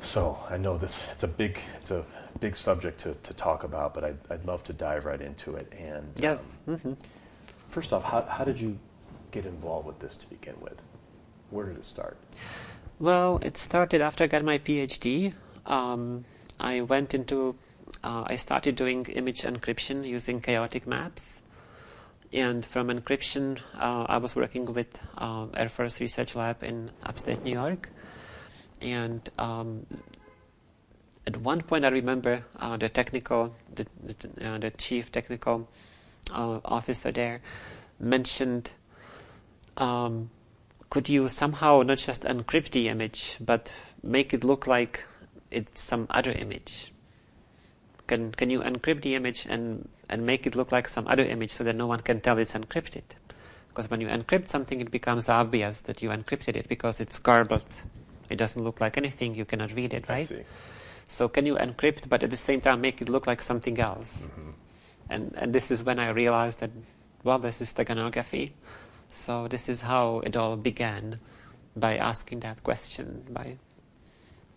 So 0.00 0.38
I 0.50 0.56
know 0.56 0.76
this 0.76 1.04
it's 1.12 1.22
a 1.22 1.28
big 1.28 1.58
it's 1.78 1.90
a 1.90 2.04
big 2.40 2.57
subject 2.57 3.01
to, 3.01 3.14
to 3.14 3.35
talk 3.35 3.64
about, 3.64 3.94
but 3.94 4.05
I'd, 4.05 4.18
I'd 4.31 4.44
love 4.44 4.64
to 4.64 4.73
dive 4.73 5.05
right 5.05 5.20
into 5.20 5.57
it. 5.57 5.73
And 5.79 6.12
Yes. 6.16 6.59
um, 6.66 6.77
hmm 6.79 6.92
first 7.68 7.92
off, 7.92 8.05
how, 8.05 8.23
how 8.23 8.44
did 8.44 8.61
you 8.61 8.79
get 9.33 9.44
involved 9.47 9.87
with 9.87 9.99
this 9.99 10.16
to 10.16 10.27
begin 10.29 10.55
with? 10.61 10.81
Where 11.51 11.66
did 11.66 11.77
it 11.77 11.85
start? 11.85 12.16
Well, 13.01 13.40
it 13.42 13.57
started 13.59 14.01
after 14.01 14.25
I 14.25 14.27
got 14.29 14.44
my 14.44 14.59
PhD. 14.59 15.35
Um, 15.66 16.25
I 16.61 16.83
went 16.83 17.14
into, 17.14 17.57
uh, 18.05 18.25
I 18.27 18.37
started 18.37 18.77
doing 18.77 19.07
image 19.07 19.42
encryption 19.42 20.07
using 20.07 20.40
chaotic 20.40 20.87
maps. 20.87 21.40
And 22.33 22.64
from 22.64 22.88
encryption, 22.88 23.59
uh, 23.77 24.07
I 24.09 24.18
was 24.18 24.37
working 24.37 24.66
with 24.73 24.99
uh, 25.18 25.47
Air 25.57 25.68
Force 25.68 26.01
Research 26.01 26.35
Lab 26.37 26.62
in 26.62 26.90
upstate 27.05 27.44
New 27.44 27.53
York. 27.53 27.90
And 28.81 29.29
um, 29.38 29.87
at 31.26 31.37
one 31.38 31.62
point, 31.62 31.84
I 31.84 31.88
remember 31.88 32.44
uh, 32.58 32.76
the 32.76 32.88
technical, 32.88 33.54
the, 33.74 33.87
the, 34.02 34.46
uh, 34.46 34.58
the 34.58 34.70
chief 34.70 35.10
technical 35.10 35.68
uh, 36.32 36.60
officer 36.64 37.10
there 37.12 37.40
mentioned 37.98 38.72
um, 39.76 40.30
could 40.90 41.08
you 41.08 41.28
somehow 41.28 41.82
not 41.82 41.98
just 41.98 42.22
encrypt 42.22 42.70
the 42.70 42.88
image, 42.88 43.37
but 43.40 43.72
make 44.02 44.32
it 44.32 44.44
look 44.44 44.66
like 44.66 45.04
it's 45.50 45.82
some 45.82 46.06
other 46.10 46.30
image? 46.30 46.92
Can 48.06 48.32
can 48.32 48.50
you 48.50 48.60
encrypt 48.60 49.02
the 49.02 49.14
image 49.14 49.46
and 49.48 49.88
and 50.08 50.26
make 50.26 50.46
it 50.46 50.54
look 50.54 50.70
like 50.70 50.87
some 50.87 51.08
other 51.08 51.24
image 51.24 51.50
so 51.50 51.64
that 51.64 51.74
no 51.74 51.87
one 51.87 52.00
can 52.00 52.20
tell 52.20 52.38
it's 52.38 52.52
encrypted? 52.54 53.02
Because 53.68 53.90
when 53.90 54.00
you 54.00 54.06
encrypt 54.06 54.50
something, 54.50 54.80
it 54.80 54.90
becomes 54.90 55.28
obvious 55.28 55.80
that 55.80 56.00
you 56.00 56.10
encrypted 56.10 56.54
it 56.54 56.68
because 56.68 57.00
it's 57.00 57.18
garbled. 57.18 57.74
It 58.30 58.37
doesn't 58.37 58.62
look 58.62 58.80
like 58.80 58.96
anything. 58.96 59.34
You 59.34 59.44
cannot 59.44 59.72
read 59.74 59.92
it, 59.94 60.04
I 60.08 60.12
right? 60.12 60.26
see. 60.26 60.44
So 61.09 61.29
can 61.29 61.47
you 61.47 61.57
encrypt, 61.57 62.09
but 62.09 62.23
at 62.23 62.31
the 62.31 62.37
same 62.37 62.61
time 62.61 62.81
make 62.81 63.01
it 63.01 63.09
look 63.09 63.27
like 63.27 63.43
something 63.43 63.79
else? 63.79 64.31
Mhm. 64.31 64.55
And 65.11 65.35
and 65.37 65.53
this 65.55 65.71
is 65.71 65.83
when 65.83 65.99
I 65.99 66.09
realized 66.09 66.61
that 66.61 66.71
well, 67.25 67.38
this 67.38 67.61
is 67.61 67.73
steganography. 67.73 68.53
So 69.11 69.49
this 69.49 69.69
is 69.69 69.83
how 69.83 70.21
it 70.21 70.37
all 70.37 70.57
began, 70.57 71.21
by 71.75 71.97
asking 71.97 72.40
that 72.40 72.62
question 72.62 73.25
by 73.31 73.57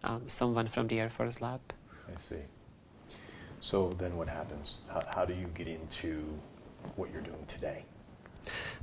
um, 0.04 0.24
someone 0.28 0.68
from 0.68 0.88
the 0.88 1.00
Air 1.00 1.10
Force 1.10 1.42
lab. 1.42 1.62
I 2.14 2.20
see. 2.20 2.44
So 3.60 3.94
then 3.98 4.18
what 4.18 4.28
happens? 4.28 4.80
How, 4.90 5.04
how 5.16 5.26
do 5.26 5.34
you 5.34 5.48
get 5.56 5.68
into 5.68 6.40
what 6.96 7.12
you're 7.12 7.22
doing 7.22 7.46
today? 7.48 7.86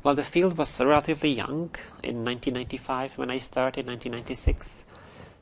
Well, 0.03 0.15
the 0.15 0.25
field 0.25 0.59
was 0.59 0.81
relatively 0.81 1.31
young 1.33 1.71
in 2.03 2.25
1995 2.25 3.17
when 3.19 3.31
I 3.31 3.39
started, 3.39 3.87
1996. 3.87 4.85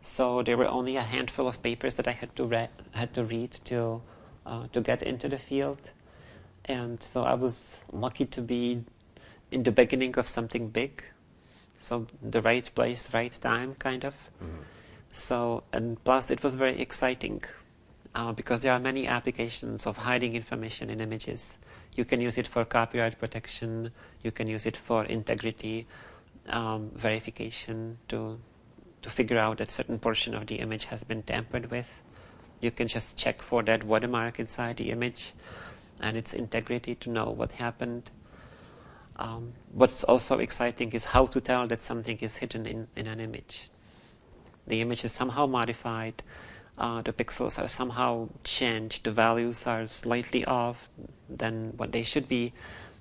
So 0.03 0.43
there 0.43 0.57
were 0.57 0.67
only 0.67 0.97
a 0.97 1.03
handful 1.03 1.47
of 1.47 1.62
papers 1.62 1.95
that 1.95 2.09
I 2.09 2.12
had 2.12 2.35
to 2.37 2.45
read, 2.45 2.71
had 2.91 3.15
to 3.15 3.25
read 3.25 3.53
to 3.67 4.03
uh, 4.45 4.67
to 4.73 4.81
get 4.81 5.03
into 5.03 5.29
the 5.29 5.38
field, 5.38 5.93
and 6.65 7.01
so 7.01 7.23
I 7.23 7.35
was 7.35 7.79
lucky 7.93 8.27
to 8.27 8.41
be 8.43 8.83
in 9.53 9.62
the 9.62 9.71
beginning 9.71 10.19
of 10.19 10.27
something 10.27 10.69
big. 10.69 11.05
So 11.79 12.07
the 12.21 12.43
right 12.43 12.69
place, 12.75 13.09
right 13.15 13.33
time, 13.41 13.77
kind 13.77 14.05
of. 14.05 14.15
So 15.12 15.62
and 15.73 16.03
plus 16.03 16.31
it 16.31 16.43
was 16.43 16.57
very 16.57 16.81
exciting 16.81 17.43
uh, 18.15 18.33
because 18.33 18.61
there 18.61 18.73
are 18.73 18.81
many 18.81 19.07
applications 19.07 19.87
of 19.87 19.99
hiding 19.99 20.35
information 20.35 20.91
in 20.91 21.01
images. 21.01 21.59
You 21.97 22.05
can 22.05 22.21
use 22.21 22.38
it 22.38 22.49
for 22.49 22.65
copyright 22.65 23.19
protection. 23.19 23.93
You 24.23 24.33
can 24.33 24.49
use 24.49 24.67
it 24.67 24.77
for 24.77 25.05
integrity 25.05 25.87
um, 26.49 26.91
verification 26.95 27.99
to 28.09 28.41
to 29.03 29.11
figure 29.11 29.38
out 29.38 29.59
that 29.59 29.71
certain 29.71 29.99
portion 29.99 30.35
of 30.35 30.47
the 30.47 30.57
image 30.57 30.87
has 30.87 31.05
been 31.05 31.23
tampered 31.23 31.71
with. 31.71 32.01
You 32.61 32.71
can 32.71 32.88
just 32.88 33.17
check 33.17 33.43
for 33.43 33.62
that 33.65 33.85
watermark 33.85 34.38
inside 34.38 34.77
the 34.77 34.91
image 34.91 35.35
and 36.01 36.17
its 36.17 36.33
integrity 36.33 36.95
to 36.97 37.11
know 37.11 37.31
what 37.31 37.53
happened. 37.53 38.11
Um, 39.17 39.53
what's 39.73 40.05
also 40.05 40.38
exciting 40.38 40.93
is 40.93 41.07
how 41.07 41.27
to 41.27 41.41
tell 41.41 41.67
that 41.67 41.83
something 41.83 42.19
is 42.19 42.37
hidden 42.37 42.67
in, 42.67 42.88
in 42.97 43.07
an 43.07 43.21
image. 43.21 43.69
The 44.67 44.81
image 44.81 45.05
is 45.05 45.12
somehow 45.12 45.47
modified, 45.47 46.23
uh, 46.79 47.03
the 47.03 47.12
pixels 47.12 47.62
are 47.62 47.69
somehow 47.69 48.29
changed, 48.45 49.05
the 49.05 49.12
values 49.12 49.67
are 49.67 49.87
slightly 49.87 50.45
off 50.45 50.88
than 51.29 51.77
what 51.77 51.93
they 51.93 52.03
should 52.03 52.29
be, 52.29 52.53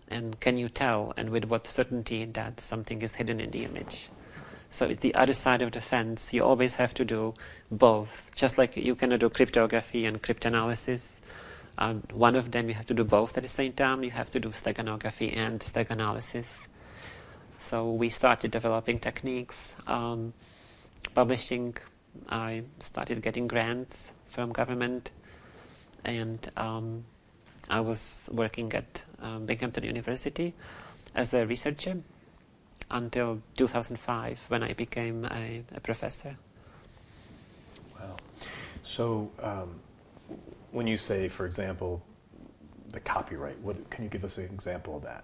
and 0.10 0.40
can 0.40 0.58
you 0.58 0.70
tell 0.70 1.14
and 1.16 1.30
with 1.30 1.46
what 1.46 1.68
certainty 1.68 2.26
that 2.26 2.60
something 2.60 3.02
is 3.02 3.16
hidden 3.16 3.40
in 3.40 3.52
the 3.52 3.64
image? 3.64 4.10
So 4.72 4.86
it's 4.86 5.02
the 5.02 5.14
other 5.16 5.34
side 5.34 5.62
of 5.62 5.74
the 5.74 5.82
fence. 5.82 6.34
You 6.34 6.46
always 6.46 6.76
have 6.76 6.94
to 6.94 7.04
do 7.04 7.34
both. 7.70 8.32
Just 8.36 8.58
like 8.58 8.78
you 8.78 8.96
cannot 8.96 9.20
do 9.20 9.30
cryptography 9.30 10.06
and 10.06 10.22
cryptanalysis, 10.22 11.20
um, 11.78 12.04
one 12.14 12.38
of 12.38 12.52
them 12.52 12.70
you 12.70 12.76
have 12.76 12.86
to 12.86 12.94
do 12.94 13.04
both 13.04 13.36
at 13.36 13.44
the 13.44 13.50
same 13.50 13.74
time. 13.74 14.02
You 14.02 14.12
have 14.12 14.32
to 14.32 14.40
do 14.40 14.50
steganography 14.50 15.36
and 15.36 15.60
steganalysis. 15.60 16.68
So 17.60 17.92
we 17.92 18.08
started 18.10 18.52
developing 18.52 18.98
techniques, 18.98 19.76
um, 19.88 20.34
publishing. 21.14 21.76
I 22.30 22.64
started 22.80 23.22
getting 23.22 23.48
grants 23.48 24.14
from 24.30 24.54
government, 24.54 25.12
and 26.06 26.50
um, 26.56 27.04
I 27.70 27.82
was 27.82 28.30
working 28.32 28.74
at 28.74 29.04
um, 29.22 29.46
Binghamton 29.46 29.84
University 29.84 30.54
as 31.14 31.34
a 31.34 31.46
researcher 31.46 31.98
until 32.92 33.42
2005 33.58 34.40
when 34.50 34.64
I 34.64 34.74
became 34.74 35.26
a, 35.26 35.64
a 35.76 35.80
professor. 35.80 36.38
Wow. 38.00 38.18
So 38.84 39.32
um, 39.42 39.80
when 40.72 40.88
you 40.88 40.98
say, 40.98 41.28
for 41.30 41.46
example, 41.46 42.04
the 42.92 43.00
copyright. 43.00 43.60
What 43.60 43.90
can 43.90 44.04
you 44.04 44.10
give 44.10 44.24
us 44.24 44.38
an 44.38 44.46
example 44.46 44.98
of 44.98 45.04
that? 45.04 45.24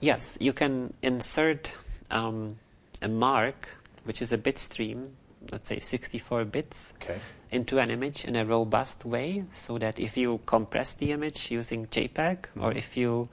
Yes, 0.00 0.36
you 0.40 0.52
can 0.52 0.94
insert 1.02 1.72
um, 2.10 2.58
a 3.00 3.08
mark, 3.08 3.68
which 4.04 4.20
is 4.20 4.32
a 4.32 4.38
bit 4.38 4.58
stream, 4.58 5.10
let's 5.52 5.68
say 5.68 5.78
64 5.78 6.44
bits, 6.46 6.92
Okay. 7.02 7.20
into 7.50 7.78
an 7.78 7.90
image 7.90 8.24
in 8.24 8.34
a 8.34 8.44
robust 8.44 9.04
way, 9.04 9.44
so 9.52 9.78
that 9.78 10.00
if 10.00 10.16
you 10.16 10.40
compress 10.46 10.94
the 10.94 11.12
image 11.12 11.50
using 11.50 11.86
JPEG, 11.86 12.46
or 12.58 12.72
if 12.72 12.96
you 12.96 13.28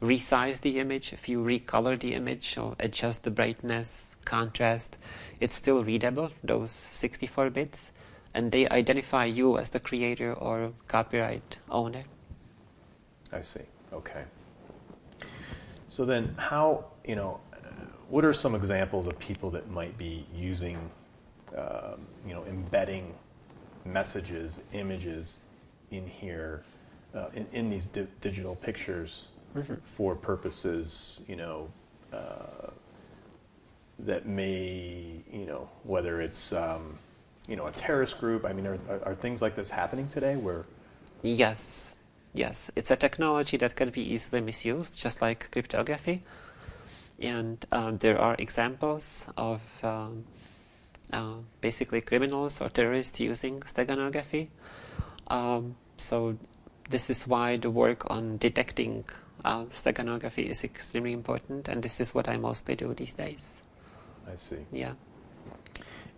resize 0.00 0.60
the 0.60 0.78
image, 0.78 1.12
if 1.12 1.28
you 1.28 1.42
recolor 1.42 1.98
the 1.98 2.14
image 2.14 2.56
or 2.56 2.76
adjust 2.78 3.24
the 3.24 3.30
brightness, 3.30 4.16
contrast, 4.24 4.96
it's 5.40 5.54
still 5.54 5.82
readable, 5.82 6.30
those 6.42 6.70
64 6.70 7.50
bits, 7.50 7.92
and 8.34 8.52
they 8.52 8.68
identify 8.68 9.24
you 9.24 9.58
as 9.58 9.70
the 9.70 9.80
creator 9.80 10.32
or 10.32 10.72
copyright 10.86 11.58
owner. 11.70 12.04
I 13.32 13.40
see. 13.40 13.62
Okay. 13.92 14.24
So 15.88 16.04
then, 16.04 16.34
how 16.36 16.86
you 17.04 17.16
know? 17.16 17.40
What 18.08 18.24
are 18.24 18.32
some 18.32 18.54
examples 18.54 19.06
of 19.06 19.18
people 19.18 19.50
that 19.50 19.68
might 19.70 19.98
be 19.98 20.24
using, 20.34 20.78
um, 21.54 22.06
you 22.26 22.32
know, 22.32 22.42
embedding 22.46 23.14
messages, 23.84 24.62
images 24.72 25.40
in 25.90 26.06
here, 26.06 26.64
uh, 27.14 27.26
in, 27.34 27.46
in 27.52 27.70
these 27.70 27.84
di- 27.84 28.06
digital 28.22 28.56
pictures 28.56 29.28
for 29.84 30.14
purposes, 30.14 31.20
you 31.28 31.36
know, 31.36 31.68
uh, 32.12 32.70
that 34.00 34.26
may, 34.26 35.22
you 35.32 35.46
know, 35.46 35.68
whether 35.84 36.20
it's, 36.20 36.52
um, 36.52 36.98
you 37.48 37.56
know, 37.56 37.66
a 37.66 37.72
terrorist 37.72 38.18
group. 38.18 38.44
I 38.44 38.52
mean, 38.52 38.66
are, 38.66 38.78
are, 38.88 39.00
are 39.06 39.14
things 39.14 39.42
like 39.42 39.54
this 39.54 39.70
happening 39.70 40.08
today? 40.08 40.36
Where 40.36 40.64
Yes, 41.22 41.96
yes, 42.32 42.70
it's 42.76 42.90
a 42.90 42.96
technology 42.96 43.56
that 43.56 43.74
can 43.74 43.90
be 43.90 44.02
easily 44.02 44.40
misused, 44.40 44.98
just 45.00 45.20
like 45.20 45.50
cryptography. 45.50 46.22
And 47.20 47.64
um, 47.72 47.98
there 47.98 48.20
are 48.20 48.36
examples 48.38 49.26
of 49.36 49.84
um, 49.84 50.24
uh, 51.12 51.34
basically 51.60 52.00
criminals 52.00 52.60
or 52.60 52.68
terrorists 52.68 53.18
using 53.18 53.60
steganography. 53.60 54.48
Um, 55.26 55.74
so 55.96 56.36
this 56.90 57.10
is 57.10 57.26
why 57.26 57.56
the 57.56 57.70
work 57.70 58.08
on 58.08 58.36
detecting 58.38 59.04
uh, 59.44 59.64
steganography 59.64 60.46
is 60.46 60.64
extremely 60.64 61.12
important, 61.12 61.68
and 61.68 61.82
this 61.82 62.00
is 62.00 62.14
what 62.14 62.28
I 62.28 62.36
mostly 62.36 62.74
do 62.74 62.92
these 62.94 63.14
days. 63.14 63.60
I 64.30 64.36
see. 64.36 64.66
Yeah. 64.72 64.92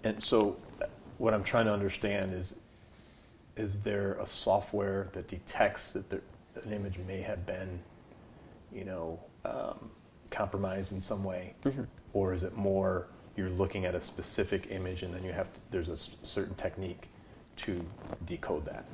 And 0.05 0.23
so, 0.23 0.57
uh, 0.83 0.87
what 1.19 1.35
I'm 1.35 1.45
trying 1.45 1.67
to 1.67 1.73
understand 1.73 2.33
is, 2.33 2.57
is 3.57 3.79
there 3.81 4.15
a 4.15 4.27
software 4.27 5.09
that 5.13 5.29
detects 5.29 5.93
that 5.93 6.09
there, 6.09 6.23
an 6.65 6.73
image 6.73 6.99
may 7.07 7.21
have 7.21 7.45
been, 7.47 7.79
you 8.73 8.85
know, 8.85 9.19
um, 9.45 9.91
compromised 10.31 10.93
in 10.93 11.01
some 11.01 11.25
way, 11.25 11.55
or 12.13 12.33
is 12.35 12.45
it 12.45 12.57
more 12.57 13.09
you're 13.37 13.51
looking 13.51 13.85
at 13.85 13.95
a 13.95 14.01
specific 14.01 14.69
image 14.71 15.03
and 15.03 15.15
then 15.15 15.25
you 15.25 15.33
have 15.33 15.53
to, 15.53 15.61
there's 15.71 15.89
a 15.89 15.97
certain 15.97 16.55
technique 16.55 17.09
to 17.57 17.85
decode 18.27 18.65
that? 18.65 18.85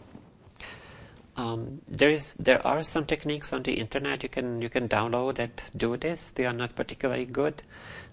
Um, 1.36 1.82
there 1.86 2.08
is 2.08 2.32
there 2.38 2.66
are 2.66 2.82
some 2.82 3.04
techniques 3.04 3.52
on 3.52 3.62
the 3.62 3.74
internet 3.74 4.22
you 4.22 4.28
can 4.30 4.62
you 4.62 4.70
can 4.70 4.88
download 4.88 5.34
that 5.36 5.70
do 5.76 5.96
this. 5.96 6.30
They 6.30 6.46
are 6.46 6.52
not 6.54 6.74
particularly 6.74 7.26
good. 7.26 7.62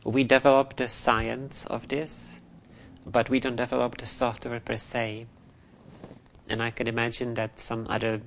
We 0.03 0.23
develop 0.25 0.75
the 0.75 0.88
science 0.89 1.65
of 1.67 1.88
this, 1.88 2.39
but 3.05 3.29
we 3.29 3.39
don't 3.39 3.55
develop 3.55 3.97
the 3.97 4.05
software 4.05 4.59
per 4.59 4.75
se. 4.75 5.27
And 6.49 6.62
I 6.62 6.71
can 6.71 6.88
imagine 6.88 7.36
that 7.36 7.59
some 7.62 7.88
other 7.89 8.21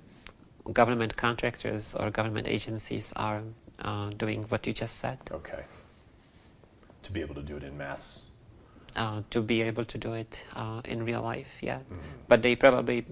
government 0.72 1.16
contractors 1.16 1.94
or 1.94 2.10
government 2.10 2.48
agencies 2.48 3.12
are 3.16 3.42
uh, 3.80 4.08
doing 4.16 4.44
what 4.48 4.66
you 4.66 4.72
just 4.72 4.96
said 4.96 5.18
Okay. 5.30 5.64
To 7.02 7.12
be 7.12 7.20
able 7.20 7.34
to 7.34 7.42
do 7.42 7.56
it 7.58 7.62
in 7.62 7.76
mass. 7.76 8.22
uh, 8.96 9.20
to 9.30 9.42
be 9.42 9.60
able 9.60 9.84
to 9.84 9.98
do 9.98 10.14
it 10.14 10.42
uh, 10.54 10.80
in 10.86 11.04
real 11.04 11.20
life. 11.20 11.52
Yeah, 11.60 11.80
Mhm. 11.80 11.98
but 12.28 12.40
they 12.42 12.56
probably 12.56 13.04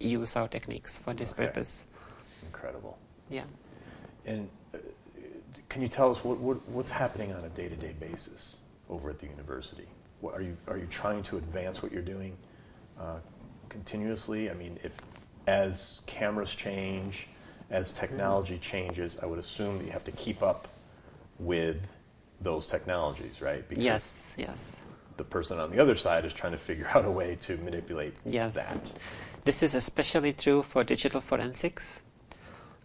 use 0.00 0.36
our 0.36 0.48
techniques 0.48 0.96
for 0.98 1.14
this 1.14 1.32
Okay. 1.32 1.46
purpose. 1.46 1.86
Incredible. 2.44 2.98
Yeah. 3.28 3.44
And 4.26 4.48
uh, 4.74 4.78
can 5.68 5.82
you 5.82 5.88
tell 5.88 6.10
us 6.10 6.24
what, 6.24 6.38
what, 6.38 6.66
what's 6.68 6.90
happening 6.90 7.32
on 7.32 7.44
a 7.44 7.48
day-to-day 7.50 7.94
basis 8.00 8.58
over 8.88 9.10
at 9.10 9.18
the 9.18 9.26
university? 9.26 9.86
What, 10.20 10.34
are 10.34 10.42
you 10.42 10.56
are 10.68 10.76
you 10.76 10.86
trying 10.90 11.22
to 11.24 11.38
advance 11.38 11.82
what 11.82 11.92
you're 11.92 12.02
doing 12.02 12.36
uh, 12.98 13.18
continuously? 13.68 14.50
I 14.50 14.54
mean, 14.54 14.78
if 14.82 14.96
as 15.46 16.02
cameras 16.06 16.54
change, 16.54 17.28
as 17.70 17.90
technology 17.92 18.58
changes, 18.58 19.16
I 19.22 19.26
would 19.26 19.38
assume 19.38 19.78
that 19.78 19.84
you 19.84 19.92
have 19.92 20.04
to 20.04 20.12
keep 20.12 20.42
up 20.42 20.68
with 21.38 21.78
those 22.42 22.66
technologies, 22.66 23.40
right? 23.40 23.66
Because 23.68 23.82
Yes. 23.84 24.34
Yes. 24.38 24.80
the 25.16 25.24
person 25.24 25.58
on 25.58 25.70
the 25.70 25.78
other 25.80 25.94
side 25.96 26.24
is 26.26 26.32
trying 26.34 26.52
to 26.52 26.58
figure 26.58 26.88
out 26.94 27.04
a 27.06 27.10
way 27.10 27.38
to 27.42 27.56
manipulate 27.58 28.14
Yes. 28.26 28.54
that. 28.54 28.92
This 29.44 29.62
is 29.62 29.74
especially 29.74 30.34
true 30.34 30.62
for 30.62 30.84
digital 30.84 31.22
forensics. 31.22 32.00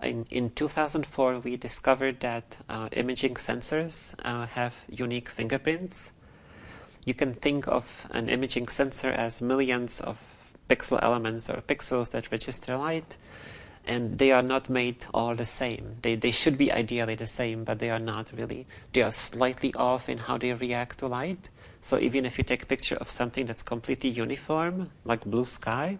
In, 0.01 0.25
in 0.31 0.51
2004, 0.51 1.39
we 1.39 1.57
discovered 1.57 2.21
that 2.21 2.57
uh, 2.69 2.87
imaging 2.93 3.33
sensors 3.33 4.15
uh, 4.23 4.45
have 4.45 4.73
unique 4.89 5.27
fingerprints. 5.27 6.11
You 7.03 7.13
can 7.13 7.33
think 7.33 7.67
of 7.67 8.07
an 8.11 8.29
imaging 8.29 8.69
sensor 8.69 9.09
as 9.09 9.41
millions 9.41 9.99
of 9.99 10.17
pixel 10.69 10.97
elements 11.03 11.49
or 11.49 11.57
pixels 11.57 12.11
that 12.11 12.31
register 12.31 12.77
light, 12.77 13.17
and 13.85 14.17
they 14.17 14.31
are 14.31 14.41
not 14.41 14.69
made 14.69 15.05
all 15.13 15.35
the 15.35 15.45
same. 15.45 15.97
They, 16.03 16.15
they 16.15 16.31
should 16.31 16.57
be 16.57 16.71
ideally 16.71 17.15
the 17.15 17.27
same, 17.27 17.65
but 17.65 17.79
they 17.79 17.89
are 17.89 17.99
not 17.99 18.31
really. 18.31 18.65
They 18.93 19.01
are 19.01 19.11
slightly 19.11 19.73
off 19.73 20.07
in 20.07 20.19
how 20.19 20.37
they 20.37 20.53
react 20.53 20.99
to 20.99 21.07
light. 21.07 21.49
So 21.81 21.99
even 21.99 22.25
if 22.25 22.37
you 22.37 22.43
take 22.45 22.63
a 22.63 22.65
picture 22.65 22.95
of 22.95 23.09
something 23.09 23.45
that's 23.45 23.61
completely 23.61 24.09
uniform, 24.09 24.91
like 25.03 25.25
blue 25.25 25.45
sky, 25.45 25.99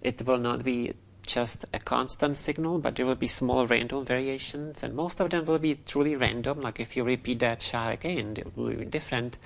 it 0.00 0.26
will 0.26 0.38
not 0.38 0.64
be 0.64 0.94
just 1.26 1.64
a 1.72 1.78
constant 1.78 2.36
signal, 2.36 2.78
but 2.78 2.96
there 2.96 3.06
will 3.06 3.14
be 3.14 3.28
small 3.28 3.66
random 3.66 4.04
variations, 4.04 4.82
and 4.82 4.94
most 4.94 5.20
of 5.20 5.30
them 5.30 5.46
will 5.46 5.58
be 5.58 5.76
truly 5.86 6.16
random. 6.16 6.60
Like 6.60 6.80
if 6.80 6.96
you 6.96 7.04
repeat 7.04 7.38
that 7.38 7.62
shot 7.62 7.92
again, 7.92 8.34
it 8.36 8.56
will 8.56 8.74
be 8.74 8.84
different. 8.84 9.36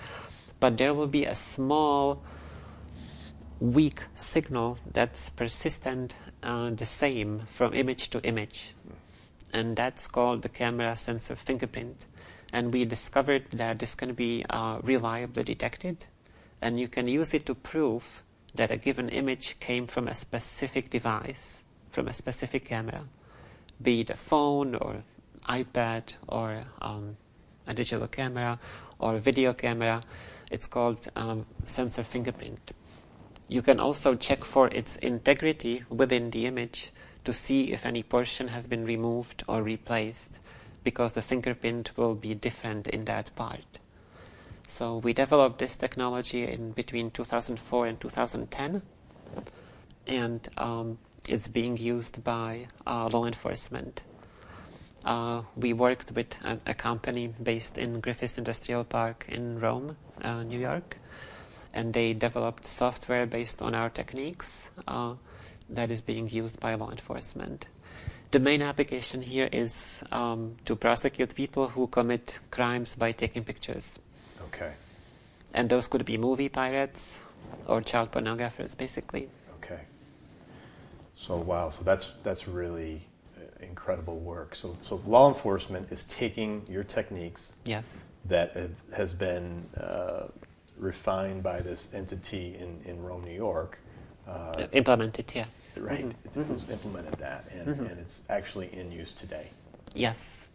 But 0.58 0.78
there 0.78 0.94
will 0.94 1.06
be 1.06 1.26
a 1.26 1.34
small, 1.34 2.22
weak 3.60 4.00
signal 4.14 4.78
that's 4.90 5.30
persistent, 5.30 6.14
uh, 6.42 6.70
the 6.70 6.86
same 6.86 7.42
from 7.46 7.74
image 7.74 8.08
to 8.10 8.22
image, 8.22 8.74
and 9.52 9.76
that's 9.76 10.06
called 10.06 10.42
the 10.42 10.48
camera 10.48 10.96
sensor 10.96 11.36
fingerprint. 11.36 12.06
And 12.52 12.72
we 12.72 12.84
discovered 12.84 13.50
that 13.52 13.80
this 13.80 13.94
can 13.94 14.14
be 14.14 14.44
uh, 14.48 14.78
reliably 14.82 15.42
detected, 15.42 16.06
and 16.62 16.80
you 16.80 16.88
can 16.88 17.06
use 17.06 17.34
it 17.34 17.44
to 17.46 17.54
prove 17.54 18.22
that 18.56 18.70
a 18.70 18.76
given 18.76 19.08
image 19.08 19.58
came 19.60 19.86
from 19.86 20.08
a 20.08 20.14
specific 20.14 20.90
device, 20.90 21.62
from 21.90 22.08
a 22.08 22.12
specific 22.12 22.64
camera, 22.64 23.04
be 23.80 24.00
it 24.00 24.10
a 24.10 24.16
phone 24.16 24.74
or 24.74 25.04
iPad 25.48 26.14
or 26.26 26.64
um, 26.80 27.16
a 27.66 27.74
digital 27.74 28.08
camera 28.08 28.58
or 28.98 29.16
a 29.16 29.20
video 29.20 29.52
camera. 29.52 30.02
It's 30.50 30.66
called 30.66 31.08
um, 31.16 31.46
sensor 31.64 32.02
fingerprint. 32.02 32.72
You 33.48 33.62
can 33.62 33.78
also 33.78 34.14
check 34.14 34.44
for 34.44 34.68
its 34.68 34.96
integrity 34.96 35.84
within 35.88 36.30
the 36.30 36.46
image 36.46 36.90
to 37.24 37.32
see 37.32 37.72
if 37.72 37.84
any 37.84 38.02
portion 38.02 38.48
has 38.48 38.66
been 38.66 38.84
removed 38.84 39.42
or 39.48 39.62
replaced, 39.62 40.38
because 40.84 41.12
the 41.12 41.22
fingerprint 41.22 41.96
will 41.96 42.14
be 42.14 42.34
different 42.34 42.86
in 42.88 43.04
that 43.04 43.34
part. 43.34 43.78
So 44.66 44.96
we 44.98 45.12
developed 45.12 45.58
this 45.58 45.76
technology 45.76 46.44
in 46.44 46.72
between 46.72 47.10
2004 47.10 47.86
and 47.86 48.00
2010, 48.00 48.82
and 50.06 50.48
um, 50.56 50.98
it's 51.28 51.48
being 51.48 51.76
used 51.76 52.24
by 52.24 52.66
uh, 52.86 53.08
law 53.08 53.26
enforcement. 53.26 54.02
Uh, 55.04 55.42
we 55.56 55.72
worked 55.72 56.10
with 56.12 56.36
a, 56.44 56.58
a, 56.66 56.74
company 56.74 57.32
based 57.40 57.78
in 57.78 58.02
Griffiss 58.02 58.38
Industrial 58.38 58.82
Park 58.82 59.26
in 59.28 59.60
Rome, 59.60 59.96
uh, 60.22 60.42
New 60.42 60.58
York, 60.58 60.98
and 61.72 61.94
they 61.94 62.12
developed 62.12 62.66
software 62.66 63.24
based 63.24 63.62
on 63.62 63.72
our 63.72 63.88
techniques 63.88 64.68
uh, 64.88 65.14
that 65.70 65.92
is 65.92 66.00
being 66.00 66.28
used 66.28 66.58
by 66.58 66.74
law 66.74 66.90
enforcement. 66.90 67.66
The 68.32 68.40
main 68.40 68.62
application 68.62 69.22
here 69.22 69.48
is 69.52 70.02
um, 70.10 70.56
to 70.64 70.74
prosecute 70.74 71.36
people 71.36 71.68
who 71.68 71.86
commit 71.86 72.40
crimes 72.50 72.96
by 72.96 73.12
taking 73.12 73.44
pictures. 73.44 74.00
Okay. 74.56 74.72
And 75.54 75.68
those 75.68 75.86
could 75.86 76.04
be 76.04 76.16
movie 76.16 76.48
pirates 76.48 77.20
or 77.66 77.80
child 77.82 78.12
pornographers, 78.12 78.76
basically. 78.76 79.28
Okay. 79.58 79.80
So 81.16 81.36
wow, 81.36 81.68
so 81.68 81.82
that's 81.84 82.12
that's 82.22 82.46
really 82.48 83.02
uh, 83.38 83.64
incredible 83.64 84.18
work. 84.18 84.54
So 84.54 84.76
so 84.80 85.00
law 85.06 85.28
enforcement 85.28 85.88
is 85.90 86.04
taking 86.04 86.62
your 86.68 86.84
techniques 86.84 87.54
Yes. 87.64 88.02
that 88.26 88.52
have, 88.52 88.70
has 88.96 89.12
been 89.12 89.66
uh, 89.76 90.28
refined 90.78 91.42
by 91.42 91.60
this 91.60 91.88
entity 91.94 92.56
in, 92.58 92.80
in 92.84 93.02
Rome, 93.02 93.24
New 93.24 93.32
York, 93.34 93.78
uh, 94.28 94.66
Implemented, 94.72 95.32
yeah. 95.34 95.44
right? 95.78 96.04
Mm-hmm. 96.04 96.40
It 96.40 96.48
was 96.48 96.68
implemented 96.68 97.14
that, 97.18 97.44
and, 97.54 97.68
and 97.68 97.98
it's 97.98 98.22
actually 98.28 98.68
in 98.74 98.90
use 98.92 99.12
today. 99.12 99.48
Yes. 99.94 100.48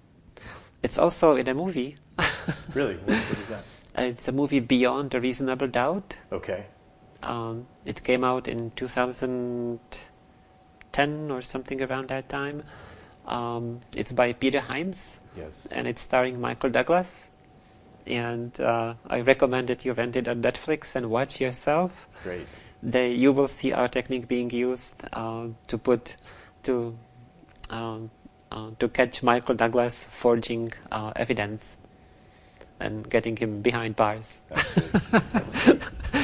It's 0.84 0.97
also 0.97 1.36
in 1.36 1.47
a 1.47 1.54
movie. 1.54 1.97
Really, 2.74 2.95
what, 2.95 3.16
what 3.18 3.39
is 3.39 3.47
that? 3.49 3.64
It's 3.96 4.28
a 4.28 4.32
movie 4.32 4.60
Beyond 4.60 5.14
a 5.14 5.22
Reasonable 5.22 5.68
Doubt. 5.68 6.16
Okay, 6.32 6.66
Um, 7.24 7.68
it 7.86 8.04
came 8.04 8.24
out 8.24 8.48
in 8.48 8.72
2010 8.72 11.32
or 11.32 11.42
something 11.42 11.82
around 11.82 12.10
that 12.10 12.30
time. 12.30 12.64
Um, 13.28 13.82
it's 13.96 14.12
by 14.12 14.34
Peter 14.34 14.60
Hyams 14.60 15.20
yes. 15.38 15.68
and 15.72 15.88
it's 15.88 16.02
starring 16.02 16.42
Michael 16.42 16.72
Douglas. 16.72 17.30
And 18.08 18.60
uh, 18.60 18.96
I 19.08 19.22
recommend 19.22 19.68
that 19.68 19.86
you 19.86 19.94
rent 19.94 20.16
it 20.16 20.28
on 20.28 20.42
Netflix 20.42 20.96
and 20.96 21.12
watch 21.12 21.39
yourself. 21.39 22.08
Great. 22.24 22.48
They, 22.82 23.14
you 23.14 23.32
will 23.32 23.48
see 23.48 23.72
our 23.72 23.88
technique 23.88 24.28
being 24.28 24.50
used 24.50 24.96
uh, 25.14 25.50
to 25.68 25.78
put 25.78 26.18
to 26.64 26.98
um, 27.70 28.10
uh, 28.52 28.72
to 28.80 28.89
catch 28.89 29.24
Michael 29.24 29.56
Douglas 29.56 30.04
forging 30.04 30.74
uh, 30.92 31.14
evidence 31.16 31.78
and 32.82 33.09
getting 33.09 33.38
him 33.38 33.61
behind 33.61 33.95
bars. 33.95 34.41
That's 34.49 34.73
good. 34.73 34.91
That's. 35.32 35.67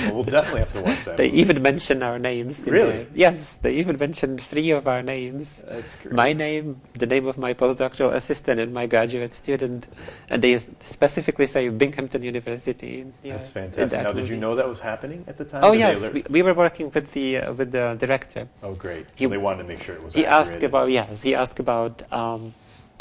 Well, 0.07 0.15
we'll 0.15 0.23
definitely 0.23 0.59
have 0.61 0.73
to 0.73 0.81
watch 0.81 1.05
that. 1.05 1.17
They 1.21 1.27
movie. 1.29 1.41
even 1.41 1.61
mention 1.61 2.03
our 2.03 2.19
names. 2.19 2.63
Really? 2.67 2.91
there. 2.91 3.07
Yes, 3.15 3.53
they 3.61 3.73
even 3.75 3.97
mentioned 3.97 4.41
three 4.41 4.71
of 4.71 4.87
our 4.87 5.01
names. 5.01 5.63
That's 5.67 5.95
great. 5.97 6.13
My 6.13 6.33
name, 6.33 6.81
the 6.93 7.05
name 7.07 7.25
of 7.27 7.37
my 7.37 7.53
postdoctoral 7.53 8.13
assistant, 8.13 8.59
and 8.59 8.73
my 8.73 8.85
graduate 8.85 9.33
student. 9.33 9.87
And 10.29 10.41
they 10.41 10.57
specifically 10.57 11.45
say 11.45 11.69
Binghamton 11.69 12.21
University. 12.23 13.05
Yeah, 13.23 13.37
That's 13.37 13.49
fantastic. 13.49 13.89
that 13.91 14.03
Now, 14.03 14.11
did 14.11 14.29
you 14.29 14.37
know 14.37 14.55
that 14.55 14.67
was 14.67 14.79
happening 14.79 15.23
at 15.27 15.37
the 15.37 15.45
time? 15.45 15.63
Oh 15.63 15.71
Did 15.71 15.79
yes, 15.79 16.09
we, 16.13 16.23
we 16.29 16.41
were 16.41 16.53
working 16.53 16.91
with 16.93 17.11
the 17.13 17.37
uh, 17.37 17.53
with 17.53 17.71
the 17.71 17.95
director. 17.99 18.47
Oh, 18.63 18.75
great. 18.75 19.05
So 19.09 19.13
He- 19.15 19.25
they 19.25 19.37
wanted 19.37 19.63
to 19.63 19.69
make 19.69 19.81
sure 19.83 19.95
it 19.95 20.03
was 20.03 20.13
He 20.13 20.25
asked 20.25 20.61
about 20.63 20.91
yes, 20.91 21.21
he 21.23 21.33
asked 21.35 21.59
about 21.59 22.03
um, 22.13 22.53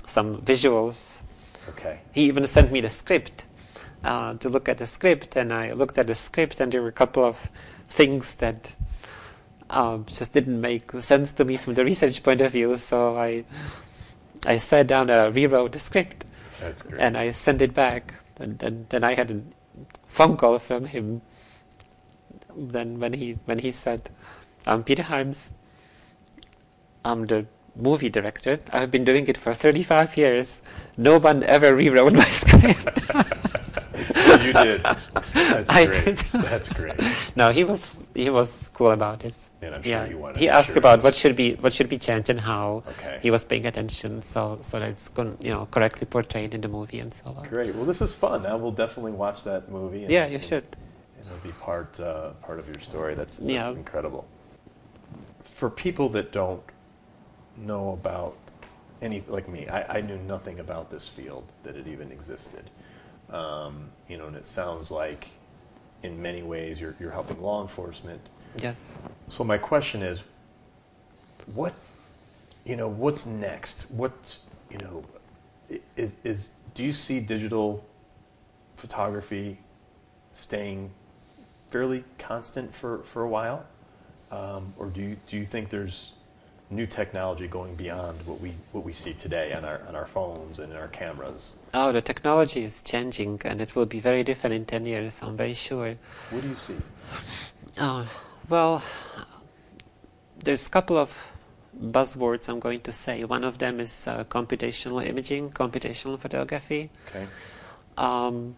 some 0.07 0.41
visuals. 0.43 1.21
Okay. 1.71 2.01
He 2.13 2.23
even 2.25 2.47
sent 2.47 2.71
me 2.73 2.81
the 2.81 2.91
script 2.91 3.45
uh, 4.05 4.35
to 4.35 4.49
look 4.49 4.69
at 4.69 4.79
the 4.79 4.87
script, 4.87 5.37
and 5.37 5.53
I 5.53 5.73
looked 5.73 5.99
at 5.99 6.07
the 6.07 6.15
script, 6.15 6.61
and 6.61 6.73
there 6.73 6.83
were 6.83 6.89
a 6.89 6.93
couple 6.93 7.25
of 7.25 7.51
things 7.89 8.35
that 8.37 8.75
um, 9.71 10.05
just 10.07 10.33
didn't 10.33 10.61
make 10.61 10.93
sense 11.01 11.33
to 11.33 11.45
me 11.45 11.57
from 11.57 11.75
the 11.75 11.85
research 11.85 12.23
point 12.23 12.41
of 12.41 12.53
view. 12.53 12.77
So 12.77 13.17
I 13.17 13.45
I 14.47 14.59
sat 14.59 14.87
down 14.87 15.11
and 15.11 15.35
rewrote 15.35 15.73
the 15.73 15.79
script, 15.79 16.25
That's 16.61 16.83
great. 16.83 17.01
and 17.01 17.17
I 17.17 17.33
sent 17.33 17.61
it 17.61 17.75
back. 17.75 18.15
And 18.39 18.59
then, 18.59 18.87
then 18.91 19.03
I 19.03 19.15
had 19.15 19.31
a 19.31 19.41
phone 20.07 20.37
call 20.37 20.59
from 20.59 20.85
him. 20.87 21.23
Then 22.55 23.01
when 23.01 23.15
he 23.15 23.39
when 23.47 23.59
he 23.61 23.73
said, 23.73 24.11
"I'm 24.67 24.85
Peter 24.85 25.03
Hyams. 25.03 25.53
I'm 27.05 27.27
the 27.27 27.47
movie 27.77 28.09
director. 28.11 28.59
I've 28.73 28.91
been 28.91 29.05
doing 29.05 29.27
it 29.29 29.37
for 29.39 29.55
35 29.55 30.17
years. 30.17 30.63
No 30.97 31.19
one 31.19 31.43
ever 31.45 31.75
rewrote 31.75 32.13
my 32.15 32.25
script." 32.43 33.01
Well, 33.13 34.43
you 34.47 34.53
did. 34.53 34.83
That's 34.83 35.71
I 35.71 35.87
great. 35.87 36.05
did. 36.05 36.19
That's 36.33 36.69
great. 36.69 36.99
no, 37.37 37.51
he 37.51 37.65
was 37.65 37.89
he 38.15 38.29
was 38.31 38.71
cool 38.75 38.91
about 38.91 39.25
it. 39.25 39.35
And 39.63 39.75
I'm 39.75 39.83
sure 39.83 39.91
yeah, 39.91 40.05
you 40.07 40.19
wanted 40.19 40.39
he 40.39 40.49
asked 40.49 40.69
sure 40.69 40.79
about 40.79 41.03
what 41.03 41.15
should 41.15 41.35
be 41.37 41.55
what 41.55 41.73
should 41.73 41.89
be 41.89 41.99
changed 41.99 42.29
and 42.31 42.41
how. 42.41 42.83
Okay. 42.89 43.19
He 43.23 43.31
was 43.31 43.45
paying 43.45 43.67
attention, 43.67 44.23
so 44.23 44.59
so 44.63 44.79
that 44.81 44.89
it's 44.91 45.09
con- 45.09 45.39
you 45.41 45.51
know 45.51 45.67
correctly 45.71 46.07
portrayed 46.07 46.55
in 46.55 46.61
the 46.61 46.69
movie 46.69 47.01
and 47.01 47.13
so 47.13 47.35
on. 47.37 47.49
Great. 47.49 47.75
Well, 47.75 47.85
this 47.85 48.01
is 48.01 48.15
fun. 48.15 48.43
Now 48.43 48.57
we'll 48.57 48.71
definitely 48.85 49.13
watch 49.13 49.45
that 49.45 49.71
movie. 49.71 50.03
And, 50.05 50.11
Yeah, 50.11 50.27
you 50.27 50.39
should. 50.39 50.65
And 51.19 51.27
it'll 51.27 51.39
be 51.39 51.53
part 51.53 51.99
uh, 52.01 52.31
part 52.47 52.59
of 52.59 52.69
your 52.69 52.81
story. 52.81 53.15
That's, 53.15 53.39
that's 53.39 53.51
Yeah. 53.51 53.71
incredible. 53.71 54.27
For 55.45 55.71
people 55.71 56.09
that 56.11 56.33
don't 56.33 56.63
know 57.59 57.93
about 57.93 58.37
any 59.03 59.23
like 59.29 59.49
me, 59.49 59.69
I, 59.69 59.99
I 59.99 60.01
knew 60.01 60.19
nothing 60.19 60.61
about 60.61 60.91
this 60.91 61.09
field 61.09 61.45
that 61.63 61.77
it 61.77 61.87
even 61.87 62.11
existed. 62.13 62.71
Um, 63.31 63.91
you 64.09 64.17
know, 64.17 64.27
and 64.27 64.37
it 64.37 64.47
sounds 64.47 64.91
like 64.91 65.29
in 66.03 66.21
many 66.21 66.43
ways 66.43 66.81
you're 66.81 66.97
you're 67.01 67.11
helping 67.11 67.41
law 67.41 67.63
enforcement. 67.63 68.21
Yes. 68.59 68.99
So 69.29 69.45
my 69.45 69.59
question 69.59 70.03
is, 70.03 70.23
what, 71.55 71.75
you 72.65 72.77
know, 72.77 72.89
what's 72.89 73.27
next? 73.27 73.91
What, 73.91 74.39
you 74.71 74.79
know, 74.79 75.05
is, 75.97 76.15
is 76.25 76.51
do 76.75 76.85
you 76.85 76.93
see 76.93 77.21
digital 77.21 77.85
photography 78.77 79.59
staying 80.33 80.91
fairly 81.71 82.05
constant 82.19 82.75
for, 82.75 83.03
for 83.03 83.23
a 83.23 83.29
while, 83.29 83.67
um, 84.31 84.73
or 84.79 84.87
do 84.87 85.03
you 85.03 85.17
do 85.27 85.37
you 85.37 85.45
think 85.45 85.69
there's 85.69 86.15
new 86.71 86.87
technology 86.87 87.47
going 87.47 87.77
beyond 87.77 88.21
what 88.27 88.41
we 88.41 88.53
what 88.73 88.85
we 88.85 88.93
see 88.93 89.15
today 89.15 89.53
on 89.53 89.65
our 89.65 89.81
on 89.89 89.95
our 89.95 90.07
phones 90.07 90.59
and 90.59 90.73
in 90.73 90.79
our 90.79 90.89
cameras? 90.89 91.57
Oh, 91.73 91.93
the 91.93 92.03
technology 92.03 92.65
is 92.65 92.83
changing, 92.83 93.41
and 93.45 93.61
it 93.61 93.77
will 93.77 93.87
be 93.87 94.01
very 94.01 94.25
different 94.25 94.55
in 94.55 94.65
10 94.65 94.87
years, 94.87 95.21
I'm 95.23 95.37
very 95.37 95.55
sure. 95.55 95.95
What 96.31 96.43
do 96.43 96.49
you 96.49 96.57
see? 96.57 96.77
Oh, 97.79 98.09
well, 98.49 98.83
there's 100.43 100.67
a 100.67 100.71
couple 100.71 100.97
of 100.97 101.31
buzzwords 101.79 102.49
I'm 102.49 102.59
going 102.59 102.81
to 102.81 102.93
say. 102.93 103.23
One 103.25 103.45
of 103.45 103.59
them 103.59 103.81
is 103.81 104.09
uh, 104.09 104.25
computational 104.25 105.05
imaging, 105.05 105.51
computational 105.51 106.19
photography. 106.19 106.89
Okay. 107.09 107.27
Um, 107.99 108.57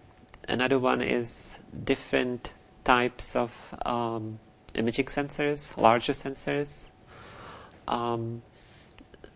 another 0.49 0.79
one 0.79 1.03
is 1.03 1.59
different 1.85 2.53
types 2.85 3.35
of 3.35 3.75
um, 3.85 4.39
imaging 4.75 5.07
sensors, 5.07 5.77
larger 5.77 6.13
sensors. 6.13 6.89
Um, 7.89 8.43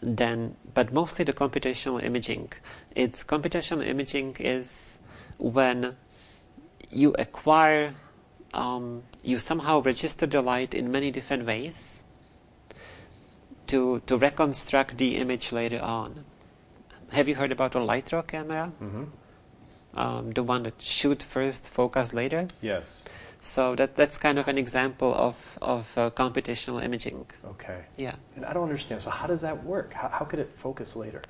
then, 0.03 0.57
but 0.74 0.92
mostly 0.92 1.24
the 1.24 1.32
computational 1.32 2.03
imaging. 2.03 2.53
It's 2.94 3.22
computational 3.24 3.86
imaging 3.86 4.36
is 4.40 4.98
when 5.38 5.96
you 6.90 7.14
acquire, 7.18 7.94
um, 8.53 9.05
you 9.22 9.38
somehow 9.38 9.80
register 9.80 10.26
the 10.26 10.42
light 10.42 10.74
in 10.74 10.90
many 10.90 11.11
different 11.11 11.46
ways 11.46 12.03
to 13.68 14.03
to 14.07 14.16
reconstruct 14.18 14.98
the 14.98 15.16
image 15.16 15.53
later 15.53 15.80
on. 15.80 16.24
Have 17.11 17.28
you 17.28 17.36
heard 17.36 17.53
about 17.53 17.74
a 17.74 17.80
light 17.80 18.11
camera? 18.26 18.72
Mm-hmm. 18.82 19.05
um, 19.94 20.32
the 20.32 20.42
one 20.42 20.62
that 20.64 20.80
shoot 20.80 21.22
first, 21.22 21.68
focus 21.68 22.12
later. 22.12 22.48
Yes. 22.61 23.05
So 23.43 23.74
that 23.74 23.97
that's 23.97 24.18
kind 24.18 24.38
of 24.38 24.47
an 24.47 24.57
example 24.57 25.12
of 25.12 25.59
of 25.61 25.93
uh, 25.99 26.11
computational 26.11 26.82
imaging. 26.82 27.26
Okay. 27.45 27.80
Yeah. 27.97 28.14
And 28.36 28.45
I 28.45 28.53
don't 28.53 28.62
understand. 28.62 29.03
So 29.03 29.11
how 29.11 29.26
does 29.26 29.40
that 29.40 29.64
work? 29.64 29.93
How, 29.93 30.09
how 30.09 30.24
could 30.24 30.38
it 30.38 30.53
focus 30.57 30.95
later? 30.95 31.22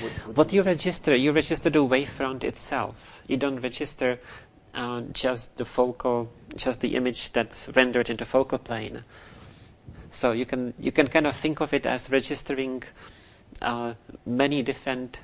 What, 0.00 0.36
What 0.36 0.52
you 0.52 0.62
register, 0.62 1.14
you 1.14 1.30
register 1.30 1.70
the 1.70 1.84
wavefront 1.86 2.42
itself. 2.42 3.22
You 3.28 3.36
don't 3.36 3.60
register 3.60 4.18
uh, 4.74 5.02
just 5.12 5.56
the 5.56 5.64
focal, 5.64 6.28
just 6.56 6.80
the 6.80 6.96
image 6.96 7.30
that's 7.32 7.68
rendered 7.76 8.10
in 8.10 8.16
the 8.16 8.24
focal 8.24 8.58
plane. 8.58 9.04
So 10.10 10.32
you 10.32 10.46
can 10.46 10.74
you 10.80 10.90
can 10.90 11.06
kind 11.06 11.28
of 11.28 11.36
think 11.36 11.60
of 11.60 11.72
it 11.72 11.86
as 11.86 12.10
registering 12.10 12.82
uh, 13.62 13.94
many 14.26 14.62
different 14.62 15.20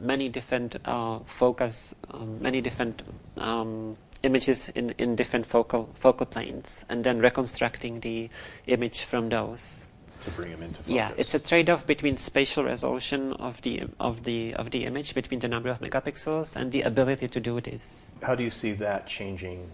many 0.00 0.28
different 0.28 0.76
uh, 0.84 1.20
focus, 1.20 1.94
um, 2.10 2.42
many 2.42 2.60
different 2.60 3.02
um, 3.36 3.96
images 4.22 4.68
in, 4.70 4.90
in 4.98 5.16
different 5.16 5.46
focal 5.46 5.90
focal 5.94 6.26
planes, 6.26 6.84
and 6.88 7.04
then 7.04 7.18
reconstructing 7.20 8.00
the 8.00 8.30
image 8.66 9.02
from 9.02 9.28
those. 9.28 9.84
to 10.22 10.30
bring 10.30 10.50
them 10.50 10.62
into 10.62 10.80
focus. 10.80 10.94
Yeah, 10.94 11.10
it's 11.16 11.34
a 11.34 11.38
trade-off 11.38 11.86
between 11.86 12.16
spatial 12.16 12.64
resolution 12.64 13.32
of 13.34 13.60
the 13.62 13.82
of 13.98 14.22
the 14.24 14.54
of 14.54 14.70
the 14.70 14.84
image, 14.84 15.14
between 15.14 15.40
the 15.40 15.48
number 15.48 15.68
of 15.68 15.80
megapixels, 15.80 16.56
and 16.56 16.70
the 16.72 16.82
ability 16.82 17.28
to 17.28 17.40
do 17.40 17.60
this. 17.60 18.12
How 18.22 18.34
do 18.34 18.42
you 18.44 18.50
see 18.50 18.72
that 18.74 19.06
changing 19.06 19.70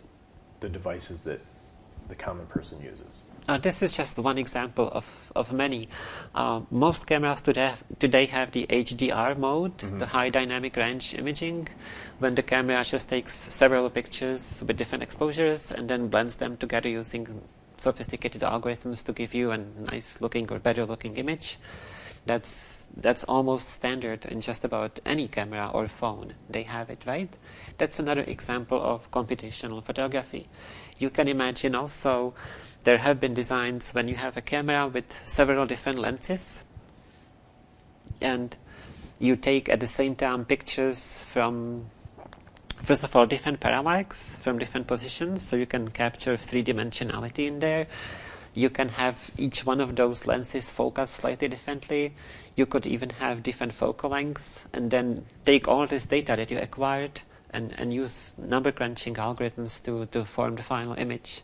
the 0.60 0.68
devices 0.68 1.20
that 1.20 1.40
the 2.08 2.14
common 2.14 2.46
person 2.46 2.80
uses? 2.82 3.20
Uh, 3.48 3.56
this 3.56 3.82
is 3.82 3.96
just 3.96 4.18
one 4.18 4.36
example 4.36 4.90
of, 4.92 5.32
of 5.34 5.54
many. 5.54 5.88
Uh, 6.34 6.60
most 6.70 7.06
cameras 7.06 7.40
today, 7.40 7.72
today 7.98 8.26
have 8.26 8.52
the 8.52 8.66
HDR 8.68 9.38
mode, 9.38 9.78
the 9.78 10.04
high 10.04 10.28
dynamic 10.28 10.76
range 10.76 11.14
imaging, 11.14 11.66
when 12.18 12.34
the 12.34 12.42
camera 12.42 12.84
just 12.84 13.08
takes 13.08 13.32
several 13.32 13.88
pictures 13.88 14.62
with 14.66 14.76
different 14.76 15.02
exposures 15.02 15.72
and 15.72 15.88
then 15.88 16.08
blends 16.08 16.36
them 16.36 16.58
together 16.58 16.90
using 16.90 17.40
sophisticated 17.78 18.42
algorithms 18.42 19.02
to 19.06 19.14
give 19.14 19.32
you 19.32 19.50
a 19.50 19.56
nice 19.56 20.20
looking 20.20 20.46
or 20.52 20.58
better 20.58 20.84
looking 20.84 21.16
image. 21.16 21.56
That's 22.28 22.86
that's 22.94 23.24
almost 23.24 23.70
standard 23.70 24.26
in 24.26 24.42
just 24.42 24.62
about 24.62 25.00
any 25.06 25.28
camera 25.28 25.70
or 25.72 25.88
phone. 25.88 26.34
They 26.50 26.64
have 26.64 26.90
it, 26.90 27.04
right? 27.06 27.34
That's 27.78 27.98
another 27.98 28.20
example 28.20 28.78
of 28.82 29.10
computational 29.10 29.82
photography. 29.82 30.46
You 30.98 31.08
can 31.08 31.26
imagine 31.26 31.74
also 31.74 32.34
there 32.84 32.98
have 32.98 33.18
been 33.18 33.32
designs 33.32 33.94
when 33.94 34.08
you 34.08 34.16
have 34.16 34.36
a 34.36 34.42
camera 34.42 34.86
with 34.88 35.10
several 35.26 35.64
different 35.64 36.00
lenses 36.00 36.64
and 38.20 38.54
you 39.18 39.34
take 39.34 39.70
at 39.70 39.80
the 39.80 39.86
same 39.86 40.14
time 40.14 40.44
pictures 40.44 41.20
from 41.20 41.86
first 42.82 43.04
of 43.04 43.16
all 43.16 43.24
different 43.24 43.58
parallax 43.58 44.36
from 44.36 44.58
different 44.58 44.86
positions 44.86 45.46
so 45.46 45.56
you 45.56 45.66
can 45.66 45.88
capture 45.88 46.36
three 46.36 46.62
dimensionality 46.62 47.46
in 47.46 47.58
there 47.60 47.86
You 48.58 48.70
can 48.70 48.88
have 48.88 49.30
each 49.38 49.64
one 49.64 49.80
of 49.80 49.94
those 49.94 50.26
lenses 50.26 50.68
focus 50.68 51.12
slightly 51.12 51.46
differently. 51.46 52.14
You 52.56 52.66
could 52.66 52.86
even 52.86 53.10
have 53.10 53.44
different 53.44 53.72
focal 53.72 54.10
lengths, 54.10 54.66
and 54.72 54.90
then 54.90 55.26
take 55.44 55.68
all 55.68 55.86
this 55.86 56.06
data 56.06 56.34
that 56.34 56.50
you 56.50 56.58
acquired 56.58 57.20
and, 57.50 57.72
and 57.78 57.94
use 57.94 58.34
number 58.36 58.72
crunching 58.72 59.14
algorithms 59.14 59.80
to, 59.84 60.06
to 60.06 60.24
form 60.24 60.56
the 60.56 60.64
final 60.64 60.94
image. 60.94 61.42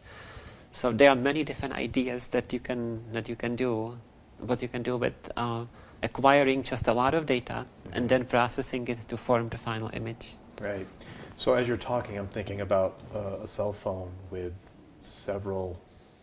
So 0.72 0.90
there 0.90 1.08
are 1.10 1.14
many 1.14 1.44
different 1.44 1.74
ideas 1.74 2.26
that 2.34 2.52
you 2.52 2.58
can 2.58 3.12
that 3.12 3.28
you 3.28 3.36
can 3.36 3.54
do. 3.54 3.96
What 4.38 4.60
you 4.60 4.66
can 4.66 4.82
do 4.82 4.96
with 4.96 5.14
uh, 5.36 5.66
acquiring 6.02 6.64
just 6.64 6.88
a 6.88 6.92
lot 6.92 7.14
of 7.14 7.26
data 7.26 7.64
and 7.92 8.08
then 8.08 8.24
processing 8.24 8.88
it 8.88 9.08
to 9.08 9.16
form 9.16 9.50
the 9.50 9.58
final 9.58 9.88
image. 9.92 10.34
Right. 10.60 10.88
So 11.36 11.54
as 11.54 11.68
you're 11.68 11.84
talking, 11.92 12.18
I'm 12.18 12.26
thinking 12.26 12.60
about 12.60 12.98
uh, 13.14 13.44
a 13.44 13.46
cell 13.46 13.72
phone 13.72 14.10
with 14.32 14.52
several 15.00 15.78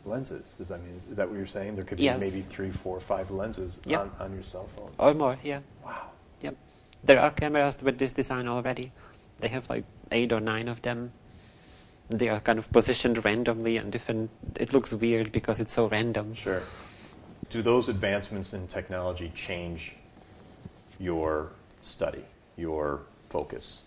lenses. 0.06 0.56
Does 0.58 0.70
that 0.70 0.84
mean 0.84 0.96
is, 0.96 1.06
is 1.06 1.18
that 1.18 1.28
what 1.30 1.38
you're 1.38 1.46
saying? 1.46 1.76
There 1.76 1.84
could 1.84 1.98
be 1.98 2.06
Yes. 2.06 2.20
maybe 2.20 2.42
three, 2.42 2.72
four, 2.72 3.00
five 3.00 3.30
lenses 3.32 3.80
Yep. 3.86 4.00
on, 4.02 4.12
on 4.20 4.34
your 4.34 4.44
cell 4.44 4.68
phone. 4.76 4.92
Or 4.98 5.14
more, 5.14 5.38
yeah. 5.44 5.60
Wow. 5.86 6.10
Yep. 6.42 6.56
There 7.04 7.20
are 7.20 7.32
cameras 7.32 7.78
with 7.82 7.98
this 7.98 8.12
design 8.12 8.48
already. 8.48 8.92
They 9.40 9.48
have 9.50 9.70
like 9.70 9.84
eight 10.12 10.32
or 10.32 10.40
nine 10.40 10.68
of 10.68 10.82
them. 10.82 11.12
They 12.10 12.30
are 12.30 12.40
kind 12.40 12.60
of 12.60 12.72
positioned 12.72 13.24
randomly 13.24 13.78
and 13.78 13.92
different. 13.92 14.30
It 14.56 14.74
looks 14.74 14.92
weird 14.92 15.32
because 15.32 15.60
it's 15.60 15.74
so 15.74 15.88
random. 15.88 16.36
Sure. 16.36 16.62
Do 17.50 17.62
those 17.62 17.90
advancements 17.90 18.54
in 18.54 18.68
technology 18.68 19.32
change 19.36 19.94
your 21.00 21.52
study, 21.82 22.24
your 22.58 23.02
focus? 23.30 23.84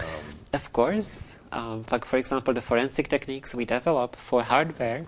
Um, 0.00 0.06
Of 0.52 0.72
course, 0.72 1.35
um, 1.52 1.84
like 1.90 2.04
for 2.04 2.16
example, 2.16 2.54
the 2.54 2.60
forensic 2.60 3.08
techniques 3.08 3.54
we 3.54 3.64
develop 3.64 4.16
for 4.16 4.42
hardware, 4.42 5.06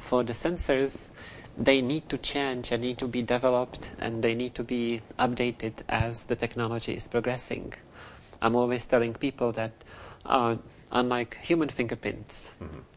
for 0.00 0.22
the 0.22 0.32
sensors, 0.32 1.10
they 1.56 1.82
need 1.82 2.08
to 2.08 2.16
change 2.16 2.70
and 2.70 2.82
need 2.82 2.98
to 2.98 3.08
be 3.08 3.20
developed 3.20 3.90
and 3.98 4.22
they 4.22 4.34
need 4.34 4.54
to 4.54 4.62
be 4.62 5.02
updated 5.18 5.72
as 5.88 6.24
the 6.24 6.36
technology 6.36 6.94
is 6.94 7.08
progressing. 7.08 7.74
I'm 8.40 8.54
always 8.54 8.84
telling 8.84 9.14
people 9.14 9.50
that, 9.52 9.72
uh, 10.24 10.56
unlike 10.92 11.36
human 11.42 11.68
fingerprints, 11.68 12.52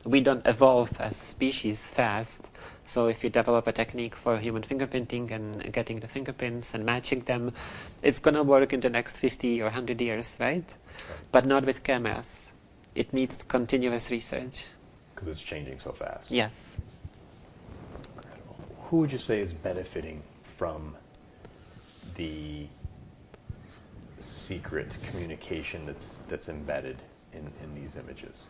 we 0.06 0.22
don't 0.22 0.46
evolve 0.46 1.02
as 1.02 1.16
species 1.16 1.88
fast. 1.88 2.44
So 2.86 3.08
if 3.08 3.24
you 3.24 3.32
develop 3.32 3.66
a 3.66 3.72
technique 3.72 4.16
for 4.16 4.38
human 4.38 4.62
fingerprinting 4.62 5.32
and 5.32 5.74
getting 5.74 6.00
the 6.00 6.08
fingerprints 6.08 6.76
and 6.76 6.86
matching 6.86 7.22
them, 7.22 7.54
it's 8.04 8.20
gonna 8.20 8.44
work 8.44 8.74
in 8.74 8.82
the 8.82 8.89
next 8.89 9.18
50 9.18 9.62
or 9.62 9.66
100 9.66 10.00
years, 10.00 10.38
right? 10.39 10.66
But 11.32 11.48
not 11.48 11.66
with 11.66 11.84
cameras. 11.84 12.52
It 12.96 13.14
needs 13.14 13.38
continuous 13.48 14.12
research. 14.12 14.66
because 15.16 15.28
it's 15.28 15.42
changing 15.42 15.80
so 15.80 15.92
fast. 15.92 16.32
Yes. 16.32 16.76
Incredible. 18.16 18.56
Who 18.89 18.98
would 18.98 19.12
you 19.12 19.18
say 19.18 19.39
is 19.39 19.54
benefiting 19.54 20.22
from 20.44 20.96
the 22.16 22.68
secret 24.20 24.98
communication 25.10 25.86
that's 25.86 26.20
that's 26.28 26.50
embedded 26.50 26.98
in, 27.34 27.50
in 27.64 27.76
these 27.76 27.96
images? 27.96 28.50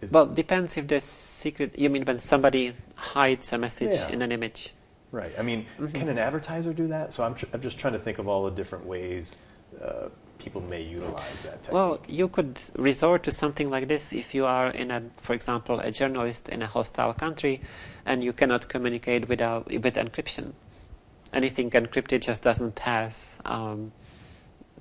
Is- 0.00 0.12
Well, 0.12 0.26
depends 0.26 0.76
if 0.76 0.86
the 0.88 1.00
secret. 1.00 1.78
You 1.78 1.90
mean 1.90 2.04
when 2.04 2.18
somebody 2.18 2.72
hides 2.96 3.52
a 3.52 3.58
message 3.58 3.92
Yeah. 3.94 4.08
in 4.08 4.22
an 4.22 4.32
image? 4.32 4.74
right. 5.12 5.32
I 5.38 5.42
mean, 5.42 5.66
can 5.92 6.08
an 6.08 6.16
advertiser 6.18 6.72
do 6.72 6.86
that? 6.88 7.12
So 7.12 7.22
I'm, 7.22 7.34
tr- 7.34 7.44
I'm 7.52 7.60
just 7.60 7.78
trying 7.78 7.92
to 7.92 7.98
think 7.98 8.18
of 8.18 8.26
all 8.28 8.46
the 8.46 8.50
different 8.50 8.86
ways 8.86 9.36
uh, 9.80 10.08
people 10.42 10.60
may 10.60 10.82
utilize 10.82 11.42
that 11.42 11.62
technique. 11.62 11.72
Well, 11.72 12.00
you 12.08 12.28
could 12.28 12.60
resort 12.76 13.22
to 13.24 13.30
something 13.30 13.70
like 13.70 13.88
this 13.88 14.12
if 14.12 14.34
you 14.34 14.44
are 14.46 14.68
in 14.68 14.90
a, 14.90 15.02
for 15.20 15.34
example, 15.34 15.80
a 15.80 15.90
journalist 15.90 16.48
in 16.48 16.62
a 16.62 16.66
hostile 16.66 17.14
country, 17.14 17.60
and 18.04 18.24
you 18.24 18.32
cannot 18.32 18.68
communicate 18.68 19.28
without 19.28 19.66
with 19.68 19.94
encryption. 19.94 20.52
Anything 21.32 21.70
encrypted 21.70 22.20
just 22.22 22.42
doesn't 22.42 22.74
pass 22.74 23.38
um, 23.44 23.92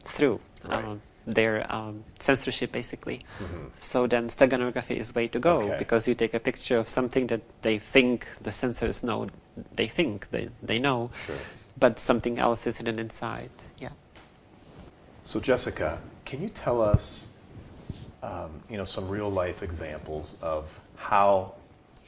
through 0.04 0.40
Right. 0.64 0.84
um, 0.86 1.02
their 1.26 1.66
um, 1.74 2.04
censorship, 2.20 2.72
basically. 2.72 3.22
Mhm. 3.40 3.70
So 3.82 4.08
then 4.08 4.28
steganography 4.30 4.96
is 4.98 5.14
way 5.16 5.28
to 5.30 5.40
go 5.40 5.56
Okay. 5.62 5.76
because 5.80 6.08
you 6.08 6.16
take 6.16 6.34
a 6.34 6.40
picture 6.40 6.78
of 6.78 6.88
something 6.90 7.28
that 7.28 7.42
they 7.62 7.78
think 7.80 8.28
the 8.42 8.52
censors 8.52 9.04
know, 9.04 9.28
they 9.76 9.88
think 9.88 10.30
they, 10.32 10.50
they 10.62 10.80
know, 10.80 11.10
Sure. 11.26 11.36
but 11.78 12.00
something 12.00 12.38
else 12.40 12.68
is 12.68 12.78
hidden 12.78 13.00
inside. 13.00 13.50
So 15.24 15.40
Jessica, 15.40 16.00
can 16.26 16.42
you 16.42 16.50
tell 16.50 16.82
us, 16.82 17.28
um, 18.24 18.52
you 18.70 18.78
know, 18.78 18.86
some 18.86 19.08
real 19.08 19.30
life 19.30 19.64
examples 19.64 20.36
of 20.42 20.80
how 20.98 21.54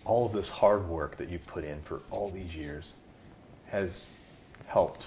all 0.06 0.26
of 0.26 0.34
this 0.34 0.50
hard 0.50 0.88
work 0.88 1.18
that 1.18 1.30
you've 1.30 1.46
put 1.48 1.64
in 1.64 1.82
for 1.82 2.02
all 2.12 2.30
these 2.30 2.56
years 2.56 2.96
has 3.68 4.06
helped 4.68 5.06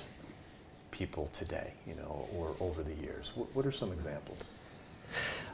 people 0.91 1.29
today, 1.33 1.73
you 1.87 1.95
know, 1.95 2.27
or 2.35 2.55
over 2.61 2.83
the 2.83 2.95
years? 3.05 3.33
What, 3.35 3.55
what 3.55 3.67
are 3.67 3.73
some 3.73 3.93
examples? 3.93 4.55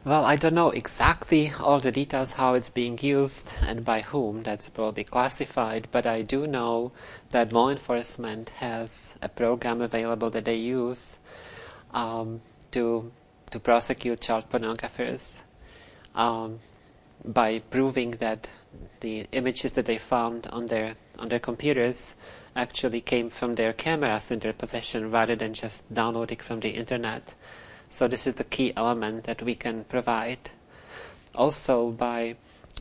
Well, 0.05 0.24
I 0.24 0.36
don't 0.36 0.55
know 0.55 0.70
exactly 0.70 1.53
all 1.61 1.78
the 1.78 1.92
details 1.92 2.32
how 2.32 2.55
it's 2.55 2.68
being 2.68 2.98
used 3.00 3.48
and 3.61 3.84
by 3.84 4.00
whom. 4.00 4.42
That's 4.42 4.68
probably 4.68 5.05
classified, 5.05 5.88
but 5.92 6.07
I 6.07 6.22
do 6.22 6.46
know 6.46 6.92
that 7.30 7.53
law 7.53 7.70
enforcement 7.70 8.50
has 8.57 9.14
a 9.22 9.28
program 9.28 9.80
available 9.80 10.30
that 10.30 10.44
they 10.44 10.57
use 10.57 11.18
um, 11.93 12.40
to 12.70 13.11
to 13.51 13.61
prosecute 13.61 14.20
child 14.20 14.49
pornographers 14.49 15.40
um, 16.14 16.59
by 17.24 17.59
proving 17.70 18.12
that 18.12 18.49
the 19.01 19.26
images 19.32 19.72
that 19.72 19.84
they 19.84 19.99
found 19.99 20.47
on 20.49 20.66
their 20.66 20.95
on 21.18 21.28
their 21.28 21.38
computers 21.38 22.14
actually 22.57 23.01
came 23.01 23.30
from 23.30 23.55
their 23.55 23.72
cameras 23.72 24.30
in 24.30 24.38
their 24.38 24.53
possession 24.53 25.11
rather 25.11 25.36
than 25.36 25.55
just 25.55 25.82
downloading 25.93 26.38
from 26.38 26.61
the 26.61 26.70
internet. 26.70 27.34
So 27.88 28.09
this 28.09 28.26
is 28.26 28.34
the 28.34 28.45
key 28.45 28.72
element 28.76 29.24
that 29.24 29.43
we 29.43 29.55
can 29.55 29.84
provide. 29.84 30.51
Also 31.34 31.90
by 31.90 32.36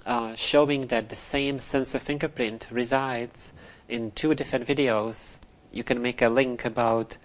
uh, 0.06 0.36
showing 0.36 0.88
that 0.88 1.10
the 1.10 1.16
same 1.16 1.60
sensor 1.60 2.00
fingerprint 2.00 2.68
resides 2.72 3.54
in 3.88 4.12
two 4.12 4.34
different 4.34 4.66
videos, 4.68 5.40
you 5.72 5.84
can 5.84 6.02
make 6.02 6.22
a 6.22 6.30
link 6.30 6.66
about 6.66 7.18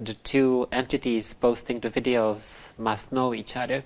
the 0.00 0.14
two 0.14 0.68
entities 0.72 1.34
posting 1.34 1.80
the 1.80 1.90
videos 1.90 2.72
must 2.78 3.12
know 3.12 3.34
each 3.34 3.56
other. 3.56 3.84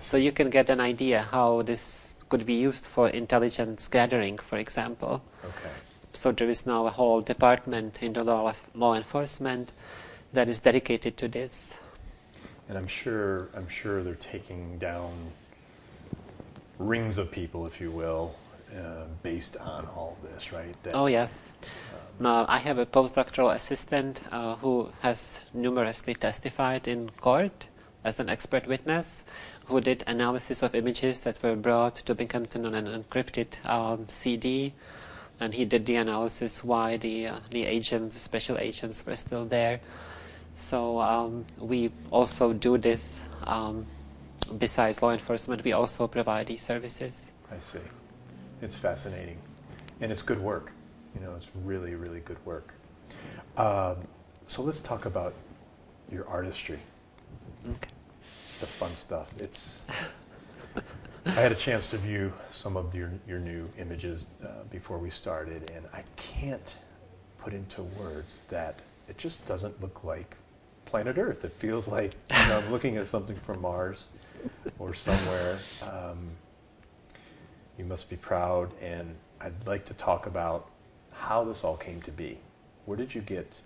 So 0.00 0.16
you 0.16 0.32
can 0.32 0.50
get 0.50 0.68
an 0.68 0.80
idea 0.80 1.22
how 1.22 1.62
this 1.62 2.16
could 2.28 2.44
be 2.44 2.54
used 2.54 2.84
for 2.84 3.08
intelligence 3.08 3.88
gathering, 3.88 4.36
for 4.38 4.58
example. 4.58 5.22
Okay. 5.44 5.70
So 6.12 6.32
there 6.32 6.50
is 6.50 6.66
now 6.66 6.86
a 6.86 6.90
whole 6.90 7.20
department 7.22 8.02
in 8.02 8.12
the 8.12 8.24
law, 8.24 8.52
law 8.74 8.94
enforcement 8.94 9.72
that 10.32 10.48
is 10.48 10.58
dedicated 10.58 11.16
to 11.16 11.28
this. 11.28 11.78
And 12.68 12.76
I'm 12.76 12.86
sure, 12.86 13.48
I'm 13.54 13.68
sure 13.68 14.02
they're 14.02 14.14
taking 14.14 14.78
down 14.78 15.12
rings 16.78 17.16
of 17.18 17.30
people, 17.30 17.66
if 17.66 17.80
you 17.80 17.90
will, 17.90 18.34
uh, 18.76 19.04
based 19.22 19.56
on 19.56 19.86
all 19.86 20.18
this, 20.22 20.52
right? 20.52 20.74
That, 20.82 20.94
Oh 20.94 21.06
yes. 21.06 21.54
Now 22.20 22.46
I 22.48 22.58
have 22.58 22.78
a 22.78 22.86
postdoctoral 22.86 23.54
assistant 23.54 24.22
uh, 24.32 24.56
who 24.56 24.90
has 25.02 25.46
numerously 25.54 26.14
testified 26.14 26.88
in 26.88 27.10
court 27.10 27.68
as 28.02 28.18
an 28.18 28.28
expert 28.28 28.66
witness, 28.66 29.22
who 29.66 29.80
did 29.80 30.02
analysis 30.06 30.62
of 30.62 30.74
images 30.74 31.20
that 31.20 31.40
were 31.42 31.54
brought 31.54 31.94
to 31.96 32.14
Binghamton 32.16 32.66
on 32.66 32.74
an 32.74 32.86
encrypted 32.86 33.64
um, 33.64 34.06
CD, 34.08 34.72
and 35.38 35.54
he 35.54 35.64
did 35.64 35.86
the 35.86 35.94
analysis 35.94 36.64
why 36.64 36.96
the 36.96 37.28
uh, 37.28 37.36
the 37.50 37.64
agents, 37.64 38.14
the 38.14 38.20
special 38.20 38.58
agents, 38.58 39.06
were 39.06 39.16
still 39.16 39.44
there. 39.44 39.80
So 40.56 41.00
um, 41.00 41.44
we 41.60 41.92
also 42.10 42.52
do 42.52 42.78
this. 42.78 43.22
Um, 43.44 43.86
besides 44.58 45.02
law 45.02 45.12
enforcement, 45.12 45.62
we 45.62 45.72
also 45.72 46.08
provide 46.08 46.48
these 46.48 46.62
services. 46.62 47.30
I 47.52 47.60
see. 47.60 47.78
It's 48.60 48.74
fascinating, 48.74 49.38
and 50.00 50.10
it's 50.10 50.22
good 50.22 50.40
work. 50.40 50.72
You 51.18 51.26
know, 51.26 51.34
it's 51.34 51.50
really, 51.64 51.94
really 51.94 52.20
good 52.20 52.38
work. 52.44 52.74
Um, 53.56 53.96
so 54.46 54.62
let's 54.62 54.80
talk 54.80 55.04
about 55.06 55.34
your 56.10 56.26
artistry, 56.28 56.78
Okay. 57.68 57.90
the 58.60 58.66
fun 58.66 58.94
stuff. 58.94 59.28
It's. 59.40 59.82
I 61.26 61.30
had 61.32 61.52
a 61.52 61.56
chance 61.56 61.90
to 61.90 61.98
view 61.98 62.32
some 62.50 62.76
of 62.76 62.94
your 62.94 63.10
your 63.26 63.38
new 63.40 63.68
images 63.78 64.26
uh, 64.42 64.64
before 64.70 64.98
we 64.98 65.10
started, 65.10 65.70
and 65.74 65.84
I 65.92 66.02
can't 66.16 66.74
put 67.38 67.52
into 67.52 67.82
words 67.82 68.42
that 68.48 68.78
it 69.08 69.18
just 69.18 69.44
doesn't 69.46 69.80
look 69.82 70.04
like 70.04 70.36
planet 70.86 71.18
Earth. 71.18 71.44
It 71.44 71.52
feels 71.52 71.88
like 71.88 72.14
you 72.30 72.48
know, 72.48 72.58
I'm 72.64 72.70
looking 72.72 72.96
at 72.96 73.08
something 73.08 73.36
from 73.36 73.60
Mars 73.60 74.10
or 74.78 74.94
somewhere. 74.94 75.58
Um, 75.82 76.18
you 77.76 77.84
must 77.84 78.08
be 78.08 78.16
proud, 78.16 78.70
and 78.80 79.14
I'd 79.40 79.66
like 79.66 79.84
to 79.86 79.94
talk 79.94 80.26
about 80.26 80.68
how 81.18 81.44
this 81.44 81.64
all 81.64 81.76
came 81.76 82.00
to 82.02 82.10
be. 82.10 82.38
Where 82.86 82.96
did 82.96 83.14
you 83.14 83.20
get? 83.20 83.60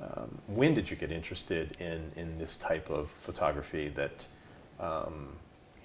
Um, 0.00 0.38
when 0.46 0.74
did 0.74 0.90
you 0.90 0.96
get 0.96 1.12
interested 1.12 1.76
in 1.80 2.10
in 2.16 2.38
this 2.38 2.56
type 2.56 2.90
of 2.90 3.10
photography 3.10 3.88
that 3.90 4.26
um, 4.80 5.28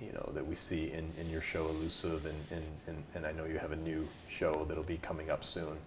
you 0.01 0.11
know 0.13 0.30
that 0.34 0.45
we 0.45 0.55
see 0.55 0.91
in, 0.91 1.05
in 1.19 1.30
your 1.30 1.41
show 1.41 1.67
Elusive, 1.67 2.25
and, 2.25 2.41
and, 2.51 2.63
and, 2.88 3.03
and 3.15 3.25
I 3.25 3.32
know 3.32 3.45
you 3.45 3.57
have 3.59 3.71
a 3.71 3.82
new 3.91 4.07
show 4.30 4.65
that'll 4.67 4.84
be 4.84 4.97
coming 4.97 5.30
up 5.30 5.43
soon. 5.43 5.78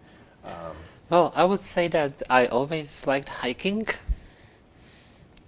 Um, 0.44 0.76
Well, 1.10 1.32
I 1.34 1.44
would 1.44 1.64
say 1.64 1.88
that 1.88 2.22
I 2.28 2.46
always 2.46 3.06
liked 3.06 3.28
hiking, 3.28 3.86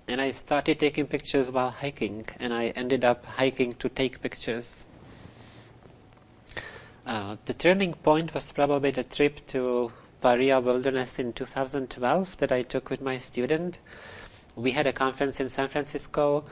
and 0.08 0.20
I 0.20 0.30
started 0.32 0.78
taking 0.80 1.06
pictures 1.06 1.50
while 1.50 1.70
hiking, 1.70 2.26
and 2.40 2.52
I 2.52 2.68
ended 2.68 3.04
up 3.04 3.24
hiking 3.24 3.72
to 3.74 3.88
take 3.88 4.20
pictures. 4.22 4.86
Uh, 7.04 7.36
the 7.46 7.54
turning 7.54 7.94
point 7.94 8.32
was 8.32 8.52
probably 8.52 8.92
the 8.92 9.02
trip 9.02 9.44
to 9.48 9.90
Paria 10.20 10.60
Wilderness 10.60 11.18
in 11.18 11.32
2012 11.32 12.36
that 12.36 12.52
I 12.52 12.62
took 12.62 12.90
with 12.90 13.00
my 13.00 13.18
student. 13.18 13.80
We 14.54 14.70
had 14.70 14.86
a 14.86 14.92
conference 14.92 15.40
in 15.40 15.48
San 15.48 15.66
Francisco, 15.66 16.44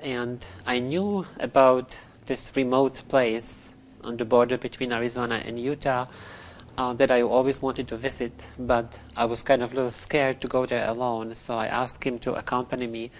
and 0.00 0.46
I 0.66 0.78
knew 0.78 1.26
about 1.38 1.98
this 2.24 2.50
remote 2.56 3.02
place 3.08 3.74
on 4.02 4.16
the 4.16 4.24
border 4.24 4.56
between 4.56 4.92
Arizona 4.92 5.42
and 5.44 5.60
Utah 5.60 6.06
uh, 6.78 6.94
that 6.94 7.10
I 7.10 7.20
always 7.20 7.60
wanted 7.60 7.88
to 7.88 7.98
visit, 7.98 8.32
but 8.58 8.98
I 9.14 9.26
was 9.26 9.42
kind 9.42 9.62
of 9.62 9.72
a 9.72 9.76
little 9.76 9.90
scared 9.90 10.40
to 10.40 10.48
go 10.48 10.64
there 10.64 10.88
alone, 10.88 11.34
so 11.34 11.54
I 11.54 11.66
asked 11.66 12.02
him 12.02 12.18
to 12.20 12.32
accompany 12.32 12.86
me, 12.86 13.10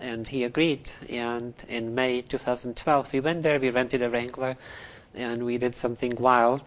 and 0.00 0.26
he 0.26 0.44
agreed. 0.44 0.90
And 1.10 1.52
in 1.68 1.94
May 1.94 2.22
2012, 2.22 3.12
we 3.12 3.20
went 3.20 3.42
there, 3.42 3.60
we 3.60 3.68
rented 3.68 4.02
a 4.02 4.08
Wrangler, 4.08 4.56
and 5.16 5.44
we 5.44 5.58
did 5.58 5.74
something 5.74 6.14
wild. 6.16 6.62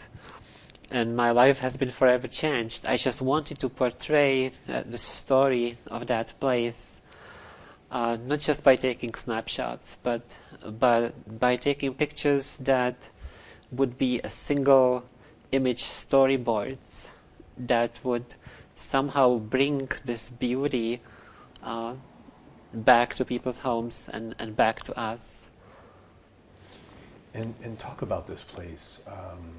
And 0.92 1.16
my 1.16 1.32
life 1.32 1.60
has 1.60 1.78
been 1.78 1.92
forever 1.92 2.28
changed. 2.28 2.86
I 2.86 2.98
just 2.98 3.22
wanted 3.22 3.60
to 3.60 3.70
portray 3.70 4.52
the 4.66 4.98
story 4.98 5.78
of 5.88 6.08
that 6.08 6.34
place, 6.40 7.00
uh, 7.92 8.18
not 8.26 8.40
just 8.40 8.64
by 8.64 8.76
taking 8.76 9.14
snapshots, 9.14 9.98
but 10.02 10.22
but 10.66 11.40
by 11.40 11.56
taking 11.56 11.94
pictures 11.94 12.58
that 12.58 12.96
would 13.72 13.98
be 13.98 14.20
a 14.24 14.30
single 14.30 15.06
image 15.52 15.84
storyboards 15.84 17.10
that 17.58 18.00
would 18.04 18.36
somehow 18.76 19.38
bring 19.38 19.90
this 20.06 20.30
beauty 20.30 21.02
uh, 21.64 21.94
back 22.74 23.16
to 23.16 23.26
people's 23.26 23.60
homes 23.60 24.10
and, 24.12 24.36
and 24.40 24.56
back 24.56 24.84
to 24.84 24.98
us. 24.98 25.49
And, 27.34 27.54
and 27.64 27.78
talk 27.80 28.02
about 28.02 28.28
this 28.28 28.42
place. 28.42 29.02
Um, 29.08 29.54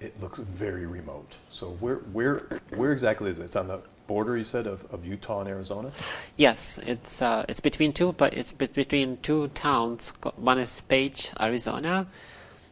it 0.00 0.20
looks 0.20 0.38
very 0.38 0.86
remote. 0.86 1.36
So 1.48 1.68
where, 1.80 1.96
where, 1.96 2.60
where 2.74 2.92
exactly 2.92 3.30
is 3.30 3.38
it? 3.38 3.44
It's 3.44 3.56
on 3.56 3.68
the 3.68 3.80
border, 4.06 4.36
you 4.36 4.44
said, 4.44 4.66
of, 4.66 4.84
of 4.92 5.04
Utah 5.04 5.40
and 5.40 5.48
Arizona? 5.48 5.90
Yes, 6.36 6.78
it's 6.86 7.20
uh, 7.20 7.44
it's 7.48 7.60
between 7.60 7.92
two, 7.92 8.12
but 8.12 8.34
it's 8.34 8.52
between 8.52 9.18
two 9.18 9.48
towns. 9.48 10.12
One 10.36 10.58
is 10.58 10.80
Page, 10.82 11.32
Arizona. 11.40 12.06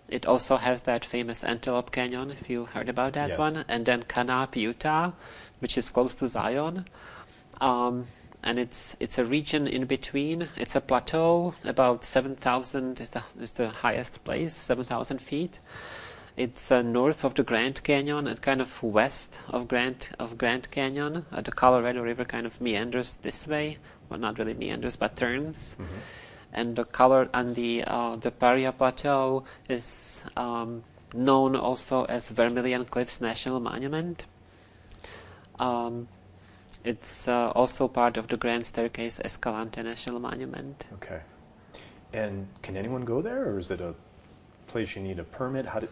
It 0.09 0.27
also 0.27 0.59
has 0.59 0.83
that 0.83 1.05
famous 1.05 1.43
Antelope 1.43 1.91
Canyon, 1.91 2.31
if 2.31 2.49
you 2.49 2.67
heard 2.67 2.89
about 2.89 3.15
that 3.15 3.31
Yes. 3.31 3.39
one, 3.39 3.65
and 3.69 3.87
then 3.87 4.03
Kanab, 4.03 4.55
Utah, 4.55 5.13
which 5.61 5.79
is 5.79 5.89
close 5.89 6.15
to 6.17 6.29
Zion. 6.29 6.85
Um, 7.61 8.07
and 8.45 8.59
it's 8.59 8.95
it's 9.01 9.19
a 9.19 9.25
region 9.25 9.67
in 9.67 9.87
between. 9.87 10.49
It's 10.57 10.77
a 10.77 10.81
plateau, 10.81 11.55
about 11.65 12.05
seven 12.05 12.37
thousand 12.37 13.01
is 13.01 13.11
the 13.11 13.25
is 13.41 13.53
the 13.53 13.71
highest 13.71 14.23
place, 14.23 14.55
seven 14.55 14.85
thousand 14.85 15.21
feet. 15.21 15.59
It's 16.37 16.71
uh, 16.71 16.83
north 16.83 17.25
of 17.25 17.35
the 17.35 17.43
Grand 17.43 17.83
Canyon 17.85 18.27
and 18.27 18.43
kind 18.43 18.61
of 18.61 18.83
west 18.83 19.39
of 19.49 19.67
Grand 19.67 20.11
of 20.19 20.37
Grand 20.37 20.71
Canyon. 20.71 21.25
Uh, 21.33 21.41
the 21.41 21.53
Colorado 21.53 22.03
River 22.03 22.25
kind 22.25 22.45
of 22.45 22.61
meanders 22.61 23.15
this 23.23 23.47
way. 23.47 23.79
Well, 24.09 24.21
not 24.21 24.39
really 24.39 24.55
meanders, 24.55 24.97
but 24.97 25.17
turns. 25.17 25.77
And 26.53 26.77
the 26.77 26.85
color 26.85 27.29
and 27.33 27.55
the 27.55 27.85
uh, 27.87 28.17
the 28.17 28.31
Paria 28.31 28.73
Plateau 28.73 29.45
is 29.69 30.23
um, 30.37 30.85
known 31.15 31.57
also 31.57 32.05
as 32.05 32.29
Vermilion 32.29 32.85
Cliffs 32.85 33.21
National 33.21 33.59
Monument. 33.59 34.27
Um, 35.59 36.09
it's 36.85 37.29
uh, 37.29 37.51
also 37.55 37.89
part 37.89 38.17
of 38.17 38.29
the 38.29 38.37
Grand 38.37 38.67
Staircase 38.67 39.21
Escalante 39.21 39.83
National 39.83 40.21
Monument. 40.21 40.87
Okay. 40.95 41.21
And 42.13 42.47
can 42.63 42.77
anyone 42.77 43.05
go 43.05 43.23
there, 43.23 43.49
or 43.49 43.59
is 43.59 43.71
it 43.71 43.81
a 43.81 43.95
place 44.67 44.95
you 44.95 45.03
need 45.03 45.19
a 45.19 45.25
permit? 45.25 45.67
How 45.67 45.81
did, 45.81 45.89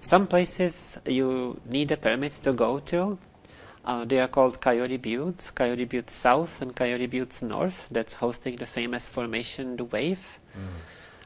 Some 0.00 0.26
places 0.26 0.98
you 1.06 1.60
need 1.66 1.90
a 1.90 1.96
permit 1.96 2.32
to 2.42 2.52
go 2.52 2.78
to. 2.80 3.18
Uh, 3.84 4.04
they 4.04 4.18
are 4.18 4.28
called 4.28 4.60
Coyote 4.60 4.98
Buttes, 4.98 5.54
Coyote 5.54 5.86
Buttes 5.86 6.10
South 6.12 6.60
and 6.60 6.74
Coyote 6.74 7.06
Buttes 7.06 7.40
North. 7.42 7.88
That's 7.90 8.14
hosting 8.14 8.56
the 8.56 8.66
famous 8.66 9.08
formation, 9.08 9.76
the 9.76 9.84
Wave. 9.84 10.38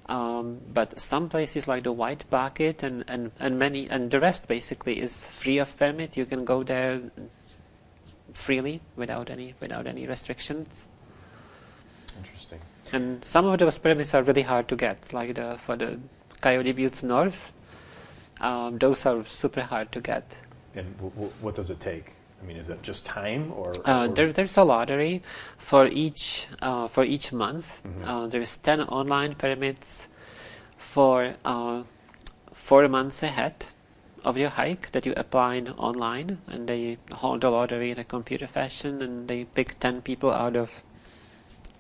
Um, 0.06 0.60
but 0.72 1.00
some 1.00 1.28
places 1.28 1.68
like 1.68 1.84
the 1.84 1.92
White 1.92 2.28
Pocket 2.28 2.82
and, 2.82 3.04
and, 3.06 3.30
and 3.38 3.58
many 3.58 3.88
and 3.88 4.10
the 4.10 4.18
rest 4.20 4.48
basically 4.48 5.00
is 5.00 5.26
free 5.26 5.58
of 5.58 5.76
permit. 5.78 6.16
You 6.16 6.26
can 6.26 6.44
go 6.44 6.62
there 6.62 7.00
freely 8.34 8.80
without 8.96 9.30
any 9.30 9.54
without 9.60 9.86
any 9.86 10.06
restrictions. 10.06 10.86
Interesting. 12.18 12.60
And 12.92 13.24
some 13.24 13.46
of 13.46 13.58
those 13.58 13.78
permits 13.78 14.14
are 14.14 14.22
really 14.22 14.42
hard 14.42 14.68
to 14.68 14.76
get, 14.76 15.12
like 15.12 15.34
the 15.34 15.58
for 15.64 15.76
the 15.76 15.98
Coyote 16.40 16.72
Buttes 16.72 17.02
North. 17.02 17.52
Um, 18.40 18.78
those 18.78 19.04
are 19.06 19.24
super 19.24 19.62
hard 19.62 19.92
to 19.92 20.00
get. 20.00 20.24
And 20.74 20.96
w- 20.96 21.12
w- 21.14 21.32
what 21.40 21.54
does 21.54 21.70
it 21.70 21.78
take? 21.80 22.12
I 22.42 22.46
mean, 22.46 22.56
is 22.56 22.68
it 22.70 22.82
just 22.82 23.04
time, 23.04 23.52
or, 23.52 23.74
Uh, 23.86 24.06
or- 24.06 24.08
there, 24.08 24.32
there's 24.32 24.56
a 24.56 24.64
lottery 24.64 25.22
for 25.58 25.86
each 25.86 26.46
uh, 26.62 26.88
for 26.88 27.04
each 27.04 27.32
month. 27.32 27.82
Mhm. 27.84 28.06
Uh, 28.08 28.26
there's 28.28 28.56
ten 28.56 28.80
online 28.82 29.34
permits 29.34 30.08
for 30.78 31.34
uh, 31.44 31.82
four 32.52 32.88
months 32.88 33.22
ahead 33.22 33.66
of 34.24 34.36
your 34.36 34.50
hike 34.50 34.90
that 34.92 35.06
you 35.06 35.14
apply 35.16 35.60
online, 35.78 36.38
and 36.46 36.68
they 36.68 36.98
hold 37.12 37.40
the 37.40 37.50
lottery 37.50 37.90
in 37.90 37.98
a 37.98 38.04
computer 38.04 38.46
fashion, 38.46 39.02
and 39.02 39.28
they 39.28 39.44
pick 39.44 39.78
ten 39.78 40.02
people 40.02 40.32
out 40.32 40.56
of 40.56 40.82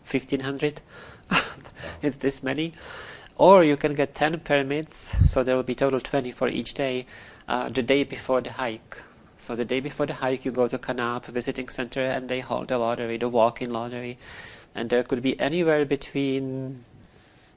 fifteen 0.04 0.40
hundred. 0.40 0.80
it's 2.02 2.18
this 2.18 2.42
many. 2.42 2.72
Or 3.36 3.64
you 3.64 3.76
can 3.76 3.94
get 3.94 4.14
ten 4.14 4.38
permits, 4.40 5.16
so 5.24 5.42
there 5.42 5.56
will 5.56 5.62
be 5.62 5.74
total 5.74 6.00
twenty 6.00 6.32
for 6.32 6.48
each 6.48 6.74
day. 6.74 7.06
Uh, 7.50 7.68
the 7.68 7.82
day 7.82 8.04
before 8.04 8.40
the 8.40 8.52
hike. 8.52 8.96
So 9.38 9.56
the 9.56 9.64
day 9.64 9.80
before 9.80 10.06
the 10.06 10.14
hike, 10.14 10.44
you 10.44 10.52
go 10.52 10.68
to 10.68 10.78
Kanab 10.78 11.24
Visiting 11.24 11.68
Center 11.68 12.00
and 12.00 12.28
they 12.28 12.38
hold 12.38 12.70
a 12.70 12.78
lottery, 12.78 13.16
the 13.16 13.28
walk-in 13.28 13.72
lottery, 13.72 14.18
and 14.72 14.88
there 14.88 15.02
could 15.02 15.20
be 15.20 15.40
anywhere 15.40 15.84
between, 15.84 16.84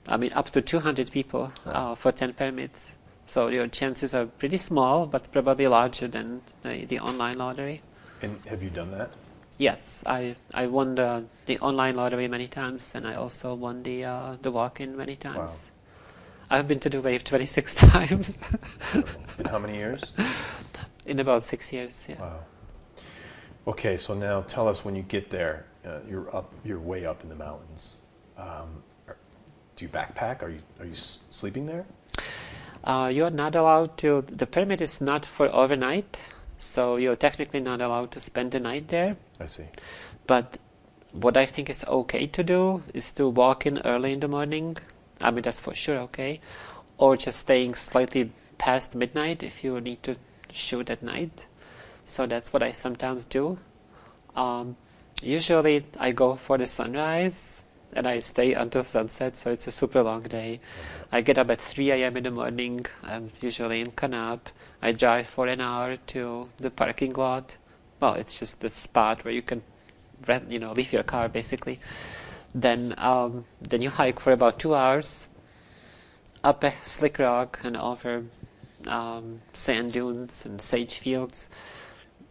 I 0.07 0.17
mean, 0.17 0.33
up 0.33 0.49
to 0.51 0.63
200 0.63 1.11
people 1.11 1.51
uh, 1.65 1.93
for 1.93 2.11
10 2.11 2.33
permits. 2.33 2.95
So 3.27 3.47
your 3.47 3.67
chances 3.67 4.13
are 4.13 4.25
pretty 4.25 4.57
small, 4.57 5.05
but 5.07 5.31
probably 5.31 5.67
larger 5.67 6.07
than 6.07 6.41
the, 6.61 6.85
the 6.85 6.99
online 6.99 7.37
lottery. 7.37 7.81
and 8.21 8.39
have 8.45 8.63
you 8.63 8.69
done 8.69 8.91
that? 8.91 9.11
Yes, 9.57 10.03
I 10.05 10.35
I 10.53 10.67
won 10.67 10.95
the, 10.95 11.23
the 11.45 11.59
online 11.59 11.95
lottery 11.95 12.27
many 12.27 12.47
times, 12.47 12.91
and 12.95 13.07
I 13.07 13.13
also 13.15 13.53
won 13.53 13.83
the 13.83 14.05
uh, 14.05 14.35
the 14.41 14.51
walk-in 14.51 14.97
many 14.97 15.15
times. 15.15 15.69
Wow. 16.49 16.57
I've 16.59 16.67
been 16.67 16.79
to 16.81 16.89
the 16.89 17.01
wave 17.01 17.23
26 17.23 17.73
times 17.75 18.37
In 19.39 19.45
how 19.45 19.59
many 19.59 19.77
years? 19.77 20.03
in 21.05 21.19
about 21.19 21.43
six 21.43 21.71
years. 21.73 22.05
Yeah. 22.09 22.19
Wow. 22.19 22.39
Okay, 23.67 23.97
so 23.97 24.13
now 24.13 24.41
tell 24.41 24.67
us 24.67 24.83
when 24.85 24.95
you 24.95 25.03
get 25.03 25.29
there, 25.29 25.65
uh, 25.85 25.99
you're 26.07 26.35
up, 26.35 26.51
you're 26.65 26.79
way 26.79 27.05
up 27.05 27.23
in 27.23 27.29
the 27.29 27.35
mountains. 27.35 27.97
Um, 28.37 28.83
do 29.75 29.85
you 29.85 29.89
backpack? 29.89 30.43
Are 30.43 30.49
you 30.49 30.59
are 30.79 30.85
you 30.85 30.95
sleeping 30.95 31.65
there? 31.65 31.85
Uh, 32.83 33.09
you're 33.13 33.29
not 33.29 33.55
allowed 33.55 33.97
to. 33.97 34.23
The 34.27 34.45
permit 34.45 34.81
is 34.81 34.99
not 34.99 35.25
for 35.25 35.47
overnight, 35.55 36.19
so 36.59 36.97
you're 36.97 37.15
technically 37.15 37.61
not 37.61 37.81
allowed 37.81 38.11
to 38.11 38.19
spend 38.19 38.51
the 38.51 38.59
night 38.59 38.89
there. 38.89 39.15
I 39.39 39.45
see. 39.45 39.65
But 40.27 40.57
what 41.11 41.37
I 41.37 41.45
think 41.45 41.69
is 41.69 41.85
okay 41.85 42.27
to 42.27 42.43
do 42.43 42.83
is 42.93 43.11
to 43.13 43.29
walk 43.29 43.65
in 43.65 43.79
early 43.85 44.13
in 44.13 44.19
the 44.19 44.27
morning. 44.27 44.77
I 45.21 45.31
mean, 45.31 45.43
that's 45.43 45.59
for 45.59 45.73
sure 45.73 45.97
okay. 45.99 46.41
Or 46.97 47.15
just 47.15 47.39
staying 47.39 47.75
slightly 47.75 48.31
past 48.57 48.95
midnight 48.95 49.43
if 49.43 49.63
you 49.63 49.79
need 49.79 50.03
to 50.03 50.17
shoot 50.51 50.89
at 50.89 51.01
night. 51.01 51.45
So 52.05 52.25
that's 52.25 52.51
what 52.51 52.63
I 52.63 52.71
sometimes 52.71 53.23
do. 53.25 53.59
Um, 54.35 54.75
usually 55.21 55.85
I 55.99 56.11
go 56.11 56.35
for 56.35 56.57
the 56.57 56.67
sunrise 56.67 57.62
and 57.95 58.07
I 58.07 58.19
stay 58.19 58.53
until 58.53 58.83
sunset, 58.83 59.37
so 59.37 59.51
it's 59.51 59.67
a 59.67 59.71
super 59.71 60.03
long 60.03 60.23
day. 60.23 60.59
I 61.11 61.21
get 61.21 61.37
up 61.37 61.49
at 61.49 61.61
3 61.61 61.91
a.m. 61.91 62.17
in 62.17 62.23
the 62.23 62.31
morning. 62.31 62.85
I'm 63.03 63.29
usually 63.41 63.81
in 63.81 63.91
Kanab. 63.91 64.39
I 64.81 64.91
drive 64.91 65.27
for 65.27 65.47
an 65.47 65.61
hour 65.61 65.97
to 65.97 66.49
the 66.57 66.69
parking 66.69 67.13
lot. 67.13 67.57
Well, 67.99 68.15
it's 68.15 68.39
just 68.39 68.61
the 68.61 68.69
spot 68.69 69.23
where 69.23 69.33
you 69.33 69.41
can 69.41 69.61
rent, 70.27 70.51
you 70.51 70.59
know, 70.59 70.71
leave 70.73 70.93
your 70.93 71.03
car 71.03 71.29
basically. 71.29 71.79
Then, 72.53 72.93
um, 72.97 73.45
then 73.61 73.81
you 73.81 73.89
hike 73.89 74.19
for 74.19 74.31
about 74.31 74.59
two 74.59 74.75
hours 74.75 75.27
up 76.43 76.63
a 76.63 76.71
slick 76.81 77.19
rock 77.19 77.59
and 77.63 77.77
over 77.77 78.25
um, 78.87 79.41
sand 79.53 79.93
dunes 79.93 80.45
and 80.45 80.61
sage 80.61 80.95
fields. 80.95 81.49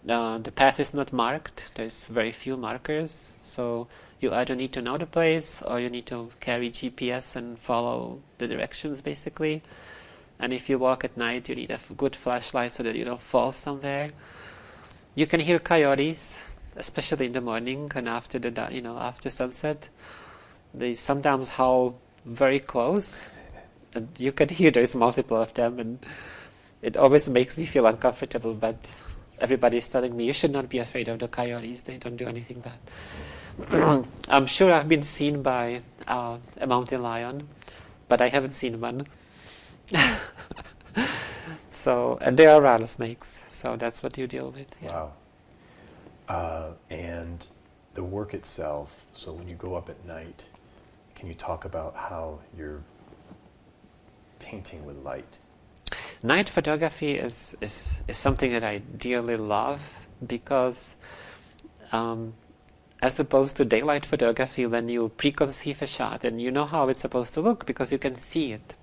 Uh, 0.08 0.38
the 0.38 0.52
path 0.52 0.80
is 0.80 0.92
not 0.92 1.12
marked. 1.12 1.72
There's 1.74 2.06
very 2.06 2.32
few 2.32 2.56
markers, 2.56 3.34
so 3.42 3.86
you 4.22 4.32
either 4.32 4.54
need 4.54 4.72
to 4.72 4.80
know 4.80 4.96
the 4.96 5.06
place 5.06 5.62
or 5.62 5.80
you 5.80 5.90
need 5.90 6.06
to 6.06 6.30
carry 6.40 6.70
GPS 6.70 7.34
and 7.34 7.58
follow 7.58 8.20
the 8.38 8.46
directions 8.46 9.00
basically. 9.00 9.62
And 10.38 10.52
if 10.52 10.68
you 10.68 10.78
walk 10.78 11.04
at 11.04 11.16
night, 11.16 11.48
you 11.48 11.56
need 11.56 11.70
a 11.70 11.80
good 11.96 12.16
flashlight 12.16 12.74
so 12.74 12.82
that 12.84 12.94
you 12.94 13.04
don't 13.04 13.20
fall 13.20 13.52
somewhere. 13.52 14.10
You 15.14 15.26
can 15.26 15.40
hear 15.40 15.58
coyotes, 15.58 16.48
especially 16.76 17.26
in 17.26 17.32
the 17.32 17.40
morning 17.40 17.90
and 17.94 18.08
after 18.08 18.38
the 18.38 18.68
you 18.70 18.80
know 18.80 18.98
after 18.98 19.28
sunset. 19.28 19.88
They 20.74 20.94
sometimes 20.94 21.50
howl 21.50 21.98
very 22.24 22.60
close, 22.60 23.26
and 23.94 24.08
you 24.18 24.32
can 24.32 24.48
hear 24.48 24.70
there's 24.70 24.94
multiple 24.94 25.36
of 25.36 25.52
them, 25.52 25.78
and 25.78 25.98
it 26.80 26.96
always 26.96 27.28
makes 27.28 27.58
me 27.58 27.66
feel 27.66 27.86
uncomfortable. 27.86 28.54
But 28.54 28.90
everybody's 29.38 29.86
telling 29.86 30.16
me 30.16 30.24
you 30.24 30.32
should 30.32 30.50
not 30.52 30.68
be 30.68 30.78
afraid 30.78 31.08
of 31.08 31.18
the 31.18 31.28
coyotes; 31.28 31.82
they 31.82 31.98
don't 31.98 32.16
do 32.16 32.26
anything 32.26 32.60
bad. 32.60 32.78
I'm 34.28 34.46
sure 34.46 34.72
I've 34.72 34.88
been 34.88 35.03
seen 35.03 35.42
by 35.42 35.82
uh, 36.09 36.38
a 36.61 36.66
mountain 36.66 37.03
lion, 37.03 37.48
but 38.09 38.20
I 38.20 38.28
haven't 38.28 38.55
seen 38.55 38.80
one. 38.80 39.07
so, 41.70 42.18
and 42.22 42.38
there 42.38 42.50
are 42.50 42.62
rattlesnakes, 42.62 43.42
so 43.50 43.76
that's 43.76 44.03
what 44.03 44.16
you 44.16 44.26
deal 44.26 44.50
with. 44.50 44.68
Yeah. 44.82 44.88
Wow. 44.88 45.12
Uh, 46.28 46.70
and 46.90 47.46
the 47.94 48.03
work 48.03 48.34
itself. 48.34 49.07
So 49.12 49.32
when 49.32 49.48
you 49.48 49.55
go 49.55 49.74
up 49.74 49.88
at 49.90 50.05
night, 50.07 50.44
can 51.14 51.28
you 51.28 51.34
talk 51.34 51.64
about 51.64 51.94
how 51.94 52.38
you're 52.57 52.82
painting 54.38 54.84
with 54.84 54.96
light? 54.98 55.38
Night 56.22 56.48
photography 56.48 57.12
is, 57.12 57.55
is, 57.61 58.00
is 58.09 58.16
something 58.16 58.53
that 58.53 58.64
I 58.64 58.78
dearly 58.78 59.36
love 59.36 60.07
because, 60.26 60.96
um, 61.90 62.34
as 63.03 63.18
opposed 63.18 63.57
to 63.57 63.64
daylight 63.64 64.07
photography, 64.07 64.64
when 64.64 64.88
you 64.88 65.11
preconceive 65.18 65.82
a 65.82 65.86
shot 65.88 66.24
and 66.24 66.40
you 66.40 66.53
know 66.53 66.64
how 66.64 66.88
it's 66.88 67.03
supposed 67.03 67.34
to 67.34 67.40
look 67.40 67.66
because 67.66 67.90
you 67.90 67.98
can 67.98 68.14
see 68.14 68.53
it. 68.53 68.76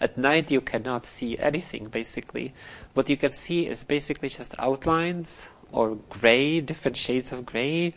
At 0.00 0.16
night, 0.16 0.50
you 0.50 0.62
cannot 0.62 1.04
see 1.04 1.38
anything 1.38 1.88
basically. 1.88 2.54
What 2.94 3.10
you 3.10 3.18
can 3.18 3.32
see 3.32 3.66
is 3.66 3.84
basically 3.84 4.30
just 4.30 4.54
outlines 4.58 5.50
or 5.70 5.96
gray, 6.08 6.62
different 6.62 6.96
shades 6.96 7.32
of 7.32 7.44
gray, 7.44 7.92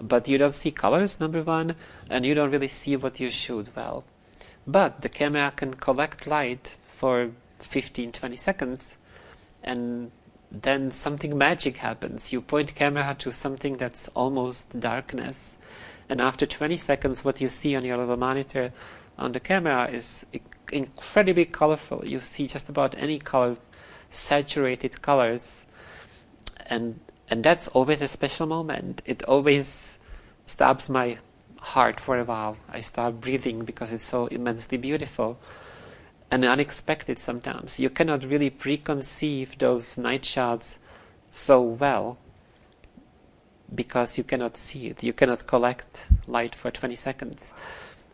but 0.00 0.26
you 0.26 0.38
don't 0.38 0.54
see 0.54 0.72
colors, 0.72 1.20
number 1.20 1.42
one, 1.42 1.76
and 2.10 2.26
you 2.26 2.34
don't 2.34 2.50
really 2.50 2.68
see 2.68 2.96
what 2.96 3.20
you 3.20 3.30
shoot 3.30 3.68
well. 3.76 4.04
But 4.66 5.02
the 5.02 5.08
camera 5.08 5.52
can 5.54 5.74
collect 5.74 6.26
light 6.26 6.76
for 6.88 7.30
15 7.60 8.10
20 8.10 8.36
seconds, 8.36 8.96
and 9.62 10.10
then 10.50 10.90
something 10.90 11.36
magic 11.36 11.78
happens. 11.78 12.32
You 12.32 12.40
point 12.40 12.74
camera 12.74 13.14
to 13.20 13.32
something 13.32 13.76
that's 13.76 14.08
almost 14.08 14.78
darkness, 14.78 15.56
and 16.08 16.20
after 16.20 16.46
20 16.46 16.76
seconds, 16.76 17.24
what 17.24 17.40
you 17.40 17.48
see 17.48 17.76
on 17.76 17.84
your 17.84 17.96
little 17.96 18.16
monitor 18.16 18.72
on 19.16 19.32
the 19.32 19.40
camera 19.40 19.88
is 19.90 20.26
incredibly 20.72 21.44
colorful. 21.44 22.04
You 22.04 22.20
see 22.20 22.46
just 22.46 22.68
about 22.68 22.94
any 22.96 23.18
color, 23.18 23.56
saturated 24.10 25.02
colors, 25.02 25.66
and 26.66 27.00
and 27.28 27.44
that's 27.44 27.68
always 27.68 28.02
a 28.02 28.08
special 28.08 28.46
moment. 28.46 29.02
It 29.04 29.22
always 29.24 29.98
stops 30.46 30.88
my 30.88 31.18
heart 31.60 32.00
for 32.00 32.18
a 32.18 32.24
while. 32.24 32.56
I 32.68 32.80
start 32.80 33.20
breathing 33.20 33.64
because 33.64 33.92
it's 33.92 34.04
so 34.04 34.26
immensely 34.26 34.78
beautiful 34.78 35.38
and 36.30 36.44
unexpected 36.44 37.18
sometimes. 37.18 37.80
You 37.80 37.90
cannot 37.90 38.24
really 38.24 38.50
preconceive 38.50 39.58
those 39.58 39.98
night 39.98 40.24
shots 40.24 40.78
so 41.32 41.60
well 41.60 42.18
because 43.74 44.18
you 44.18 44.24
cannot 44.24 44.56
see 44.56 44.86
it. 44.86 45.02
You 45.02 45.12
cannot 45.12 45.46
collect 45.46 46.06
light 46.26 46.54
for 46.54 46.70
20 46.70 46.96
seconds. 46.96 47.52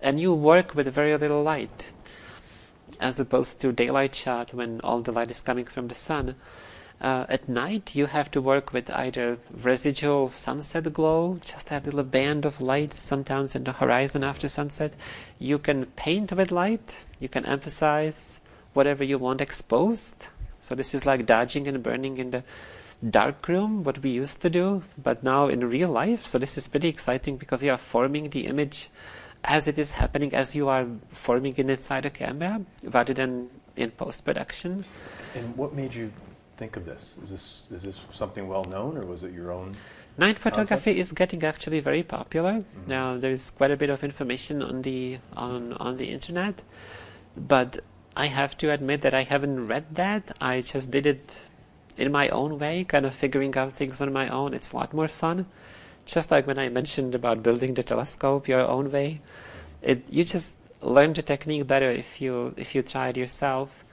And 0.01 0.21
you 0.21 0.33
work 0.35 0.75
with 0.75 0.93
very 0.93 1.17
little 1.17 1.43
light 1.43 1.93
as 3.01 3.19
opposed 3.21 3.61
to 3.61 3.73
daylight 3.73 4.15
shot 4.15 4.55
when 4.55 4.81
all 4.83 5.01
the 5.01 5.13
light 5.13 5.31
is 5.31 5.43
coming 5.43 5.65
from 5.65 5.89
the 5.89 5.95
sun. 5.95 6.37
Uh, 7.01 7.27
at 7.29 7.49
night, 7.49 7.95
you 7.95 8.07
have 8.07 8.31
to 8.31 8.41
work 8.41 8.73
with 8.73 8.91
either 8.91 9.39
residual 9.51 10.29
sunset 10.31 10.91
glow, 10.95 11.39
just 11.45 11.71
a 11.71 11.81
little 11.81 12.03
band 12.03 12.47
of 12.47 12.61
light 12.61 12.95
sometimes 12.95 13.55
in 13.55 13.65
the 13.65 13.73
horizon 13.73 14.25
after 14.25 14.49
sunset. 14.49 14.95
You 15.39 15.59
can 15.59 15.87
paint 15.87 16.33
with 16.33 16.51
light, 16.51 17.07
you 17.21 17.29
can 17.29 17.45
emphasize 17.45 18.41
whatever 18.73 19.05
you 19.05 19.19
want 19.19 19.43
exposed. 19.43 20.29
So, 20.61 20.75
this 20.75 20.95
is 20.95 21.05
like 21.05 21.27
dodging 21.27 21.69
and 21.69 21.83
burning 21.83 22.17
in 22.17 22.31
the 22.31 22.43
dark 23.09 23.47
room, 23.47 23.85
what 23.85 24.03
we 24.03 24.11
used 24.11 24.41
to 24.41 24.51
do, 24.51 24.83
but 24.97 25.23
now 25.23 25.49
in 25.49 25.69
real 25.69 25.91
life. 25.91 26.25
So, 26.25 26.39
this 26.39 26.57
is 26.57 26.67
pretty 26.67 26.89
exciting 26.89 27.37
because 27.37 27.63
you 27.63 27.73
are 27.73 27.79
forming 27.79 28.31
the 28.31 28.47
image 28.47 28.89
as 29.45 29.69
it 29.69 29.79
is 29.79 29.93
happening 29.93 30.35
as 30.35 30.57
you 30.57 30.69
are 30.69 30.87
forming 31.13 31.53
it 31.57 31.71
inside 31.71 32.05
a 32.05 32.11
camera 32.11 32.63
rather 32.85 33.15
than 33.15 33.51
in 33.77 33.91
post 33.91 34.25
production. 34.25 34.85
And 35.35 35.57
what 35.57 35.75
made 35.75 35.95
you 35.95 36.11
think 36.57 36.77
of 36.77 36.85
this? 36.85 37.17
Is 37.23 37.31
this 37.31 37.67
is 37.71 37.83
this 37.83 38.01
something 38.13 38.49
well 38.49 38.65
known, 38.65 38.97
or 38.97 39.07
was 39.07 39.23
it 39.23 39.33
your 39.33 39.53
own? 39.53 39.75
Night 40.19 40.39
photography 40.39 40.93
concept? 40.93 40.99
is 40.99 41.13
getting 41.13 41.45
actually 41.45 41.81
very 41.81 42.03
popular 42.03 42.55
mm-hmm. 42.55 42.89
now. 42.89 43.17
There's 43.19 43.51
quite 43.51 43.71
a 43.71 43.77
bit 43.77 43.91
of 43.91 44.03
information 44.03 44.63
on 44.63 44.83
the 44.83 45.19
on 45.37 45.75
on 45.75 45.97
the 45.97 46.11
internet, 46.11 46.63
but 47.37 47.81
I 48.17 48.27
have 48.27 48.57
to 48.59 48.73
admit 48.73 49.03
that 49.03 49.15
I 49.15 49.25
haven't 49.25 49.67
read 49.67 49.95
that. 49.95 50.35
I 50.41 50.63
just 50.63 50.91
did 50.91 51.07
it 51.07 51.41
in 51.97 52.13
my 52.13 52.29
own 52.29 52.59
way, 52.59 52.85
kind 52.85 53.07
of 53.07 53.15
figuring 53.15 53.57
out 53.57 53.75
things 53.75 54.01
on 54.01 54.13
my 54.13 54.29
own. 54.29 54.55
It's 54.55 54.73
a 54.73 54.77
lot 54.77 54.93
more 54.93 55.09
fun. 55.09 55.47
Just 56.07 56.31
like 56.31 56.47
when 56.47 56.59
I 56.59 56.69
mentioned 56.69 57.15
about 57.15 57.43
building 57.43 57.75
the 57.75 57.83
telescope 57.83 58.49
your 58.49 58.61
own 58.61 58.91
way, 58.91 59.21
it 59.83 60.05
you 60.09 60.25
just 60.25 60.55
learn 60.81 61.13
the 61.13 61.23
technique 61.23 61.67
better 61.67 61.91
if 61.91 62.21
you 62.21 62.55
if 62.57 62.75
you 62.75 62.83
try 62.83 63.09
it 63.09 63.17
yourself. 63.17 63.85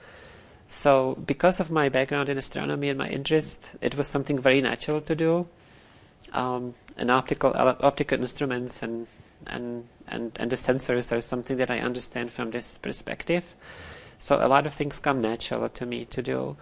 So, 0.74 1.14
because 1.24 1.60
of 1.60 1.70
my 1.70 1.88
background 1.88 2.28
in 2.28 2.36
astronomy 2.36 2.88
and 2.88 2.98
my 2.98 3.08
interest, 3.08 3.76
it 3.80 3.96
was 3.96 4.08
something 4.08 4.40
very 4.40 4.60
natural 4.60 5.00
to 5.02 5.14
do. 5.14 5.46
Um, 6.32 6.74
and 6.96 7.12
optical 7.12 7.52
optical 7.54 8.20
instruments 8.20 8.82
and, 8.82 9.06
and 9.46 9.86
and 10.08 10.32
and 10.34 10.50
the 10.50 10.56
sensors 10.56 11.12
are 11.12 11.20
something 11.20 11.58
that 11.58 11.70
I 11.70 11.78
understand 11.78 12.32
from 12.32 12.50
this 12.50 12.76
perspective. 12.76 13.44
So 14.18 14.44
a 14.44 14.48
lot 14.48 14.66
of 14.66 14.74
things 14.74 14.98
come 14.98 15.20
natural 15.20 15.68
to 15.68 15.86
me 15.86 16.06
to 16.06 16.20
do. 16.20 16.56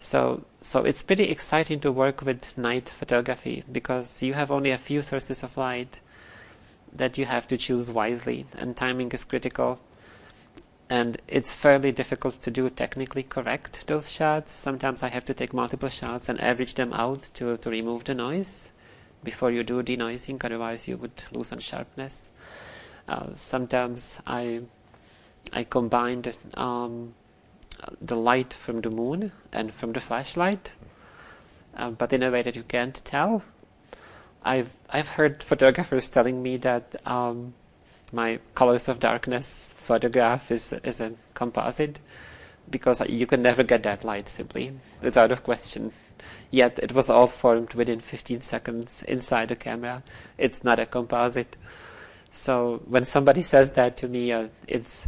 So 0.00 0.46
so 0.62 0.84
it's 0.84 1.02
pretty 1.02 1.24
exciting 1.24 1.80
to 1.80 1.92
work 1.92 2.22
with 2.22 2.56
night 2.56 2.88
photography 2.88 3.62
because 3.70 4.22
you 4.22 4.32
have 4.32 4.50
only 4.50 4.70
a 4.70 4.78
few 4.78 5.02
sources 5.02 5.42
of 5.42 5.58
light 5.58 6.00
that 6.94 7.18
you 7.18 7.26
have 7.26 7.46
to 7.48 7.58
choose 7.58 7.92
wisely, 7.92 8.46
and 8.56 8.74
timing 8.74 9.12
is 9.12 9.22
critical 9.22 9.80
and 10.90 11.16
it's 11.26 11.52
fairly 11.54 11.92
difficult 11.92 12.42
to 12.42 12.50
do 12.50 12.68
technically 12.70 13.22
correct 13.22 13.86
those 13.86 14.10
shots. 14.12 14.52
Sometimes 14.52 15.02
I 15.02 15.08
have 15.08 15.24
to 15.26 15.34
take 15.34 15.54
multiple 15.54 15.88
shots 15.88 16.28
and 16.28 16.40
average 16.40 16.74
them 16.74 16.92
out 16.92 17.30
to, 17.34 17.56
to 17.56 17.70
remove 17.70 18.04
the 18.04 18.14
noise 18.14 18.72
before 19.22 19.50
you 19.50 19.62
do 19.62 19.82
denoising, 19.82 20.44
otherwise 20.44 20.86
you 20.86 20.98
would 20.98 21.22
lose 21.32 21.50
on 21.50 21.58
sharpness. 21.58 22.30
Uh, 23.08 23.28
sometimes 23.34 24.20
I 24.26 24.60
I 25.52 25.64
combine 25.64 26.22
the, 26.22 26.36
um, 26.58 27.14
the 28.00 28.16
light 28.16 28.52
from 28.52 28.80
the 28.80 28.90
moon 28.90 29.32
and 29.52 29.72
from 29.74 29.92
the 29.92 30.00
flashlight, 30.00 30.72
uh, 31.76 31.90
but 31.90 32.12
in 32.12 32.22
a 32.22 32.30
way 32.30 32.42
that 32.42 32.56
you 32.56 32.62
can't 32.62 33.00
tell. 33.04 33.42
I've 34.42 34.74
I've 34.90 35.10
heard 35.10 35.42
photographers 35.42 36.08
telling 36.08 36.42
me 36.42 36.56
that 36.58 36.96
um, 37.06 37.54
my 38.12 38.38
colors 38.54 38.88
of 38.88 39.00
darkness 39.00 39.74
photograph 39.76 40.50
is 40.50 40.72
is 40.84 41.00
a 41.00 41.12
composite 41.34 41.98
because 42.70 43.00
you 43.08 43.26
can 43.26 43.42
never 43.42 43.62
get 43.62 43.82
that 43.82 44.04
light 44.04 44.28
simply. 44.28 44.72
It's 45.02 45.16
out 45.16 45.32
of 45.32 45.42
question. 45.42 45.92
Yet 46.50 46.78
it 46.78 46.92
was 46.92 47.10
all 47.10 47.26
formed 47.26 47.74
within 47.74 48.00
15 48.00 48.40
seconds 48.40 49.02
inside 49.02 49.48
the 49.48 49.56
camera. 49.56 50.02
It's 50.38 50.64
not 50.64 50.78
a 50.78 50.86
composite. 50.86 51.56
So 52.30 52.82
when 52.86 53.04
somebody 53.04 53.42
says 53.42 53.72
that 53.72 53.96
to 53.98 54.08
me 54.08 54.32
uh, 54.32 54.48
it's 54.66 55.06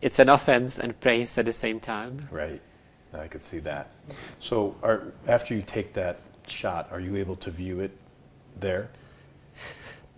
it's 0.00 0.18
an 0.18 0.28
offense 0.28 0.78
and 0.78 0.98
praise 1.00 1.38
at 1.38 1.46
the 1.46 1.52
same 1.52 1.80
time. 1.80 2.28
Right. 2.30 2.60
I 3.12 3.26
could 3.26 3.42
see 3.42 3.58
that. 3.60 3.90
So 4.38 4.76
are, 4.82 5.12
after 5.26 5.54
you 5.54 5.62
take 5.62 5.94
that 5.94 6.20
shot 6.46 6.88
are 6.90 7.00
you 7.00 7.16
able 7.16 7.36
to 7.36 7.50
view 7.50 7.80
it 7.80 7.92
there 8.58 8.90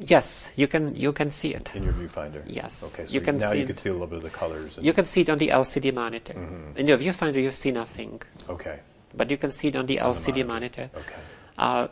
Yes, 0.00 0.50
you 0.56 0.66
can 0.66 0.96
you 0.96 1.12
can 1.12 1.30
see 1.30 1.54
it 1.54 1.74
in 1.74 1.82
your 1.84 1.92
viewfinder. 1.92 2.42
Yes, 2.46 2.82
okay. 2.92 3.06
So 3.06 3.12
you 3.12 3.20
can 3.20 3.36
now 3.36 3.52
you 3.52 3.66
can 3.66 3.76
see 3.76 3.90
a 3.90 3.92
little 3.92 4.06
bit 4.06 4.16
of 4.16 4.22
the 4.22 4.30
colors. 4.30 4.78
you 4.80 4.92
can 4.92 5.04
see 5.04 5.20
it 5.20 5.28
on 5.28 5.38
the 5.38 5.48
LCD 5.48 5.92
monitor. 5.92 6.32
Mm-hmm. 6.32 6.78
In 6.78 6.88
your 6.88 6.98
viewfinder, 6.98 7.42
you 7.42 7.50
see 7.50 7.70
nothing. 7.70 8.22
Okay. 8.48 8.80
But 9.14 9.30
you 9.30 9.36
can 9.36 9.52
see 9.52 9.68
it 9.68 9.76
on 9.76 9.86
the 9.86 10.00
on 10.00 10.12
LCD 10.12 10.34
the 10.34 10.44
monitor. 10.44 10.90
monitor. 10.94 11.00
Okay. 11.00 11.20
Uh, 11.58 11.88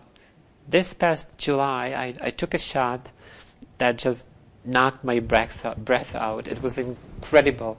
this 0.66 0.94
past 0.94 1.36
July, 1.36 1.88
I, 1.88 2.28
I 2.28 2.30
took 2.30 2.54
a 2.54 2.58
shot 2.58 3.10
that 3.78 3.98
just 3.98 4.26
knocked 4.64 5.04
my 5.04 5.20
breath 5.20 5.66
breath 5.76 6.14
out. 6.14 6.48
It 6.48 6.62
was 6.62 6.78
incredible. 6.78 7.78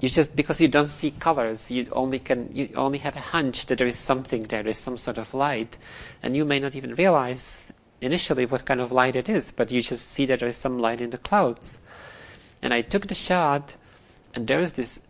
You 0.00 0.08
just 0.08 0.36
because 0.36 0.60
you 0.60 0.68
don't 0.68 0.88
see 0.88 1.10
colors, 1.10 1.70
you 1.70 1.88
only 1.92 2.20
can 2.20 2.50
you 2.52 2.70
only 2.76 2.98
have 2.98 3.16
a 3.16 3.20
hunch 3.20 3.66
that 3.66 3.78
there 3.78 3.86
is 3.86 3.98
something 3.98 4.44
there. 4.44 4.62
There's 4.62 4.78
some 4.78 4.98
sort 4.98 5.18
of 5.18 5.34
light, 5.34 5.76
and 6.22 6.36
you 6.36 6.44
may 6.44 6.60
not 6.60 6.76
even 6.76 6.94
realize 6.94 7.72
initially 8.00 8.46
what 8.46 8.64
kind 8.64 8.80
of 8.80 8.92
light 8.92 9.16
it 9.16 9.28
is, 9.28 9.50
but 9.50 9.70
you 9.70 9.82
just 9.82 10.08
see 10.08 10.26
that 10.26 10.40
there 10.40 10.48
is 10.48 10.56
some 10.56 10.78
light 10.78 11.00
in 11.00 11.10
the 11.10 11.18
clouds. 11.18 11.78
And 12.62 12.74
I 12.74 12.82
took 12.82 13.06
the 13.06 13.14
shot, 13.14 13.76
and 14.34 14.46
there 14.46 14.60
is 14.60 14.72
this 14.72 15.00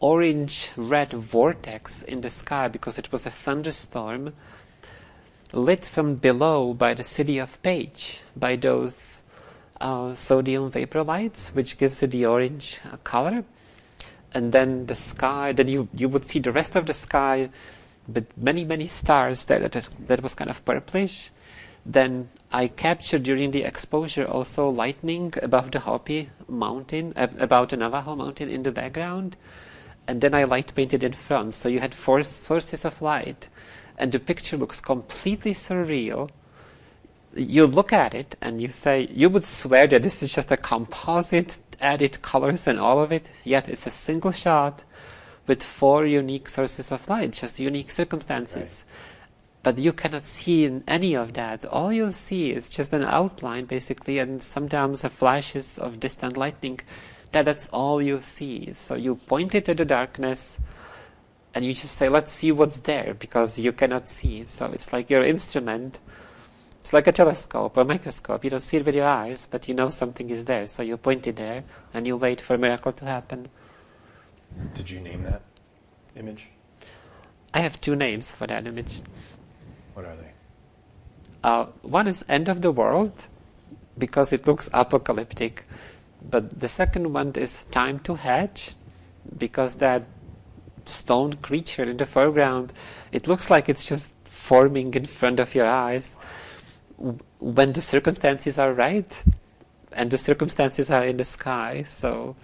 orange 0.00 0.72
red 0.76 1.12
vortex 1.12 2.02
in 2.02 2.20
the 2.20 2.28
sky 2.28 2.68
because 2.68 2.98
it 2.98 3.10
was 3.10 3.26
a 3.26 3.30
thunderstorm 3.30 4.34
lit 5.52 5.84
from 5.84 6.16
below 6.16 6.74
by 6.74 6.94
the 6.94 7.02
city 7.02 7.38
of 7.38 7.62
Page, 7.62 8.22
by 8.36 8.56
those 8.56 9.22
uh, 9.80 10.14
sodium 10.14 10.70
vapor 10.70 11.02
lights, 11.02 11.54
which 11.54 11.78
gives 11.78 12.02
it 12.02 12.10
the 12.10 12.26
orange 12.26 12.80
uh, 12.92 12.96
color. 12.98 13.44
And 14.32 14.52
then 14.52 14.86
the 14.86 14.96
sky, 14.96 15.52
then 15.52 15.68
you, 15.68 15.88
you 15.94 16.08
would 16.08 16.26
see 16.26 16.40
the 16.40 16.50
rest 16.50 16.74
of 16.74 16.86
the 16.86 16.92
sky 16.92 17.50
but 18.06 18.24
many, 18.36 18.64
many 18.64 18.86
stars 18.86 19.44
there 19.46 19.60
that, 19.68 19.88
that 20.06 20.22
was 20.22 20.34
kind 20.34 20.50
of 20.50 20.64
purplish. 20.64 21.30
Then 21.86 22.30
I 22.52 22.68
captured 22.68 23.22
during 23.24 23.50
the 23.50 23.64
exposure 23.64 24.26
also 24.26 24.68
lightning 24.68 25.32
above 25.42 25.70
the 25.70 25.80
Hopi 25.80 26.30
mountain, 26.48 27.12
about 27.16 27.70
the 27.70 27.76
Navajo 27.76 28.16
mountain 28.16 28.48
in 28.48 28.62
the 28.62 28.72
background. 28.72 29.36
And 30.06 30.20
then 30.20 30.34
I 30.34 30.44
light 30.44 30.74
painted 30.74 31.02
in 31.02 31.12
front. 31.12 31.54
So 31.54 31.68
you 31.68 31.80
had 31.80 31.94
four 31.94 32.22
sources 32.22 32.84
of 32.84 33.02
light. 33.02 33.48
And 33.98 34.12
the 34.12 34.18
picture 34.18 34.56
looks 34.56 34.80
completely 34.80 35.52
surreal 35.52 36.30
you 37.36 37.66
look 37.66 37.92
at 37.92 38.14
it 38.14 38.36
and 38.40 38.60
you 38.60 38.68
say, 38.68 39.08
you 39.12 39.28
would 39.28 39.44
swear 39.44 39.86
that 39.88 40.02
this 40.02 40.22
is 40.22 40.34
just 40.34 40.50
a 40.50 40.56
composite, 40.56 41.58
added 41.80 42.22
colors 42.22 42.66
and 42.66 42.78
all 42.78 43.00
of 43.00 43.12
it, 43.12 43.30
yet 43.44 43.68
it's 43.68 43.86
a 43.86 43.90
single 43.90 44.32
shot 44.32 44.82
with 45.46 45.62
four 45.62 46.06
unique 46.06 46.48
sources 46.48 46.90
of 46.90 47.08
light, 47.08 47.32
just 47.32 47.60
unique 47.60 47.90
circumstances. 47.90 48.84
Right. 48.86 49.13
But 49.64 49.78
you 49.78 49.92
cannot 49.92 50.24
see 50.24 50.64
in 50.64 50.84
any 50.86 51.14
of 51.14 51.32
that. 51.32 51.64
All 51.64 51.92
you 51.92 52.12
see 52.12 52.52
is 52.52 52.70
just 52.70 52.92
an 52.92 53.02
outline, 53.02 53.64
basically, 53.64 54.20
and 54.20 54.40
sometimes 54.42 55.04
flashes 55.04 55.76
of 55.78 55.98
distant 55.98 56.36
lightning. 56.36 56.78
That 57.32 57.46
that's 57.46 57.66
all 57.72 58.00
you 58.00 58.20
see. 58.20 58.72
So 58.74 58.94
you 58.94 59.16
point 59.16 59.56
it 59.56 59.64
to 59.64 59.74
the 59.74 59.84
darkness, 59.84 60.60
and 61.52 61.64
you 61.64 61.72
just 61.72 61.96
say, 61.96 62.08
"Let's 62.08 62.32
see 62.32 62.52
what's 62.52 62.78
there," 62.78 63.14
because 63.14 63.58
you 63.58 63.72
cannot 63.72 64.08
see. 64.08 64.44
So 64.44 64.70
it's 64.70 64.92
like 64.92 65.10
your 65.10 65.24
instrument 65.24 65.98
it's 66.84 66.92
like 66.92 67.06
a 67.06 67.12
telescope 67.12 67.78
or 67.78 67.80
a 67.80 67.84
microscope. 67.86 68.44
You 68.44 68.50
don't 68.50 68.60
see 68.60 68.76
it 68.76 68.84
with 68.84 68.94
your 68.94 69.06
eyes, 69.06 69.46
but 69.50 69.66
you 69.66 69.72
know 69.72 69.88
something 69.88 70.28
is 70.28 70.44
there. 70.44 70.66
So 70.66 70.82
you 70.82 70.98
point 70.98 71.26
it 71.26 71.36
there 71.36 71.64
and 71.94 72.06
you 72.06 72.14
wait 72.14 72.42
for 72.42 72.52
a 72.52 72.58
miracle 72.58 72.92
to 72.92 73.06
happen. 73.06 73.48
Did 74.74 74.90
you 74.90 75.00
name 75.00 75.22
that 75.22 75.40
image? 76.14 76.48
I 77.54 77.60
have 77.60 77.80
two 77.80 77.96
names 77.96 78.32
for 78.32 78.46
that 78.46 78.66
image. 78.66 79.00
What 79.94 80.06
are 80.06 80.16
they? 80.16 80.30
Uh, 81.42 81.66
one 81.82 82.06
is 82.06 82.24
End 82.28 82.48
of 82.48 82.62
the 82.62 82.72
World 82.72 83.28
because 83.96 84.32
it 84.32 84.46
looks 84.46 84.68
apocalyptic. 84.72 85.66
But 86.28 86.60
the 86.60 86.68
second 86.68 87.12
one 87.12 87.32
is 87.36 87.64
Time 87.66 88.00
to 88.00 88.16
Hatch 88.16 88.74
because 89.38 89.76
that 89.76 90.04
stone 90.86 91.34
creature 91.34 91.84
in 91.84 91.96
the 91.96 92.06
foreground, 92.06 92.72
it 93.12 93.28
looks 93.28 93.50
like 93.50 93.68
it's 93.68 93.88
just 93.88 94.10
forming 94.24 94.92
in 94.94 95.04
front 95.04 95.40
of 95.40 95.54
your 95.54 95.66
eyes 95.66 96.18
when 97.38 97.72
the 97.72 97.80
circumstances 97.80 98.58
are 98.58 98.72
right 98.72 99.22
and 99.92 100.10
the 100.10 100.18
circumstances 100.18 100.90
are 100.90 101.04
in 101.04 101.16
the 101.16 101.24
sky. 101.24 101.84
So, 101.86 102.36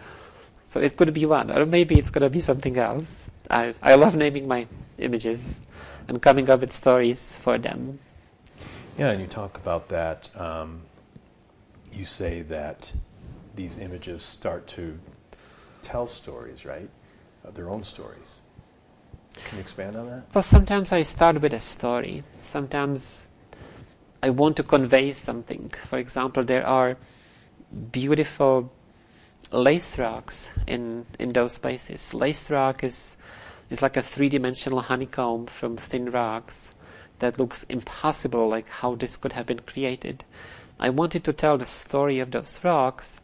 so 0.66 0.80
it 0.80 0.96
could 0.96 1.12
be 1.12 1.26
one, 1.26 1.50
or 1.50 1.66
maybe 1.66 1.98
it's 1.98 2.10
going 2.10 2.22
to 2.22 2.30
be 2.30 2.40
something 2.40 2.76
else. 2.78 3.30
I 3.50 3.74
I 3.82 3.96
love 3.96 4.14
naming 4.14 4.46
my 4.46 4.68
images 4.98 5.60
and 6.10 6.20
coming 6.20 6.50
up 6.50 6.60
with 6.60 6.72
stories 6.72 7.36
for 7.36 7.56
them. 7.56 8.00
Yeah, 8.98 9.12
and 9.12 9.20
you 9.20 9.28
talk 9.28 9.56
about 9.56 9.88
that. 9.88 10.28
Um, 10.36 10.82
you 11.92 12.04
say 12.04 12.42
that 12.42 12.92
these 13.54 13.78
images 13.78 14.20
start 14.22 14.66
to 14.68 14.98
tell 15.82 16.06
stories, 16.06 16.66
right? 16.66 16.90
Uh, 17.46 17.52
their 17.52 17.70
own 17.70 17.84
stories. 17.84 18.40
Can 19.34 19.58
you 19.58 19.60
expand 19.62 19.96
on 19.96 20.06
that? 20.08 20.24
Well, 20.34 20.42
sometimes 20.42 20.92
I 20.92 21.02
start 21.02 21.40
with 21.40 21.54
a 21.54 21.60
story. 21.60 22.24
Sometimes 22.38 23.28
I 24.20 24.30
want 24.30 24.56
to 24.56 24.64
convey 24.64 25.12
something. 25.12 25.70
For 25.70 25.98
example, 25.98 26.42
there 26.42 26.66
are 26.66 26.96
beautiful 27.92 28.72
lace 29.52 29.96
rocks 29.96 30.50
in, 30.66 31.06
in 31.20 31.32
those 31.32 31.56
places. 31.58 32.12
Lace 32.12 32.50
rock 32.50 32.82
is, 32.82 33.16
is 33.70 33.80
like 33.80 33.96
a 33.96 34.02
three 34.02 34.28
dimensional 34.28 34.80
honeycomb 34.80 35.46
from 35.46 35.76
thin 35.76 36.10
rocks 36.10 36.74
that 37.20 37.38
looks 37.38 37.62
impossible, 37.64 38.48
like 38.48 38.68
how 38.68 38.94
this 38.94 39.16
could 39.16 39.32
have 39.34 39.46
been 39.46 39.60
created. 39.60 40.24
I 40.78 40.90
wanted 40.90 41.24
to 41.24 41.32
tell 41.32 41.56
the 41.56 41.64
story 41.64 42.18
of 42.18 42.30
those 42.30 42.62
rocks. 42.64 43.20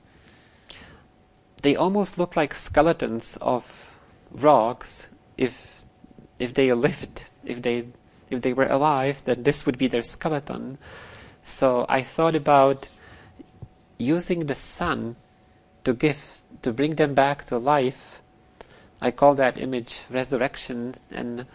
They 1.62 1.74
almost 1.74 2.18
look 2.18 2.36
like 2.36 2.54
skeletons 2.54 3.36
of 3.40 3.94
rocks 4.30 5.08
if 5.36 5.84
if 6.38 6.54
they 6.54 6.72
lived, 6.86 7.30
if 7.44 7.62
they 7.62 7.86
if 8.30 8.42
they 8.42 8.52
were 8.52 8.66
alive, 8.66 9.22
then 9.24 9.42
this 9.42 9.66
would 9.66 9.78
be 9.78 9.86
their 9.88 10.02
skeleton. 10.02 10.78
So 11.42 11.86
I 11.88 12.02
thought 12.02 12.34
about 12.34 12.88
using 13.98 14.46
the 14.46 14.54
sun 14.54 15.16
to 15.84 15.94
give 15.94 16.40
to 16.62 16.72
bring 16.72 16.96
them 16.96 17.14
back 17.14 17.46
to 17.46 17.58
life. 17.58 18.15
I 19.06 19.12
call 19.12 19.36
that 19.36 19.56
image 19.56 20.02
resurrection, 20.10 20.96
and 21.12 21.46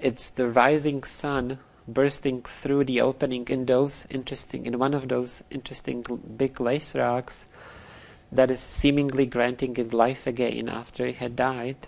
it's 0.00 0.30
the 0.30 0.48
rising 0.48 1.04
sun 1.04 1.60
bursting 1.86 2.42
through 2.42 2.86
the 2.86 3.00
opening 3.00 3.46
in 3.46 3.66
those 3.66 4.04
interesting 4.10 4.66
in 4.66 4.76
one 4.76 4.92
of 4.92 5.06
those 5.06 5.44
interesting 5.48 6.02
big 6.36 6.60
lace 6.60 6.92
rocks 6.96 7.46
that 8.32 8.50
is 8.50 8.58
seemingly 8.58 9.26
granting 9.26 9.76
it 9.76 9.94
life 9.94 10.26
again 10.26 10.68
after 10.68 11.06
it 11.06 11.16
had 11.16 11.36
died. 11.36 11.86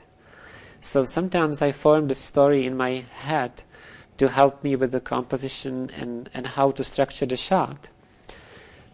So 0.81 1.05
sometimes 1.05 1.61
I 1.61 1.73
form 1.73 2.07
the 2.07 2.15
story 2.15 2.65
in 2.65 2.77
my 2.77 3.05
head 3.11 3.65
to 4.19 4.29
help 4.29 4.63
me 4.63 4.77
with 4.77 4.93
the 4.93 5.01
composition 5.01 5.91
and, 5.97 6.31
and 6.33 6.47
how 6.47 6.71
to 6.71 6.85
structure 6.85 7.27
the 7.27 7.37
shot. 7.37 7.91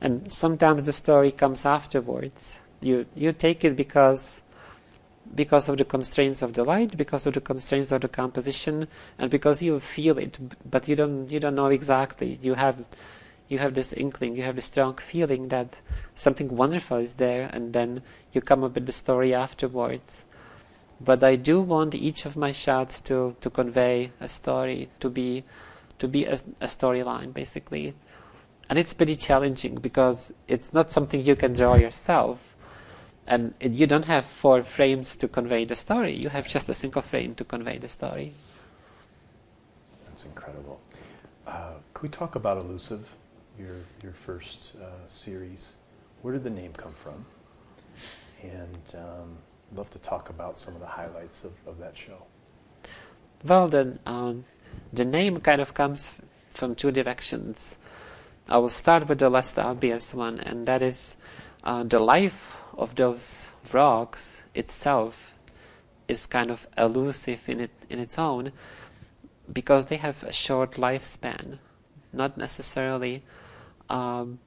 And 0.00 0.32
sometimes 0.32 0.84
the 0.84 0.94
story 0.94 1.30
comes 1.30 1.66
afterwards. 1.66 2.60
You 2.80 3.04
you 3.14 3.32
take 3.32 3.66
it 3.66 3.76
because 3.76 4.40
because 5.34 5.68
of 5.68 5.78
the 5.78 5.84
constraints 5.84 6.42
of 6.42 6.54
the 6.54 6.64
light, 6.64 6.96
because 6.96 7.26
of 7.26 7.34
the 7.34 7.40
constraints 7.40 7.92
of 7.92 8.00
the 8.00 8.08
composition, 8.08 8.88
and 9.18 9.30
because 9.30 9.62
you 9.62 9.80
feel 9.80 10.18
it, 10.18 10.38
but 10.68 10.88
you 10.88 10.96
don't 10.96 11.30
you 11.30 11.40
don't 11.40 11.54
know 11.54 11.66
exactly. 11.66 12.38
You 12.42 12.54
have 12.54 12.86
you 13.48 13.58
have 13.58 13.74
this 13.74 13.92
inkling, 13.92 14.36
you 14.36 14.42
have 14.42 14.56
this 14.56 14.66
strong 14.66 14.96
feeling 14.96 15.48
that 15.48 15.80
something 16.14 16.48
wonderful 16.56 16.98
is 16.98 17.14
there, 17.14 17.48
and 17.52 17.72
then 17.72 18.02
you 18.32 18.40
come 18.40 18.64
up 18.64 18.74
with 18.74 18.86
the 18.86 18.92
story 18.92 19.34
afterwards 19.34 20.24
but 21.00 21.22
I 21.22 21.36
do 21.36 21.60
want 21.60 21.94
each 21.94 22.26
of 22.26 22.36
my 22.36 22.52
shots 22.52 23.00
to, 23.02 23.36
to 23.40 23.50
convey 23.50 24.10
a 24.20 24.28
story, 24.28 24.88
to 25.00 25.08
be 25.08 25.44
to 25.98 26.06
be 26.06 26.24
a, 26.24 26.34
a 26.60 26.66
storyline 26.66 27.32
basically. 27.32 27.94
And 28.70 28.78
it's 28.78 28.94
pretty 28.94 29.16
challenging 29.16 29.76
because 29.76 30.32
it's 30.46 30.72
not 30.72 30.92
something 30.92 31.24
you 31.24 31.34
can 31.34 31.54
draw 31.54 31.74
yourself. 31.74 32.47
And 33.28 33.52
you 33.60 33.86
don't 33.86 34.06
have 34.06 34.24
four 34.24 34.62
frames 34.62 35.14
to 35.16 35.28
convey 35.28 35.66
the 35.66 35.76
story. 35.76 36.14
You 36.14 36.30
have 36.30 36.48
just 36.48 36.66
a 36.70 36.74
single 36.74 37.02
frame 37.02 37.34
to 37.34 37.44
convey 37.44 37.76
the 37.76 37.88
story. 37.88 38.32
That's 40.06 40.24
incredible. 40.24 40.80
Uh, 41.46 41.74
could 41.92 42.02
we 42.04 42.08
talk 42.08 42.36
about 42.36 42.56
Elusive, 42.56 43.14
your 43.58 43.76
your 44.02 44.12
first 44.12 44.76
uh, 44.80 45.06
series? 45.06 45.74
Where 46.22 46.32
did 46.32 46.42
the 46.42 46.50
name 46.50 46.72
come 46.72 46.94
from? 46.94 47.26
And 48.42 48.94
um, 48.94 49.36
love 49.76 49.90
to 49.90 49.98
talk 49.98 50.30
about 50.30 50.58
some 50.58 50.74
of 50.74 50.80
the 50.80 50.86
highlights 50.86 51.44
of, 51.44 51.52
of 51.66 51.78
that 51.78 51.96
show. 51.96 52.22
Well, 53.44 53.68
then, 53.68 53.98
um, 54.06 54.44
the 54.92 55.04
name 55.04 55.40
kind 55.40 55.60
of 55.60 55.74
comes 55.74 56.12
from 56.50 56.74
two 56.74 56.90
directions. 56.90 57.76
I 58.48 58.58
will 58.58 58.70
start 58.70 59.08
with 59.08 59.18
the 59.18 59.28
less 59.28 59.56
obvious 59.58 60.14
one, 60.14 60.40
and 60.40 60.66
that 60.66 60.82
is 60.82 61.16
uh, 61.62 61.84
the 61.84 61.98
life 61.98 62.57
of 62.78 62.94
those 62.94 63.50
rocks 63.72 64.44
itself 64.54 65.34
is 66.06 66.24
kind 66.24 66.50
of 66.50 66.66
elusive 66.78 67.48
in 67.48 67.60
it 67.60 67.70
in 67.90 67.98
its 67.98 68.18
own 68.18 68.52
because 69.52 69.86
they 69.86 69.96
have 69.96 70.22
a 70.22 70.32
short 70.32 70.72
lifespan, 70.72 71.58
not 72.12 72.38
necessarily. 72.38 73.22
Um, 73.90 74.38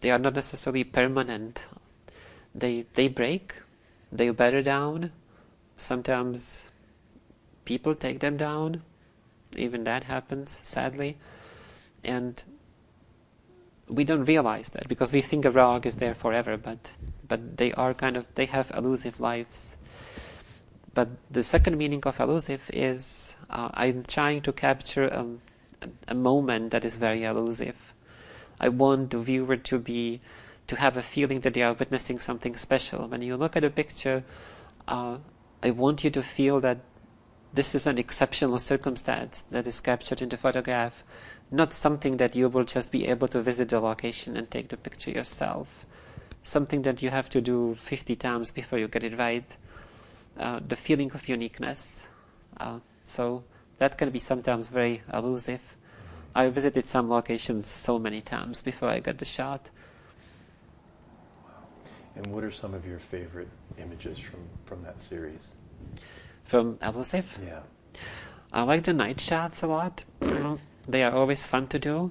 they 0.00 0.10
are 0.10 0.18
not 0.18 0.34
necessarily 0.34 0.84
permanent. 0.84 1.66
They 2.54 2.86
they 2.94 3.08
break, 3.08 3.54
they 4.10 4.30
better 4.30 4.62
down. 4.62 5.12
Sometimes 5.76 6.70
people 7.64 7.94
take 7.94 8.20
them 8.20 8.36
down. 8.36 8.82
Even 9.56 9.84
that 9.84 10.04
happens, 10.04 10.60
sadly. 10.62 11.16
And 12.02 12.42
we 13.88 14.04
don't 14.04 14.24
realize 14.24 14.70
that 14.70 14.88
because 14.88 15.12
we 15.12 15.20
think 15.20 15.44
a 15.44 15.50
rock 15.50 15.86
is 15.86 15.96
there 15.96 16.14
forever, 16.14 16.56
but 16.56 16.90
but 17.28 17.58
they 17.58 17.72
are 17.72 17.94
kind 17.94 18.16
of 18.16 18.26
they 18.34 18.46
have 18.46 18.72
elusive 18.74 19.20
lives. 19.20 19.76
But 20.94 21.10
the 21.30 21.42
second 21.42 21.76
meaning 21.78 22.02
of 22.06 22.18
elusive 22.18 22.70
is 22.72 23.36
uh, 23.50 23.68
I'm 23.74 24.02
trying 24.02 24.42
to 24.42 24.52
capture 24.52 25.12
um, 25.14 25.40
a 26.08 26.14
moment 26.14 26.70
that 26.72 26.84
is 26.84 26.96
very 26.96 27.24
elusive. 27.24 27.94
I 28.60 28.68
want 28.68 29.10
the 29.10 29.18
viewer 29.18 29.56
to 29.56 29.78
be 29.78 30.20
to 30.66 30.76
have 30.76 30.96
a 30.96 31.02
feeling 31.02 31.40
that 31.40 31.54
they 31.54 31.62
are 31.62 31.72
witnessing 31.72 32.18
something 32.18 32.54
special. 32.56 33.08
When 33.08 33.22
you 33.22 33.36
look 33.36 33.56
at 33.56 33.64
a 33.64 33.70
picture, 33.70 34.24
uh, 34.86 35.18
I 35.62 35.70
want 35.70 36.04
you 36.04 36.10
to 36.10 36.22
feel 36.22 36.60
that 36.60 36.78
this 37.52 37.74
is 37.74 37.86
an 37.86 37.96
exceptional 37.96 38.58
circumstance 38.58 39.44
that 39.50 39.66
is 39.66 39.80
captured 39.80 40.20
in 40.20 40.28
the 40.28 40.36
photograph, 40.36 41.02
not 41.50 41.72
something 41.72 42.18
that 42.18 42.36
you 42.36 42.48
will 42.48 42.64
just 42.64 42.90
be 42.90 43.06
able 43.06 43.28
to 43.28 43.40
visit 43.40 43.70
the 43.70 43.80
location 43.80 44.36
and 44.36 44.50
take 44.50 44.68
the 44.68 44.76
picture 44.76 45.10
yourself. 45.10 45.86
Something 46.48 46.80
that 46.82 47.02
you 47.02 47.10
have 47.10 47.28
to 47.28 47.42
do 47.42 47.74
50 47.74 48.16
times 48.16 48.50
before 48.50 48.78
you 48.78 48.88
get 48.88 49.04
it 49.04 49.18
right. 49.18 49.44
Uh, 50.38 50.60
the 50.66 50.76
feeling 50.76 51.12
of 51.12 51.28
uniqueness. 51.28 52.06
Uh, 52.58 52.78
so 53.04 53.44
that 53.76 53.98
can 53.98 54.08
be 54.08 54.18
sometimes 54.18 54.70
very 54.70 55.02
elusive. 55.12 55.76
I 56.34 56.48
visited 56.48 56.86
some 56.86 57.10
locations 57.10 57.66
so 57.66 57.98
many 57.98 58.22
times 58.22 58.62
before 58.62 58.88
I 58.88 59.00
got 59.00 59.18
the 59.18 59.26
shot. 59.26 59.68
And 62.16 62.28
what 62.28 62.42
are 62.44 62.50
some 62.50 62.72
of 62.72 62.86
your 62.86 62.98
favorite 62.98 63.50
images 63.76 64.18
from, 64.18 64.40
from 64.64 64.82
that 64.84 65.00
series? 65.00 65.52
From 66.44 66.78
Elusive? 66.80 67.38
Yeah. 67.44 67.60
I 68.54 68.62
like 68.62 68.84
the 68.84 68.94
night 68.94 69.20
shots 69.20 69.62
a 69.62 69.66
lot. 69.66 70.02
they 70.88 71.04
are 71.04 71.12
always 71.12 71.44
fun 71.44 71.66
to 71.66 71.78
do. 71.78 72.10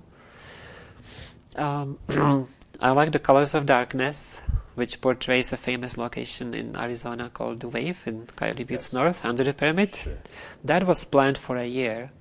Um, 1.56 1.98
I 2.80 2.92
like 2.92 3.12
the 3.12 3.20
colors 3.20 3.56
of 3.56 3.66
darkness, 3.66 4.40
which 4.76 5.02
portrays 5.02 5.52
a 5.52 5.58
famous 5.58 5.98
location 5.98 6.54
in 6.54 6.76
Arizona 6.76 7.30
called 7.30 7.62
the 7.62 7.68
Wave 7.68 8.04
in 8.06 8.28
Coyote 8.36 8.64
Buttes 8.64 8.90
Yes. 8.90 8.94
North 8.94 9.26
under 9.26 9.44
the 9.44 9.54
pyramid. 9.54 9.96
Sure. 9.96 10.14
That 10.64 10.86
was 10.86 11.04
planned 11.04 11.40
for 11.40 11.58
a 11.58 11.66
year, 11.66 12.12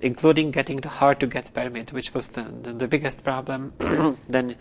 including 0.00 0.52
getting 0.52 0.76
the 0.76 0.88
hard 0.88 1.18
to 1.20 1.26
get 1.26 1.52
permit, 1.52 1.92
which 1.92 2.14
was 2.14 2.28
the, 2.28 2.42
the, 2.42 2.72
the 2.72 2.88
biggest 2.88 3.24
problem. 3.24 3.72
then 4.28 4.54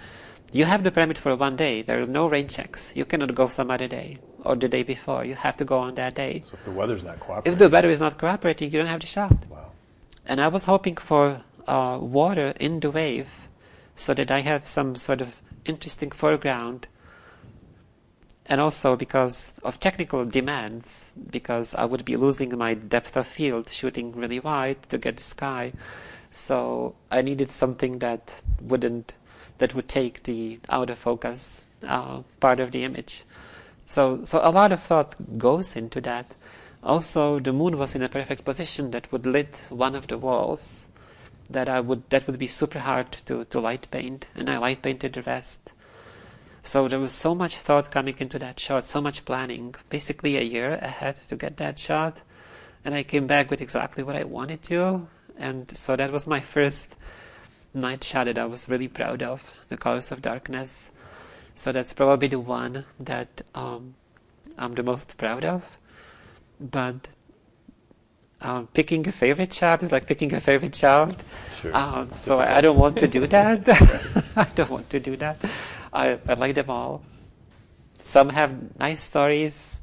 you 0.52 0.66
have 0.66 0.84
the 0.84 0.92
permit 0.92 1.20
for 1.20 1.36
one 1.36 1.56
day. 1.56 1.84
There 1.84 2.02
are 2.02 2.08
no 2.08 2.28
rain 2.28 2.48
checks. 2.48 2.92
You 2.96 3.06
cannot 3.06 3.36
go 3.36 3.46
some 3.46 3.70
other 3.70 3.88
day 3.88 4.18
or 4.44 4.56
the 4.56 4.68
day 4.68 4.82
before. 4.82 5.26
You 5.26 5.36
have 5.36 5.58
to 5.58 5.66
go 5.66 5.78
on 5.78 5.94
that 5.96 6.16
day. 6.16 6.44
So 6.48 6.54
if 6.56 6.66
the 6.66 6.72
weather's 6.72 7.04
not 7.04 7.20
cooperating. 7.20 7.54
If 7.54 7.60
the 7.60 7.70
weather 7.70 7.90
is 7.90 8.00
not 8.00 8.18
cooperating, 8.18 8.72
you 8.72 8.80
don't 8.80 8.88
have 8.88 9.02
the 9.02 9.08
shot. 9.08 9.46
Wow. 9.48 9.72
And 10.26 10.42
I 10.42 10.48
was 10.48 10.66
hoping 10.66 10.96
for 10.98 11.44
uh, 11.68 12.00
water 12.02 12.54
in 12.60 12.80
the 12.80 12.90
wave 12.90 13.48
so 13.96 14.14
that 14.14 14.32
I 14.32 14.42
have 14.42 14.68
some 14.68 14.96
sort 14.96 15.22
of 15.22 15.42
interesting 15.66 16.12
foreground. 16.12 16.88
And 18.48 18.62
also 18.62 18.96
because 18.96 19.60
of 19.64 19.80
technical 19.80 20.24
demands, 20.26 21.12
because 21.32 21.74
I 21.74 21.86
would 21.86 22.06
be 22.06 22.16
losing 22.16 22.56
my 22.58 22.76
depth 22.76 23.18
of 23.18 23.26
field 23.26 23.70
shooting 23.70 24.12
really 24.16 24.40
wide 24.40 24.84
to 24.90 24.98
get 24.98 25.18
the 25.18 25.24
sky. 25.24 25.74
So 26.30 26.96
I 27.10 27.22
needed 27.22 27.52
something 27.52 28.00
that 28.00 28.42
wouldn't, 28.62 29.16
that 29.58 29.74
would 29.74 29.88
take 29.88 30.24
the 30.24 30.60
out 30.70 30.90
of 30.90 31.00
focus 31.00 31.66
uh, 31.88 32.22
part 32.40 32.60
of 32.60 32.72
the 32.72 32.84
image. 32.84 33.24
So, 33.88 34.24
so 34.24 34.42
a 34.44 34.52
lot 34.52 34.72
of 34.72 34.82
thought 34.82 35.16
goes 35.38 35.76
into 35.76 36.02
that. 36.02 36.36
Also, 36.84 37.40
the 37.40 37.54
moon 37.54 37.80
was 37.80 37.96
in 37.96 38.04
a 38.04 38.10
perfect 38.10 38.46
position 38.46 38.92
that 38.92 39.12
would 39.12 39.26
lit 39.26 39.56
one 39.70 39.96
of 39.96 40.08
the 40.08 40.18
walls. 40.20 40.88
That 41.50 41.70
I 41.70 41.80
would 41.80 42.10
that 42.10 42.26
would 42.26 42.40
be 42.40 42.48
super 42.48 42.80
hard 42.80 43.12
to, 43.26 43.46
to 43.46 43.60
light 43.60 43.88
paint, 43.92 44.28
and 44.36 44.50
I 44.50 44.58
light 44.58 44.82
painted 44.82 45.14
the 45.14 45.22
rest. 45.22 45.72
So 46.64 46.88
there 46.88 47.00
was 47.00 47.12
so 47.12 47.36
much 47.36 47.58
thought 47.58 47.92
coming 47.92 48.16
into 48.18 48.40
that 48.40 48.60
shot, 48.60 48.86
so 48.86 49.00
much 49.00 49.26
planning, 49.26 49.76
basically 49.90 50.38
a 50.38 50.42
year 50.42 50.72
ahead 50.82 51.16
to 51.28 51.36
get 51.36 51.58
that 51.58 51.78
shot, 51.78 52.22
and 52.84 52.96
I 52.96 53.04
came 53.04 53.28
back 53.28 53.52
with 53.52 53.62
exactly 53.62 54.04
what 54.04 54.16
I 54.16 54.24
wanted 54.24 54.64
to, 54.64 55.08
and 55.38 55.70
so 55.78 55.96
that 55.96 56.12
was 56.12 56.26
my 56.26 56.40
first 56.40 56.96
night 57.76 58.04
shot 58.04 58.26
that 58.26 58.40
I 58.40 58.46
was 58.46 58.68
really 58.68 58.88
proud 58.88 59.22
of, 59.22 59.60
the 59.70 59.78
colors 59.78 60.12
of 60.12 60.24
darkness. 60.24 60.90
So 61.56 61.72
that's 61.72 61.94
probably 61.94 62.28
the 62.28 62.40
one 62.40 62.86
that 63.00 63.42
um, 63.54 63.96
I'm 64.58 64.74
the 64.76 64.84
most 64.84 65.18
proud 65.18 65.46
of. 65.46 65.78
But 66.60 67.10
um, 68.46 68.68
picking 68.68 69.08
a 69.08 69.12
favorite 69.12 69.52
child 69.52 69.82
is 69.82 69.92
like 69.92 70.06
picking 70.06 70.32
a 70.34 70.40
favorite 70.40 70.74
child. 70.74 71.24
Sure. 71.60 71.76
Um, 71.76 72.12
so 72.12 72.40
I, 72.40 72.62
don't 72.62 72.78
want 72.78 72.98
to 73.00 73.08
do 73.08 73.26
that. 73.28 73.68
I 74.36 74.46
don't 74.56 74.70
want 74.70 74.90
to 74.92 75.00
do 75.00 75.16
that. 75.18 75.38
I, 75.92 76.20
I 76.28 76.34
like 76.36 76.54
them 76.54 76.70
all. 76.70 77.04
Some 78.04 78.30
have 78.30 78.78
nice 78.78 79.02
stories. 79.02 79.82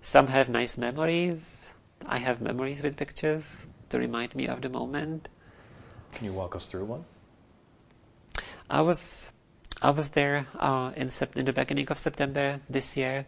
Some 0.00 0.28
have 0.28 0.48
nice 0.48 0.78
memories. 0.78 1.74
I 2.06 2.18
have 2.18 2.40
memories 2.40 2.82
with 2.82 2.96
pictures 2.96 3.66
to 3.90 3.98
remind 3.98 4.34
me 4.34 4.46
of 4.46 4.62
the 4.62 4.70
moment. 4.70 5.28
Can 6.14 6.24
you 6.24 6.32
walk 6.32 6.56
us 6.56 6.66
through 6.66 6.86
one? 6.86 7.04
I 8.70 8.80
was 8.80 9.32
I 9.82 9.90
was 9.90 10.10
there 10.10 10.46
uh, 10.58 10.92
in, 10.96 11.10
sep- 11.10 11.36
in 11.36 11.44
the 11.44 11.52
beginning 11.52 11.88
of 11.88 11.98
September 11.98 12.60
this 12.70 12.96
year, 12.96 13.26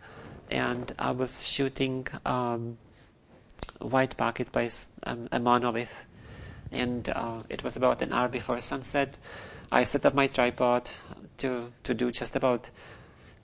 and 0.50 0.90
I 0.98 1.10
was 1.10 1.46
shooting 1.46 2.06
um, 2.24 2.78
White 3.80 4.16
Pocket 4.16 4.52
Place, 4.52 4.88
um, 5.04 5.28
a 5.32 5.38
monolith, 5.38 6.04
and 6.72 7.08
uh, 7.08 7.42
it 7.48 7.64
was 7.64 7.76
about 7.76 8.02
an 8.02 8.12
hour 8.12 8.28
before 8.28 8.60
sunset. 8.60 9.16
I 9.70 9.84
set 9.84 10.06
up 10.06 10.14
my 10.14 10.26
tripod 10.26 10.88
to 11.38 11.72
to 11.82 11.94
do 11.94 12.10
just 12.10 12.36
about 12.36 12.70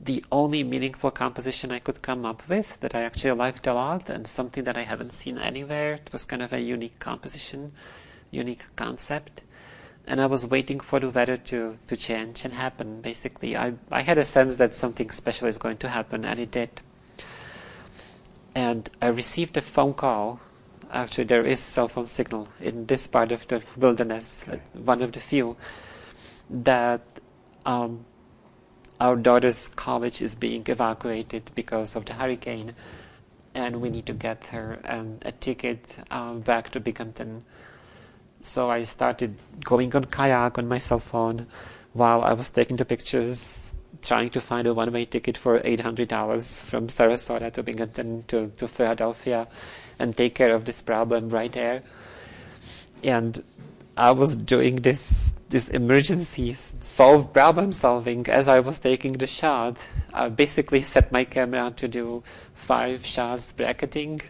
the 0.01 0.25
only 0.33 0.63
meaningful 0.65 1.11
composition 1.11 1.71
I 1.71 1.79
could 1.79 2.03
come 2.03 2.27
up 2.27 2.49
with 2.49 2.81
that 2.81 2.95
I 2.95 3.03
actually 3.03 3.33
liked 3.33 3.67
a 3.67 3.75
lot, 3.75 4.11
and 4.11 4.27
something 4.27 4.65
that 4.65 4.77
I 4.77 4.83
haven't 4.83 5.13
seen 5.13 5.39
anywhere. 5.39 5.95
It 5.95 6.13
was 6.13 6.25
kind 6.25 6.43
of 6.43 6.53
a 6.53 6.61
unique 6.61 6.99
composition, 6.99 7.73
unique 8.31 8.65
concept 8.77 9.43
and 10.07 10.21
I 10.21 10.27
was 10.27 10.47
waiting 10.47 10.81
for 10.81 11.01
the 11.01 11.11
weather 11.11 11.37
to, 11.37 11.79
to 11.87 11.97
change 11.97 12.45
and 12.45 12.55
happen. 12.55 13.01
Basically, 13.01 13.57
I, 13.57 13.75
I 13.91 14.03
had 14.03 14.19
a 14.19 14.25
sense 14.25 14.57
that 14.57 14.75
something 14.75 15.11
special 15.11 15.49
is 15.49 15.59
going 15.59 15.79
to 15.79 15.89
happen, 15.89 16.25
and 16.25 16.39
it 16.39 16.51
did. 16.51 16.81
And 18.55 18.89
I 19.03 19.07
received 19.09 19.57
a 19.57 19.61
phone 19.61 19.95
call. 19.95 20.41
Actually, 20.93 21.25
there 21.25 21.45
is 21.45 21.59
cell 21.59 21.89
phone 21.89 22.07
signal 22.07 22.49
in 22.61 22.87
this 22.87 23.07
part 23.07 23.33
of 23.33 23.49
the 23.49 23.63
wilderness, 23.77 24.45
Okay. 24.49 24.61
one 24.75 25.03
of 25.03 25.13
the 25.13 25.21
few, 25.21 25.57
that 26.49 27.03
um, 27.67 28.05
our 29.01 29.17
daughter's 29.17 29.69
college 29.69 30.23
is 30.23 30.35
being 30.37 30.63
evacuated 30.67 31.51
because 31.55 31.97
of 31.97 32.05
the 32.05 32.15
hurricane, 32.15 32.75
and 33.55 33.81
we 33.81 33.91
need 33.91 34.07
to 34.07 34.13
get 34.13 34.47
her 34.47 34.79
um, 34.85 35.19
a 35.23 35.33
ticket 35.33 35.99
uh, 36.11 36.35
back 36.35 36.71
to 36.71 36.81
Binghamton. 36.81 37.43
So 38.41 38.71
I 38.71 38.85
started 38.85 39.37
going 39.65 39.95
on 39.97 40.05
kayak 40.05 40.59
on 40.59 40.69
my 40.69 40.79
cell 40.79 41.01
phone 41.01 41.47
while 41.93 42.23
I 42.23 42.35
was 42.35 42.51
taking 42.51 42.77
the 42.77 42.85
pictures, 42.85 43.75
trying 44.05 44.31
to 44.31 44.41
find 44.41 44.67
a 44.67 44.75
one-way 44.75 45.05
ticket 45.07 45.37
for 45.37 45.59
$800 45.61 46.61
from 46.61 46.89
Sarasota 46.89 47.53
to 47.53 47.63
Binghamton 47.63 48.25
to, 48.29 48.53
to 48.57 48.69
Philadelphia 48.69 49.49
and 49.99 50.17
take 50.17 50.35
care 50.35 50.55
of 50.55 50.65
this 50.65 50.83
problem 50.83 51.31
right 51.31 51.53
there. 51.53 51.83
And 53.03 53.43
I 53.97 54.11
was 54.11 54.37
doing 54.37 54.77
this 54.77 55.35
this 55.51 55.69
emergency 55.69 56.53
solve 56.55 57.33
problem 57.33 57.71
solving 57.71 58.27
as 58.29 58.49
I 58.49 58.59
was 58.59 58.81
taking 58.81 59.13
the 59.13 59.27
shot. 59.27 59.77
I 60.13 60.29
basically 60.29 60.83
set 60.83 61.13
my 61.13 61.23
camera 61.23 61.73
to 61.77 61.87
do 61.87 62.25
five 62.55 63.07
shots 63.07 63.53
bracketing 63.53 64.23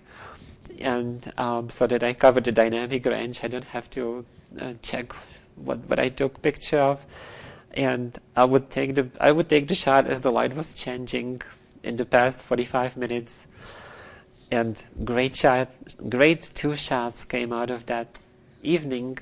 and 0.78 1.32
um, 1.38 1.70
so 1.70 1.86
that 1.86 2.02
I 2.02 2.12
cover 2.12 2.40
the 2.40 2.52
dynamic 2.52 3.06
range. 3.06 3.42
I 3.42 3.48
don't 3.48 3.64
have 3.64 3.88
to 3.90 4.26
uh, 4.60 4.74
check 4.82 5.14
what 5.56 5.78
what 5.88 5.98
I 5.98 6.10
took 6.10 6.42
picture 6.42 6.80
of, 6.80 7.00
and 7.74 8.18
I 8.36 8.44
would 8.44 8.70
take 8.70 8.94
the 8.94 9.08
I 9.20 9.32
would 9.32 9.48
take 9.48 9.68
the 9.68 9.74
shot 9.74 10.06
as 10.06 10.20
the 10.20 10.32
light 10.32 10.54
was 10.54 10.72
changing 10.74 11.42
in 11.82 11.96
the 11.96 12.04
past 12.06 12.40
45 12.40 12.96
minutes, 12.96 13.46
and 14.50 14.82
great 15.04 15.36
shot, 15.36 15.68
great 16.08 16.50
two 16.54 16.76
shots 16.76 17.24
came 17.24 17.52
out 17.52 17.70
of 17.70 17.86
that 17.86 18.18
evening, 18.62 19.18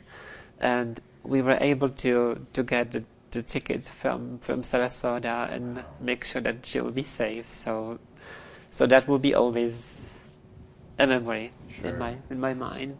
and 0.61 1.01
we 1.25 1.43
were 1.43 1.59
able 1.61 1.89
to 1.89 2.47
to 2.53 2.63
get 2.63 2.93
the, 2.93 3.05
the 3.31 3.43
ticket 3.43 3.85
from 3.85 4.39
from 4.39 4.63
Sarasota 4.63 5.51
and 5.51 5.83
make 6.01 6.25
sure 6.25 6.43
that 6.43 6.67
she 6.67 6.81
will 6.81 6.93
be 6.93 7.03
safe. 7.03 7.51
So, 7.51 7.99
so 8.71 8.87
that 8.87 9.09
will 9.09 9.19
be 9.19 9.35
always 9.35 10.19
a 10.99 11.07
memory 11.07 11.51
Sure. 11.71 11.89
in 11.91 11.99
my 11.99 12.17
in 12.31 12.39
my 12.39 12.55
mind. 12.55 12.99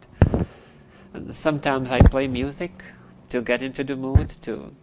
And 1.13 1.33
sometimes 1.35 1.91
I 1.91 2.01
play 2.01 2.27
music 2.27 2.83
to 3.29 3.41
get 3.41 3.61
into 3.61 3.83
the 3.83 3.95
mood, 3.95 4.29
to 4.41 4.73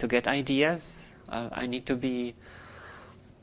to 0.00 0.08
get 0.08 0.26
ideas. 0.26 1.06
Uh, 1.28 1.48
I 1.52 1.66
need 1.66 1.86
to 1.86 1.94
be 1.94 2.34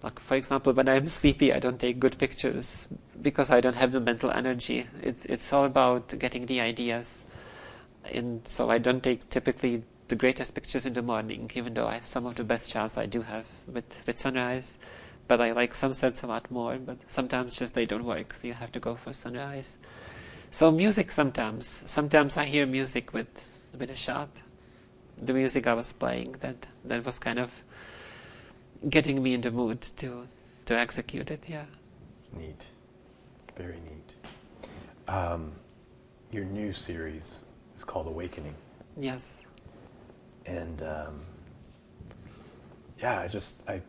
like, 0.04 0.20
for 0.20 0.36
example, 0.36 0.74
when 0.74 0.88
I'm 0.88 1.08
sleepy, 1.08 1.52
I 1.54 1.60
don't 1.60 1.80
take 1.80 2.00
good 2.00 2.18
pictures 2.18 2.88
because 3.22 3.50
I 3.50 3.62
don't 3.62 3.76
have 3.76 3.92
the 3.92 4.00
mental 4.00 4.30
energy. 4.30 4.86
It's 5.02 5.26
it's 5.26 5.52
all 5.52 5.66
about 5.66 6.18
getting 6.20 6.46
the 6.46 6.62
ideas, 6.62 7.26
and 8.06 8.48
so 8.48 8.70
I 8.70 8.78
don't 8.78 9.02
take 9.02 9.30
typically 9.30 9.84
the 10.08 10.16
greatest 10.16 10.54
pictures 10.54 10.86
in 10.86 10.94
the 10.94 11.02
morning, 11.02 11.50
even 11.56 11.74
though 11.74 11.88
I 11.88 11.96
have 11.96 12.06
some 12.06 12.26
of 12.26 12.36
the 12.36 12.44
best 12.44 12.72
shots 12.72 12.98
I 12.98 13.06
do 13.06 13.24
have 13.24 13.48
with 13.68 14.04
with 14.06 14.20
sunrise. 14.20 14.78
But 15.28 15.42
I 15.42 15.52
like 15.52 15.76
sunsets 15.76 16.24
a 16.24 16.28
lot 16.28 16.50
more. 16.52 16.78
But 16.78 16.98
sometimes 17.08 17.58
just 17.58 17.74
they 17.74 17.86
don't 17.86 18.06
work, 18.06 18.34
so 18.34 18.48
you 18.48 18.54
have 18.54 18.72
to 18.74 18.80
go 18.80 18.96
for 18.96 19.14
sunrise. 19.14 19.78
So 20.52 20.72
music 20.72 21.12
sometimes. 21.12 21.68
Sometimes 21.68 22.38
I 22.38 22.46
hear 22.46 22.66
music 22.66 23.14
with 23.14 23.66
with 23.78 23.90
a 23.90 23.96
shot. 23.96 24.30
The 25.18 25.34
music 25.34 25.68
I 25.68 25.74
was 25.74 25.92
playing 25.92 26.34
that 26.40 26.68
that 26.86 27.06
was 27.06 27.20
kind 27.20 27.40
of 27.40 27.52
getting 28.90 29.24
me 29.24 29.34
in 29.34 29.42
the 29.42 29.52
mood 29.52 29.82
to 29.98 30.28
to 30.66 30.78
execute 30.78 31.32
it. 31.32 31.44
Yeah. 31.48 31.66
Neat. 32.38 32.68
Very 33.56 33.80
neat. 33.90 34.16
Um, 35.08 35.52
your 36.32 36.46
new 36.46 36.74
series 36.74 37.42
is 37.76 37.84
called 37.84 38.08
Awakening. 38.08 38.54
Yes. 38.98 39.42
And 40.46 40.82
um, 40.84 41.22
yeah, 43.00 43.20
I 43.22 43.28
just 43.28 43.62
I 43.68 43.82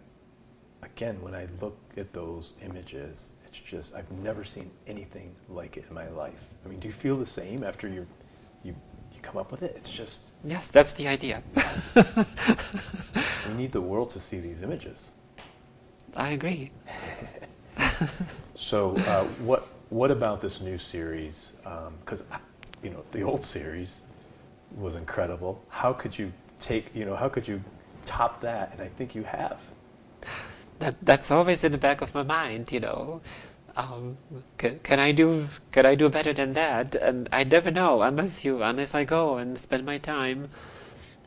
again 0.82 1.20
when 1.20 1.34
I 1.34 1.48
look 1.60 1.78
at 1.96 2.12
those 2.12 2.54
images, 2.64 3.30
it's 3.46 3.58
just 3.58 3.94
I've 3.94 4.10
never 4.12 4.44
seen 4.44 4.70
anything 4.86 5.34
like 5.48 5.76
it 5.76 5.84
in 5.88 5.94
my 5.94 6.08
life. 6.08 6.44
I 6.64 6.68
mean, 6.68 6.80
do 6.80 6.88
you 6.88 6.94
feel 6.94 7.16
the 7.16 7.26
same 7.26 7.64
after 7.64 7.88
you 7.88 8.06
you 8.64 8.74
you 9.12 9.20
come 9.22 9.36
up 9.36 9.50
with 9.50 9.62
it? 9.62 9.74
It's 9.76 9.90
just 9.90 10.32
Yes, 10.44 10.68
that's 10.68 10.92
the 10.92 11.08
idea. 11.08 11.42
we 13.48 13.54
need 13.54 13.72
the 13.72 13.80
world 13.80 14.10
to 14.10 14.20
see 14.20 14.38
these 14.38 14.62
images. 14.62 15.12
I 16.16 16.30
agree. 16.30 16.70
So, 18.54 18.96
uh, 18.96 19.24
what 19.46 19.68
what 19.90 20.10
about 20.10 20.40
this 20.40 20.60
new 20.60 20.78
series? 20.78 21.52
Because 22.00 22.24
you 22.82 22.90
know 22.90 23.04
the 23.12 23.22
old 23.22 23.44
series 23.44 24.02
was 24.76 24.96
incredible. 24.96 25.62
How 25.68 25.92
could 25.92 26.18
you 26.18 26.32
take 26.58 26.94
you 26.94 27.04
know 27.04 27.14
how 27.14 27.28
could 27.28 27.46
you 27.46 27.62
top 28.04 28.40
that? 28.40 28.72
And 28.72 28.82
I 28.82 28.88
think 28.88 29.14
you 29.14 29.22
have. 29.22 29.60
That 30.80 30.96
that's 31.02 31.30
always 31.30 31.64
in 31.64 31.72
the 31.72 31.78
back 31.78 32.00
of 32.02 32.14
my 32.14 32.22
mind, 32.22 32.72
you 32.72 32.80
know. 32.80 33.20
Um, 33.78 34.18
can, 34.56 34.80
can 34.80 34.98
I 34.98 35.12
do 35.12 35.48
can 35.70 35.86
I 35.86 35.94
do 35.94 36.08
better 36.08 36.32
than 36.32 36.54
that? 36.54 36.96
And 36.96 37.28
I 37.30 37.44
never 37.44 37.70
know 37.70 38.02
unless 38.02 38.44
you 38.44 38.60
unless 38.60 38.92
I 38.92 39.04
go 39.04 39.38
and 39.38 39.56
spend 39.56 39.86
my 39.86 39.98
time. 39.98 40.50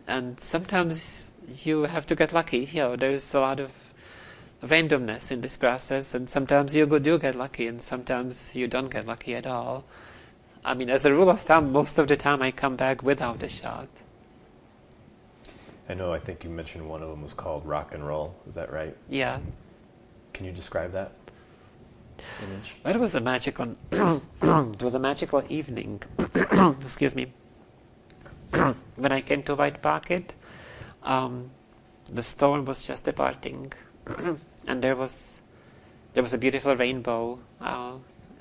And 0.06 0.38
sometimes 0.42 1.34
you 1.64 1.84
have 1.84 2.06
to 2.08 2.16
get 2.16 2.34
lucky. 2.34 2.66
You 2.74 2.82
know, 2.82 2.96
there's 2.98 3.34
a 3.34 3.40
lot 3.40 3.62
of 3.62 3.72
randomness 4.62 5.32
in 5.32 5.40
this 5.40 5.56
process, 5.56 6.14
and 6.14 6.30
sometimes 6.30 6.76
you 6.76 6.86
do 7.00 7.18
get 7.18 7.36
lucky, 7.36 7.68
and 7.68 7.82
sometimes 7.82 8.54
you 8.54 8.68
don't 8.68 8.92
get 8.92 9.08
lucky 9.08 9.34
at 9.34 9.48
all. 9.48 9.86
I 10.66 10.74
mean, 10.74 10.90
as 10.90 11.06
a 11.06 11.14
rule 11.14 11.30
of 11.30 11.40
thumb, 11.40 11.72
most 11.72 11.98
of 11.98 12.10
the 12.10 12.18
time 12.18 12.42
I 12.42 12.52
come 12.52 12.76
back 12.76 13.02
without 13.02 13.42
a 13.44 13.50
shot. 13.50 13.88
I 15.88 15.94
know. 15.94 16.12
I 16.12 16.20
think 16.20 16.44
you 16.44 16.50
mentioned 16.50 16.88
one 16.88 17.02
of 17.02 17.10
them 17.10 17.22
was 17.22 17.34
called 17.34 17.66
rock 17.66 17.94
and 17.94 18.06
roll. 18.06 18.36
Is 18.46 18.56
that 18.56 18.72
right? 18.72 18.96
Yeah. 19.08 19.40
Can 20.34 20.46
you 20.46 20.52
describe 20.52 20.92
that 20.92 21.14
image? 22.44 22.76
Well, 22.84 22.96
it 22.96 23.00
was 23.00 23.16
a 23.16 23.22
magical. 23.22 23.76
it 23.92 24.84
was 24.84 24.96
a 24.96 25.00
magical 25.00 25.44
evening. 25.50 26.02
Excuse 26.82 27.16
me. 27.16 27.34
when 28.96 29.12
I 29.12 29.22
came 29.22 29.44
to 29.44 29.56
White 29.56 29.82
Pocket, 29.82 30.34
um, 31.04 31.52
the 32.12 32.22
storm 32.22 32.66
was 32.66 32.86
just 32.86 33.06
departing, 33.06 33.72
and 34.68 34.84
there 34.84 34.96
was 34.96 35.40
there 36.14 36.24
was 36.24 36.34
a 36.34 36.38
beautiful 36.38 36.76
rainbow 36.76 37.40
uh, 37.62 37.94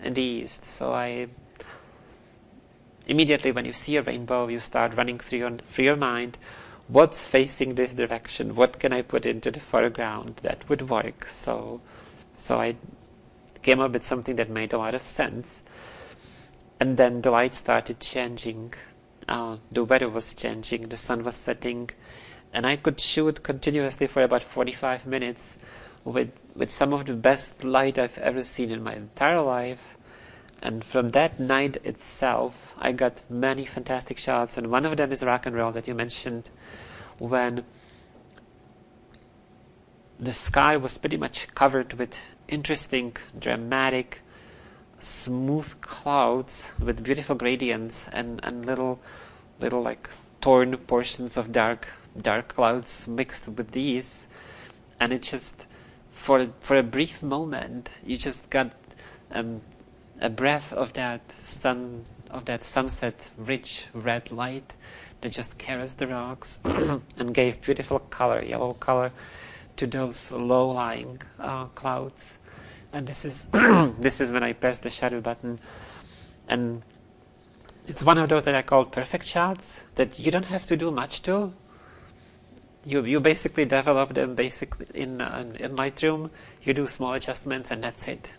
in 0.03 0.15
the 0.15 0.23
east. 0.23 0.65
So 0.65 0.93
I 0.93 1.29
immediately, 3.07 3.53
when 3.53 3.65
you 3.65 3.73
see 3.73 3.97
a 3.97 4.03
rainbow, 4.03 4.49
you 4.49 4.59
start 4.59 4.97
running 4.97 5.19
through 5.19 5.39
your 5.39 5.51
through 5.73 5.85
your 5.85 5.97
mind. 5.97 6.39
What's 6.89 7.25
facing 7.25 7.77
this 7.77 7.95
direction? 7.95 8.57
What 8.57 8.81
can 8.81 8.93
I 8.93 9.03
put 9.03 9.25
into 9.25 9.53
the 9.53 9.61
foreground 9.61 10.41
that 10.43 10.69
would 10.69 10.91
work? 10.91 11.29
So, 11.29 11.81
so 12.35 12.61
I 12.61 12.75
came 13.63 13.81
up 13.81 13.93
with 13.93 14.05
something 14.05 14.37
that 14.37 14.51
made 14.51 14.73
a 14.73 14.79
lot 14.79 14.95
of 14.95 15.03
sense. 15.03 15.63
And 16.79 16.97
then 16.97 17.23
the 17.23 17.31
light 17.31 17.55
started 17.55 18.01
changing. 18.01 18.75
Uh, 19.29 19.59
the 19.71 19.85
weather 19.85 20.09
was 20.09 20.35
changing. 20.35 20.83
The 20.83 20.97
sun 20.97 21.25
was 21.25 21.37
setting, 21.37 21.91
and 22.53 22.67
I 22.67 22.77
could 22.77 23.01
shoot 23.01 23.43
continuously 23.43 24.07
for 24.07 24.23
about 24.23 24.43
45 24.43 25.07
minutes 25.07 25.57
with 26.05 26.43
with 26.57 26.71
some 26.71 26.95
of 26.95 27.05
the 27.05 27.15
best 27.15 27.63
light 27.63 27.99
I've 27.99 28.19
ever 28.19 28.43
seen 28.43 28.71
in 28.71 28.83
my 28.83 28.95
entire 28.95 29.43
life. 29.43 29.97
And 30.63 30.85
from 30.85 31.11
that 31.11 31.41
night 31.41 31.79
itself, 31.85 32.75
I 32.79 32.93
got 32.93 33.23
many 33.31 33.65
fantastic 33.65 34.19
shots, 34.19 34.57
and 34.59 34.71
one 34.71 34.85
of 34.85 34.97
them 34.97 35.11
is 35.13 35.23
rock 35.23 35.47
and 35.47 35.57
roll 35.57 35.73
that 35.73 35.89
you 35.89 35.95
mentioned, 35.95 36.51
when 37.19 37.65
the 40.19 40.33
sky 40.33 40.77
was 40.77 40.99
pretty 40.99 41.17
much 41.17 41.55
covered 41.55 41.95
with 41.95 42.21
interesting, 42.51 43.17
dramatic, 43.39 44.21
smooth 44.99 45.81
clouds 45.81 46.73
with 46.79 47.03
beautiful 47.03 47.35
gradients 47.35 48.09
and, 48.13 48.41
and 48.43 48.67
little 48.67 49.01
little 49.61 49.83
like 49.83 50.11
torn 50.41 50.77
portions 50.77 51.37
of 51.37 51.53
dark 51.53 51.93
dark 52.21 52.49
clouds 52.49 53.07
mixed 53.09 53.49
with 53.49 53.73
these. 53.73 54.27
And 54.99 55.13
it 55.13 55.23
just 55.23 55.67
for 56.11 56.49
for 56.61 56.77
a 56.77 56.83
brief 56.83 57.23
moment 57.23 57.91
you 58.05 58.17
just 58.17 58.51
got 58.51 58.73
um, 59.33 59.63
a 60.21 60.29
breath 60.29 60.73
of 60.73 60.93
that 60.95 61.33
sun 61.33 62.05
of 62.31 62.45
that 62.45 62.65
sunset 62.65 63.31
rich 63.37 63.87
red 63.95 64.31
light 64.31 64.75
that 65.21 65.33
just 65.33 65.59
caressed 65.59 65.99
the 65.99 66.07
rocks 66.07 66.61
and 66.65 67.35
gave 67.35 67.61
beautiful 67.63 67.99
color 67.99 68.43
yellow 68.43 68.75
color 68.75 69.13
to 69.77 69.87
those 69.87 70.31
low-lying 70.31 71.21
uh, 71.39 71.65
clouds 71.67 72.37
and 72.93 73.07
this 73.07 73.25
is 73.25 73.47
this 73.99 74.21
is 74.21 74.31
when 74.31 74.43
I 74.43 74.53
press 74.53 74.79
the 74.79 74.91
shadow 74.91 75.21
button. 75.21 75.59
And 76.49 76.83
it's 77.87 78.03
one 78.03 78.19
of 78.19 78.29
those 78.29 78.45
that 78.45 78.55
I 78.55 78.63
call 78.63 78.85
perfect 78.85 79.27
shots 79.27 79.81
that 79.95 80.19
you 80.19 80.31
don't 80.31 80.47
have 80.47 80.67
to 80.67 80.77
do 80.77 80.91
much 80.91 81.23
to. 81.23 81.53
You 82.85 83.05
you 83.05 83.21
basically 83.21 83.65
develop 83.65 84.15
them 84.15 84.35
basically 84.35 84.87
in 84.95 85.21
uh, 85.21 85.53
in 85.59 85.77
Lightroom. 85.77 86.31
You 86.63 86.75
do 86.75 86.87
small 86.87 87.15
adjustments 87.15 87.71
and 87.71 87.85
that's 87.85 88.09
it. 88.09 88.35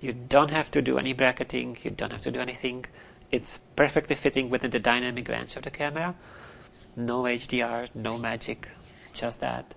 You 0.00 0.12
don't 0.12 0.50
have 0.50 0.70
to 0.72 0.82
do 0.82 0.98
any 0.98 1.12
bracketing. 1.12 1.76
You 1.82 1.90
don't 1.90 2.12
have 2.12 2.22
to 2.22 2.30
do 2.30 2.40
anything. 2.40 2.84
It's 3.32 3.58
perfectly 3.74 4.16
fitting 4.16 4.48
within 4.48 4.70
the 4.70 4.78
dynamic 4.78 5.28
range 5.28 5.56
of 5.56 5.64
the 5.64 5.70
camera. 5.70 6.14
No 6.94 7.22
HDR 7.22 7.88
no 7.94 8.16
magic 8.18 8.68
just 9.12 9.40
that. 9.40 9.74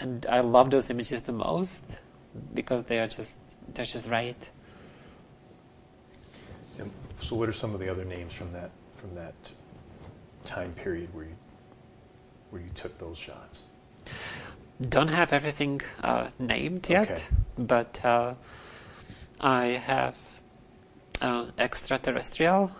And 0.00 0.24
I 0.26 0.40
love 0.40 0.70
those 0.70 0.90
images 0.90 1.22
the 1.22 1.32
most 1.32 1.82
because 2.54 2.84
they 2.84 2.98
are 3.00 3.08
just 3.08 3.36
they're 3.74 3.84
just 3.84 4.06
right 4.08 4.50
And 6.78 6.90
so, 7.20 7.34
what 7.36 7.48
are 7.48 7.52
some 7.52 7.74
of 7.74 7.80
the 7.80 7.88
other 7.88 8.04
names 8.04 8.32
from 8.34 8.52
that 8.52 8.70
from 8.96 9.14
that 9.14 9.34
time 10.44 10.72
period 10.72 11.08
where 11.14 11.24
you 11.24 11.36
where 12.50 12.62
you 12.62 12.70
took 12.74 12.98
those 12.98 13.18
shots? 13.18 13.66
don't 14.80 15.08
have 15.10 15.32
everything 15.32 15.80
uh, 16.04 16.28
named 16.38 16.88
yet 16.88 17.10
Okay. 17.10 17.22
but 17.58 18.04
uh, 18.04 18.34
I 19.40 19.64
have 19.66 20.14
uh, 21.20 21.46
extraterrestrial 21.58 22.70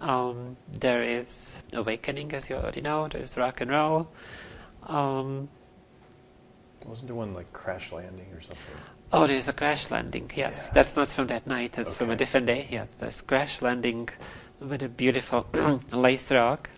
um, 0.00 0.56
there 0.72 1.02
is 1.02 1.62
awakening 1.72 2.32
as 2.32 2.48
you 2.50 2.56
already 2.56 2.80
know 2.80 3.06
there's 3.08 3.36
rock 3.36 3.60
and 3.60 3.70
roll 3.70 4.08
um, 4.86 5.48
Wasn't 6.84 7.06
there 7.06 7.14
one 7.16 7.34
like 7.34 7.52
crash 7.52 7.92
landing 7.92 8.26
or 8.34 8.40
something? 8.40 8.76
Oh, 9.12 9.26
there's 9.26 9.48
a 9.48 9.52
crash 9.52 9.90
landing. 9.90 10.30
Yes, 10.34 10.66
Yeah. 10.68 10.74
that's 10.74 10.96
not 10.96 11.10
from 11.10 11.26
that 11.28 11.46
night. 11.46 11.72
That's 11.72 11.96
from 11.96 12.10
a 12.10 12.16
different 12.16 12.46
day. 12.46 12.66
Yeah, 12.70 12.86
there's 12.98 13.20
crash 13.20 13.62
landing 13.62 14.08
with 14.60 14.82
a 14.82 14.88
beautiful 14.88 15.46
lace 15.92 16.30
rock 16.32 16.70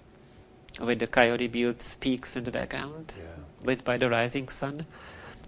with 0.81 0.99
the 0.99 1.07
Coyote 1.07 1.49
Buttes 1.49 1.95
peaks 2.01 2.37
in 2.37 2.45
the 2.45 2.51
background, 2.51 3.15
Yeah. 3.17 3.25
lit 3.63 3.85
by 3.85 3.97
the 3.97 4.11
rising 4.11 4.49
sun. 4.49 4.87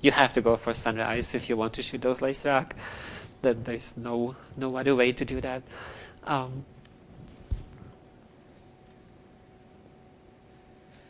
You 0.00 0.12
have 0.12 0.32
to 0.34 0.40
go 0.40 0.56
for 0.56 0.72
sunrise 0.74 1.34
if 1.34 1.48
you 1.48 1.56
want 1.56 1.72
to 1.74 1.82
shoot 1.82 2.02
those 2.02 2.22
lace 2.22 2.44
rock. 2.44 2.74
Then 3.42 3.64
there's 3.64 3.96
no 3.96 4.36
no 4.56 4.76
other 4.76 4.94
way 4.94 5.12
to 5.12 5.24
do 5.24 5.40
that. 5.40 5.62
Um, 6.24 6.64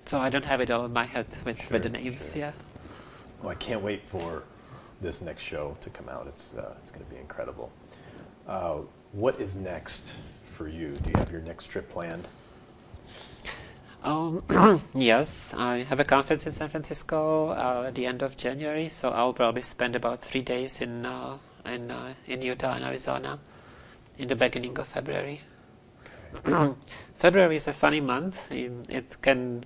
so 0.07 0.19
I 0.19 0.31
don't 0.31 0.45
have 0.45 0.61
it 0.61 0.71
all 0.71 0.85
in 0.87 0.93
my 0.93 1.05
head 1.05 1.27
with, 1.45 1.71
with 1.71 1.83
the 1.83 1.89
names. 1.89 2.33
sure. 2.33 2.41
Yeah. 2.41 2.53
Well, 3.47 3.53
I 3.53 3.59
can't 3.59 3.81
wait 3.81 4.03
for 4.09 4.43
this 5.01 5.23
next 5.23 5.45
show 5.45 5.77
to 5.81 5.89
come 5.91 6.09
out. 6.09 6.27
It's 6.27 6.53
uh, 6.55 6.75
it's 6.83 6.91
going 6.91 7.05
to 7.05 7.11
be 7.13 7.17
incredible. 7.17 7.71
Uh, 8.49 8.79
what 9.13 9.41
is 9.41 9.55
next 9.55 10.15
for 10.51 10.67
you? 10.67 10.91
Do 10.91 11.13
you 11.13 11.19
have 11.21 11.31
your 11.31 11.43
next 11.43 11.67
trip 11.67 11.89
planned? 11.89 12.27
Um, 14.03 14.43
yes, 14.97 15.55
I 15.57 15.85
have 15.85 16.01
a 16.01 16.05
conference 16.05 16.45
in 16.45 16.51
San 16.51 16.71
Francisco 16.71 17.51
uh, 17.51 17.85
at 17.87 17.95
the 17.95 18.05
end 18.05 18.21
of 18.21 18.37
January, 18.37 18.89
so 18.89 19.11
I'll 19.11 19.33
probably 19.33 19.63
spend 19.63 19.95
about 19.95 20.23
three 20.23 20.43
days 20.43 20.81
in 20.81 21.07
uh, 21.07 21.39
in 21.65 21.93
uh, 21.93 22.15
in 22.27 22.43
Utah 22.43 22.75
and 22.75 22.85
Arizona 22.85 23.39
in 24.19 24.27
the 24.27 24.35
beginning 24.35 24.77
of 24.77 24.89
February. 24.89 25.43
February 27.15 27.55
is 27.55 27.69
a 27.69 27.73
funny 27.73 28.01
month. 28.01 28.51
It 28.51 29.23
can 29.23 29.63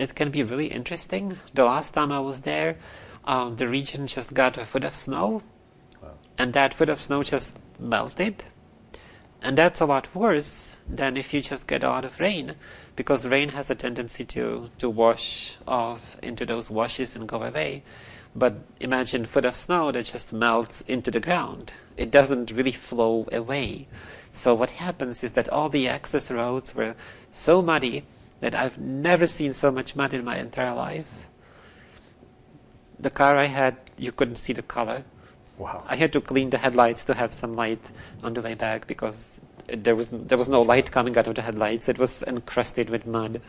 it 0.00 0.14
can 0.14 0.30
be 0.30 0.42
really 0.42 0.66
interesting. 0.66 1.38
The 1.52 1.64
last 1.64 1.92
time 1.94 2.10
I 2.10 2.20
was 2.20 2.40
there, 2.42 2.76
um, 3.24 3.56
the 3.56 3.68
region 3.68 4.06
just 4.06 4.32
got 4.32 4.56
a 4.56 4.64
foot 4.64 4.84
of 4.84 4.94
snow, 4.94 5.42
Wow. 6.02 6.14
and 6.38 6.52
that 6.54 6.72
foot 6.72 6.88
of 6.88 7.00
snow 7.00 7.22
just 7.22 7.56
melted. 7.78 8.44
And 9.42 9.56
that's 9.58 9.80
a 9.80 9.86
lot 9.86 10.14
worse 10.14 10.78
than 10.88 11.16
if 11.16 11.32
you 11.32 11.40
just 11.40 11.66
get 11.66 11.82
a 11.84 11.88
lot 11.88 12.04
of 12.04 12.18
rain, 12.18 12.54
because 12.96 13.26
rain 13.26 13.50
has 13.50 13.70
a 13.70 13.74
tendency 13.74 14.24
to, 14.26 14.70
to 14.78 14.88
wash 14.88 15.56
off 15.66 16.18
into 16.22 16.44
those 16.46 16.70
washes 16.70 17.14
and 17.14 17.28
go 17.28 17.42
away. 17.42 17.82
But 18.34 18.58
imagine 18.78 19.26
foot 19.26 19.44
of 19.44 19.56
snow 19.56 19.92
that 19.92 20.04
just 20.04 20.32
melts 20.32 20.82
into 20.82 21.10
the 21.10 21.20
ground. 21.20 21.72
It 21.96 22.10
doesn't 22.10 22.52
really 22.52 22.72
flow 22.72 23.26
away. 23.32 23.88
So 24.32 24.54
what 24.54 24.70
happens 24.70 25.24
is 25.24 25.32
that 25.32 25.48
all 25.48 25.68
the 25.68 25.88
access 25.88 26.30
roads 26.30 26.74
were 26.74 26.94
so 27.32 27.60
muddy 27.60 28.04
that 28.40 28.54
I've 28.54 28.78
never 28.78 29.26
seen 29.26 29.52
so 29.52 29.70
much 29.70 29.94
mud 29.94 30.12
in 30.12 30.24
my 30.24 30.38
entire 30.38 30.74
life. 30.74 31.26
The 32.98 33.10
car 33.10 33.36
I 33.36 33.46
had, 33.46 33.76
you 33.96 34.12
couldn't 34.12 34.36
see 34.36 34.52
the 34.52 34.62
color. 34.62 35.04
Wow. 35.58 35.84
I 35.86 35.96
had 35.96 36.12
to 36.14 36.20
clean 36.20 36.50
the 36.50 36.58
headlights 36.58 37.04
to 37.04 37.14
have 37.14 37.34
some 37.34 37.54
light 37.54 37.90
on 38.22 38.34
the 38.34 38.40
way 38.40 38.54
back 38.54 38.86
because 38.86 39.40
there 39.68 39.94
was 39.94 40.08
there 40.08 40.38
was 40.38 40.48
no 40.48 40.62
light 40.62 40.90
coming 40.90 41.16
out 41.18 41.26
of 41.26 41.34
the 41.34 41.42
headlights. 41.42 41.88
It 41.88 41.98
was 41.98 42.22
encrusted 42.22 42.88
with 42.88 43.06
mud. 43.06 43.40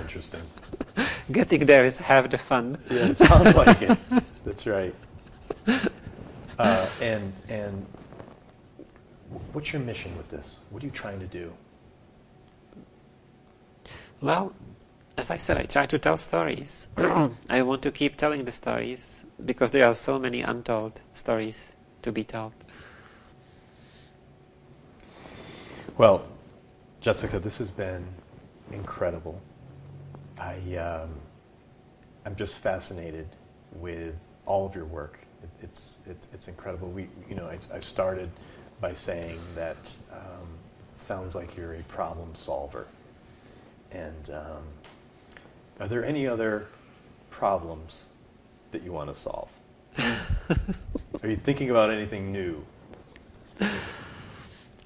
Interesting. 0.00 0.42
Getting 1.32 1.66
there 1.66 1.84
is 1.84 1.98
half 1.98 2.30
the 2.30 2.38
fun. 2.38 2.78
Yeah, 2.90 3.06
it 3.06 3.16
sounds 3.16 3.54
like 3.62 3.80
it. 3.82 3.98
That's 4.44 4.66
right. 4.66 4.94
Uh, 6.58 6.88
and 7.00 7.32
and 7.48 7.86
what's 9.52 9.72
your 9.72 9.82
mission 9.82 10.16
with 10.16 10.28
this? 10.30 10.60
What 10.70 10.82
are 10.82 10.86
you 10.86 10.92
trying 10.92 11.20
to 11.20 11.26
do? 11.26 11.52
Well, 14.22 14.52
as 15.18 15.32
I 15.32 15.36
said, 15.36 15.56
I 15.58 15.64
try 15.64 15.86
to 15.86 15.98
tell 15.98 16.16
stories. 16.16 16.86
I 17.50 17.62
want 17.62 17.82
to 17.82 17.90
keep 17.90 18.16
telling 18.16 18.44
the 18.44 18.52
stories 18.52 19.24
because 19.44 19.72
there 19.72 19.84
are 19.84 19.94
so 19.94 20.16
many 20.16 20.42
untold 20.42 21.00
stories 21.12 21.72
to 22.02 22.12
be 22.12 22.22
told. 22.22 22.52
Well, 25.98 26.24
Jessica, 27.00 27.40
this 27.40 27.58
has 27.58 27.68
been 27.72 28.06
incredible. 28.70 29.42
I, 30.38 30.76
um, 30.76 31.10
I'm 32.24 32.36
just 32.36 32.58
fascinated 32.58 33.26
with 33.72 34.14
all 34.46 34.64
of 34.64 34.76
your 34.76 34.84
work. 34.84 35.18
It, 35.42 35.64
it's, 35.64 35.98
it's, 36.06 36.28
it's 36.32 36.46
incredible. 36.46 36.88
We, 36.90 37.08
you 37.28 37.34
know, 37.34 37.46
I, 37.46 37.58
I 37.74 37.80
started 37.80 38.30
by 38.80 38.94
saying 38.94 39.40
that 39.56 39.92
um, 40.12 40.46
it 40.92 41.00
sounds 41.00 41.34
like 41.34 41.56
you're 41.56 41.74
a 41.74 41.82
problem 41.84 42.32
solver. 42.36 42.86
And 43.94 44.30
um, 44.30 44.62
are 45.80 45.88
there 45.88 46.04
any 46.04 46.26
other 46.26 46.66
problems 47.30 48.08
that 48.70 48.82
you 48.82 48.92
want 48.92 49.10
to 49.10 49.14
solve? 49.14 49.48
are 51.22 51.28
you 51.28 51.36
thinking 51.36 51.70
about 51.70 51.90
anything 51.90 52.32
new? 52.32 52.64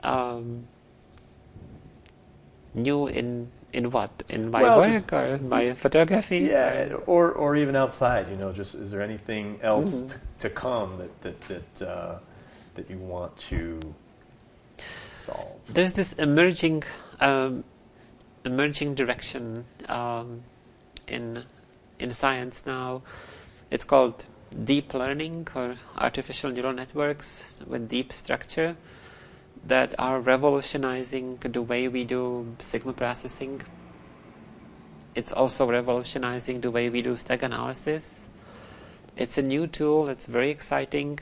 Um, 0.02 0.66
new 2.74 3.06
in 3.06 3.48
in 3.72 3.90
what? 3.90 4.10
In 4.28 4.50
my 4.50 4.62
Well, 4.62 4.78
work 4.78 4.92
just- 4.92 5.12
or 5.12 5.26
in 5.36 5.48
my 5.48 5.74
photography? 5.84 6.38
Yeah, 6.38 6.94
or 7.06 7.30
or 7.32 7.56
even 7.56 7.76
outside. 7.76 8.28
You 8.30 8.36
know, 8.36 8.52
just 8.52 8.74
is 8.74 8.90
there 8.90 9.02
anything 9.02 9.58
else 9.62 10.02
t- 10.02 10.14
to 10.40 10.50
come 10.50 10.98
that 10.98 11.20
that 11.22 11.40
that 11.42 11.86
uh, 11.88 12.18
that 12.74 12.90
you 12.90 12.98
want 12.98 13.36
to 13.50 13.80
solve? 15.12 15.60
There's 15.66 15.92
this 15.92 16.12
emerging 16.14 16.82
um, 17.20 17.64
emerging 18.46 18.94
direction 18.94 19.64
um, 19.88 20.42
in 21.06 21.44
in 21.98 22.10
science 22.12 22.64
now. 22.66 23.02
It's 23.70 23.84
called 23.84 24.26
deep 24.64 24.94
learning 24.94 25.48
or 25.54 25.76
artificial 25.96 26.50
neural 26.50 26.72
networks 26.72 27.56
with 27.66 27.88
deep 27.88 28.12
structure 28.12 28.76
that 29.66 29.94
are 29.98 30.20
revolutionizing 30.20 31.38
the 31.42 31.60
way 31.62 31.88
we 31.88 32.04
do 32.04 32.54
signal 32.58 32.94
processing. 32.94 33.62
It's 35.14 35.32
also 35.32 35.68
revolutionizing 35.68 36.60
the 36.60 36.70
way 36.70 36.88
we 36.88 37.02
do 37.02 37.14
steganalysis. 37.14 38.26
It's 39.16 39.38
a 39.38 39.42
new 39.42 39.66
tool, 39.66 40.08
it's 40.08 40.26
very 40.26 40.50
exciting. 40.50 41.18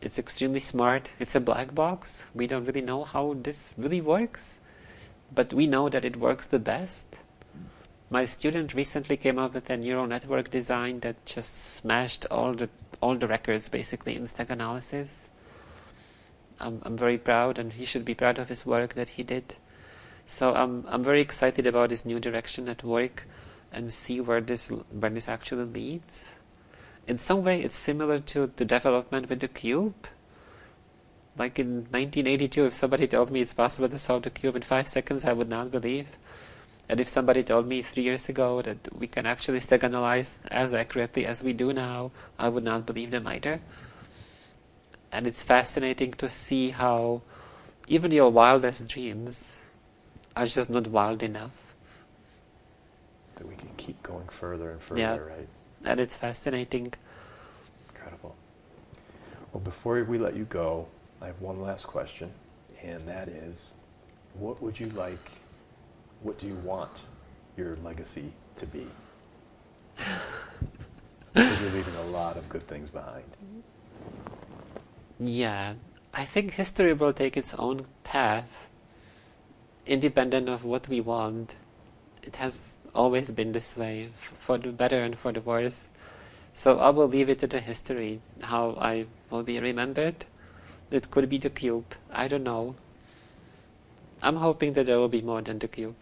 It's 0.00 0.18
extremely 0.18 0.60
smart. 0.60 1.12
It's 1.18 1.34
a 1.34 1.40
black 1.40 1.74
box. 1.74 2.26
We 2.34 2.46
don't 2.46 2.64
really 2.64 2.82
know 2.82 3.04
how 3.04 3.34
this 3.42 3.70
really 3.76 4.00
works, 4.00 4.58
but 5.34 5.52
we 5.52 5.66
know 5.66 5.88
that 5.88 6.04
it 6.04 6.16
works 6.16 6.46
the 6.46 6.58
best. 6.58 7.06
My 8.08 8.24
student 8.24 8.74
recently 8.74 9.16
came 9.16 9.38
up 9.38 9.54
with 9.54 9.68
a 9.68 9.76
neural 9.76 10.06
network 10.06 10.50
design 10.50 11.00
that 11.00 11.26
just 11.26 11.54
smashed 11.54 12.26
all 12.30 12.54
the 12.54 12.68
all 13.00 13.16
the 13.16 13.26
records 13.26 13.68
basically 13.68 14.16
in 14.16 14.24
steganalysis. 14.24 15.28
I'm, 16.58 16.80
I'm 16.84 16.96
very 16.96 17.18
proud, 17.18 17.58
and 17.58 17.72
he 17.72 17.84
should 17.84 18.04
be 18.04 18.14
proud 18.14 18.38
of 18.38 18.48
his 18.48 18.64
work 18.64 18.94
that 18.94 19.10
he 19.10 19.22
did. 19.22 19.56
So 20.26 20.54
I'm 20.54 20.84
I'm 20.88 21.04
very 21.04 21.20
excited 21.20 21.66
about 21.66 21.90
this 21.90 22.06
new 22.06 22.20
direction 22.20 22.68
at 22.68 22.84
work, 22.84 23.26
and 23.72 23.92
see 23.92 24.20
where 24.20 24.40
this 24.40 24.68
where 24.68 25.10
this 25.10 25.28
actually 25.28 25.64
leads. 25.64 26.36
In 27.06 27.18
some 27.18 27.44
way, 27.44 27.62
it's 27.62 27.76
similar 27.76 28.18
to 28.20 28.50
the 28.56 28.64
development 28.64 29.28
with 29.28 29.40
the 29.40 29.48
cube. 29.48 30.08
Like 31.38 31.58
in 31.58 31.86
1982, 31.90 32.66
if 32.66 32.74
somebody 32.74 33.06
told 33.06 33.30
me 33.30 33.40
it's 33.40 33.52
possible 33.52 33.88
to 33.88 33.98
solve 33.98 34.22
the 34.22 34.30
cube 34.30 34.56
in 34.56 34.62
five 34.62 34.88
seconds, 34.88 35.24
I 35.24 35.32
would 35.34 35.48
not 35.48 35.70
believe. 35.70 36.08
And 36.88 37.00
if 37.00 37.08
somebody 37.08 37.42
told 37.42 37.66
me 37.66 37.82
three 37.82 38.04
years 38.04 38.28
ago 38.28 38.62
that 38.62 38.78
we 38.96 39.06
can 39.06 39.26
actually 39.26 39.58
steganalyze 39.58 40.38
as 40.50 40.72
accurately 40.72 41.26
as 41.26 41.42
we 41.42 41.52
do 41.52 41.72
now, 41.72 42.12
I 42.38 42.48
would 42.48 42.64
not 42.64 42.86
believe 42.86 43.10
them 43.10 43.26
either. 43.26 43.60
And 45.12 45.26
it's 45.26 45.42
fascinating 45.42 46.12
to 46.14 46.28
see 46.28 46.70
how 46.70 47.22
even 47.88 48.12
your 48.12 48.30
wildest 48.30 48.88
dreams 48.88 49.56
are 50.34 50.46
just 50.46 50.70
not 50.70 50.86
wild 50.86 51.22
enough. 51.22 51.52
That 53.36 53.46
we 53.46 53.56
can 53.56 53.70
keep 53.76 54.02
going 54.02 54.28
further 54.28 54.70
and 54.70 54.80
further, 54.80 55.00
Yeah. 55.00 55.16
right? 55.16 55.48
And 55.84 56.00
it's 56.00 56.16
fascinating. 56.16 56.94
Incredible. 57.90 58.34
Well, 59.52 59.60
before 59.60 60.02
we 60.04 60.18
let 60.18 60.36
you 60.36 60.44
go, 60.44 60.86
I 61.26 61.30
have 61.30 61.40
one 61.40 61.60
last 61.60 61.88
question, 61.88 62.30
and 62.84 63.08
that 63.08 63.26
is, 63.26 63.72
what 64.34 64.62
would 64.62 64.78
you 64.78 64.86
like? 64.90 65.32
What 66.22 66.38
do 66.38 66.46
you 66.46 66.54
want 66.62 67.02
your 67.56 67.74
legacy 67.82 68.30
to 68.54 68.66
be? 68.66 68.86
Because 71.34 71.60
you're 71.60 71.70
leaving 71.72 71.96
a 71.96 72.06
lot 72.12 72.36
of 72.36 72.48
good 72.48 72.68
things 72.68 72.88
behind. 72.90 73.24
Yeah, 75.18 75.74
I 76.14 76.24
think 76.24 76.52
history 76.52 76.92
will 76.92 77.12
take 77.12 77.36
its 77.36 77.54
own 77.54 77.86
path, 78.04 78.68
independent 79.84 80.48
of 80.48 80.64
what 80.64 80.88
we 80.88 81.00
want. 81.00 81.56
It 82.22 82.36
has 82.36 82.76
always 82.94 83.32
been 83.32 83.50
this 83.50 83.76
way, 83.76 84.10
for 84.38 84.58
the 84.58 84.70
better 84.70 85.02
and 85.02 85.18
for 85.18 85.32
the 85.32 85.40
worse. 85.40 85.90
So 86.54 86.78
I 86.78 86.90
will 86.90 87.08
leave 87.08 87.28
it 87.28 87.40
to 87.40 87.48
the 87.48 87.58
history, 87.58 88.20
how 88.42 88.78
I 88.80 89.06
will 89.28 89.42
be 89.42 89.58
remembered. 89.58 90.24
It 90.90 91.10
could 91.10 91.28
be 91.28 91.38
the 91.38 91.50
cube, 91.50 91.94
I 92.12 92.28
don't 92.28 92.44
know. 92.44 92.76
I'm 94.22 94.36
hoping 94.36 94.72
that 94.74 94.86
there 94.86 94.98
will 94.98 95.08
be 95.08 95.22
more 95.22 95.42
than 95.42 95.58
the 95.58 95.68
cube. 95.68 95.96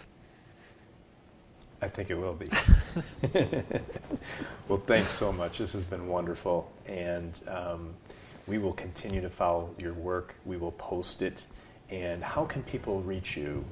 I 1.83 1.89
think 1.89 2.11
it 2.11 2.15
will 2.15 2.35
be. 2.35 2.49
well, 4.69 4.83
thanks 4.87 5.11
so 5.11 5.33
much. 5.33 5.59
This 5.59 5.73
has 5.75 5.85
been 5.85 6.07
wonderful, 6.07 6.71
and 6.87 7.39
um, 7.49 7.95
we 8.47 8.59
will 8.59 8.73
continue 8.73 9.21
to 9.21 9.29
follow 9.29 9.75
your 9.79 9.93
work. 9.93 10.37
We 10.47 10.57
will 10.57 10.73
post 10.73 11.21
it. 11.21 11.45
And 11.91 12.25
how 12.25 12.45
can 12.45 12.63
people 12.63 13.03
reach 13.03 13.37
you? 13.37 13.65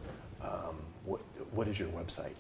Um, 0.43 0.77
what 1.07 1.21
What 1.53 1.69
is 1.69 1.79
your 1.79 1.89
website? 1.89 2.35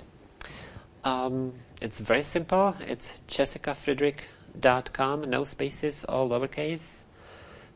Um, 1.05 1.55
it's 1.81 2.01
very 2.01 2.23
simple. 2.23 2.77
It's 2.87 3.21
jessicafridrich.com, 3.29 5.31
no 5.31 5.45
spaces, 5.45 6.05
all 6.05 6.29
lowercase. 6.29 7.03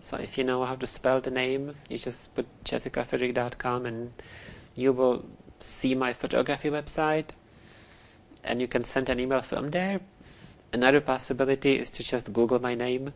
So 0.07 0.17
if 0.19 0.39
you 0.39 0.45
know 0.45 0.65
how 0.65 0.77
to 0.77 0.87
spell 0.87 1.21
the 1.21 1.33
name, 1.33 1.75
you 1.89 1.99
just 1.99 2.33
put 2.37 2.47
jessicafridrich.com 2.63 3.87
and 3.87 4.13
you 4.77 4.93
will 4.93 5.25
see 5.59 5.97
my 5.97 6.13
photography 6.13 6.71
website 6.71 7.31
and 8.45 8.61
you 8.61 8.69
can 8.69 8.85
send 8.85 9.09
an 9.09 9.19
email 9.19 9.43
from 9.43 9.73
there. 9.73 9.99
Another 10.73 11.01
possibility 11.01 11.77
is 11.81 11.91
to 11.91 12.05
just 12.05 12.33
Google 12.33 12.61
my 12.61 12.77
name 12.77 13.15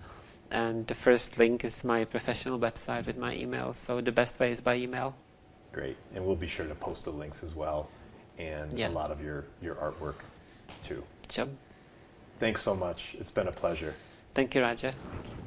and 0.51 0.89
the 0.89 0.97
first 0.97 1.39
link 1.39 1.65
is 1.65 1.85
my 1.85 2.05
professional 2.05 2.59
website 2.59 3.07
with 3.07 3.17
my 3.17 3.37
email. 3.37 3.73
So 3.73 4.01
the 4.01 4.11
best 4.11 4.41
way 4.41 4.51
is 4.51 4.61
by 4.61 4.75
email. 4.75 5.15
Great, 5.71 5.97
and 6.13 6.27
we'll 6.27 6.35
be 6.35 6.49
sure 6.49 6.67
to 6.67 6.75
post 6.75 7.05
the 7.05 7.13
links 7.13 7.45
as 7.45 7.55
well, 7.55 7.89
and 8.37 8.77
Yeah. 8.77 8.89
a 8.89 8.91
lot 8.91 9.13
of 9.13 9.23
your 9.23 9.45
your 9.63 9.77
artwork 9.77 10.19
too. 10.83 11.05
So 11.29 11.49
Thanks 12.41 12.63
so 12.63 12.75
much. 12.75 13.15
It's 13.21 13.31
been 13.31 13.47
a 13.47 13.53
pleasure. 13.53 13.95
thank 14.35 14.57
you, 14.57 14.63
Roger. 14.63 14.91
Thank 14.91 15.29
you. 15.29 15.40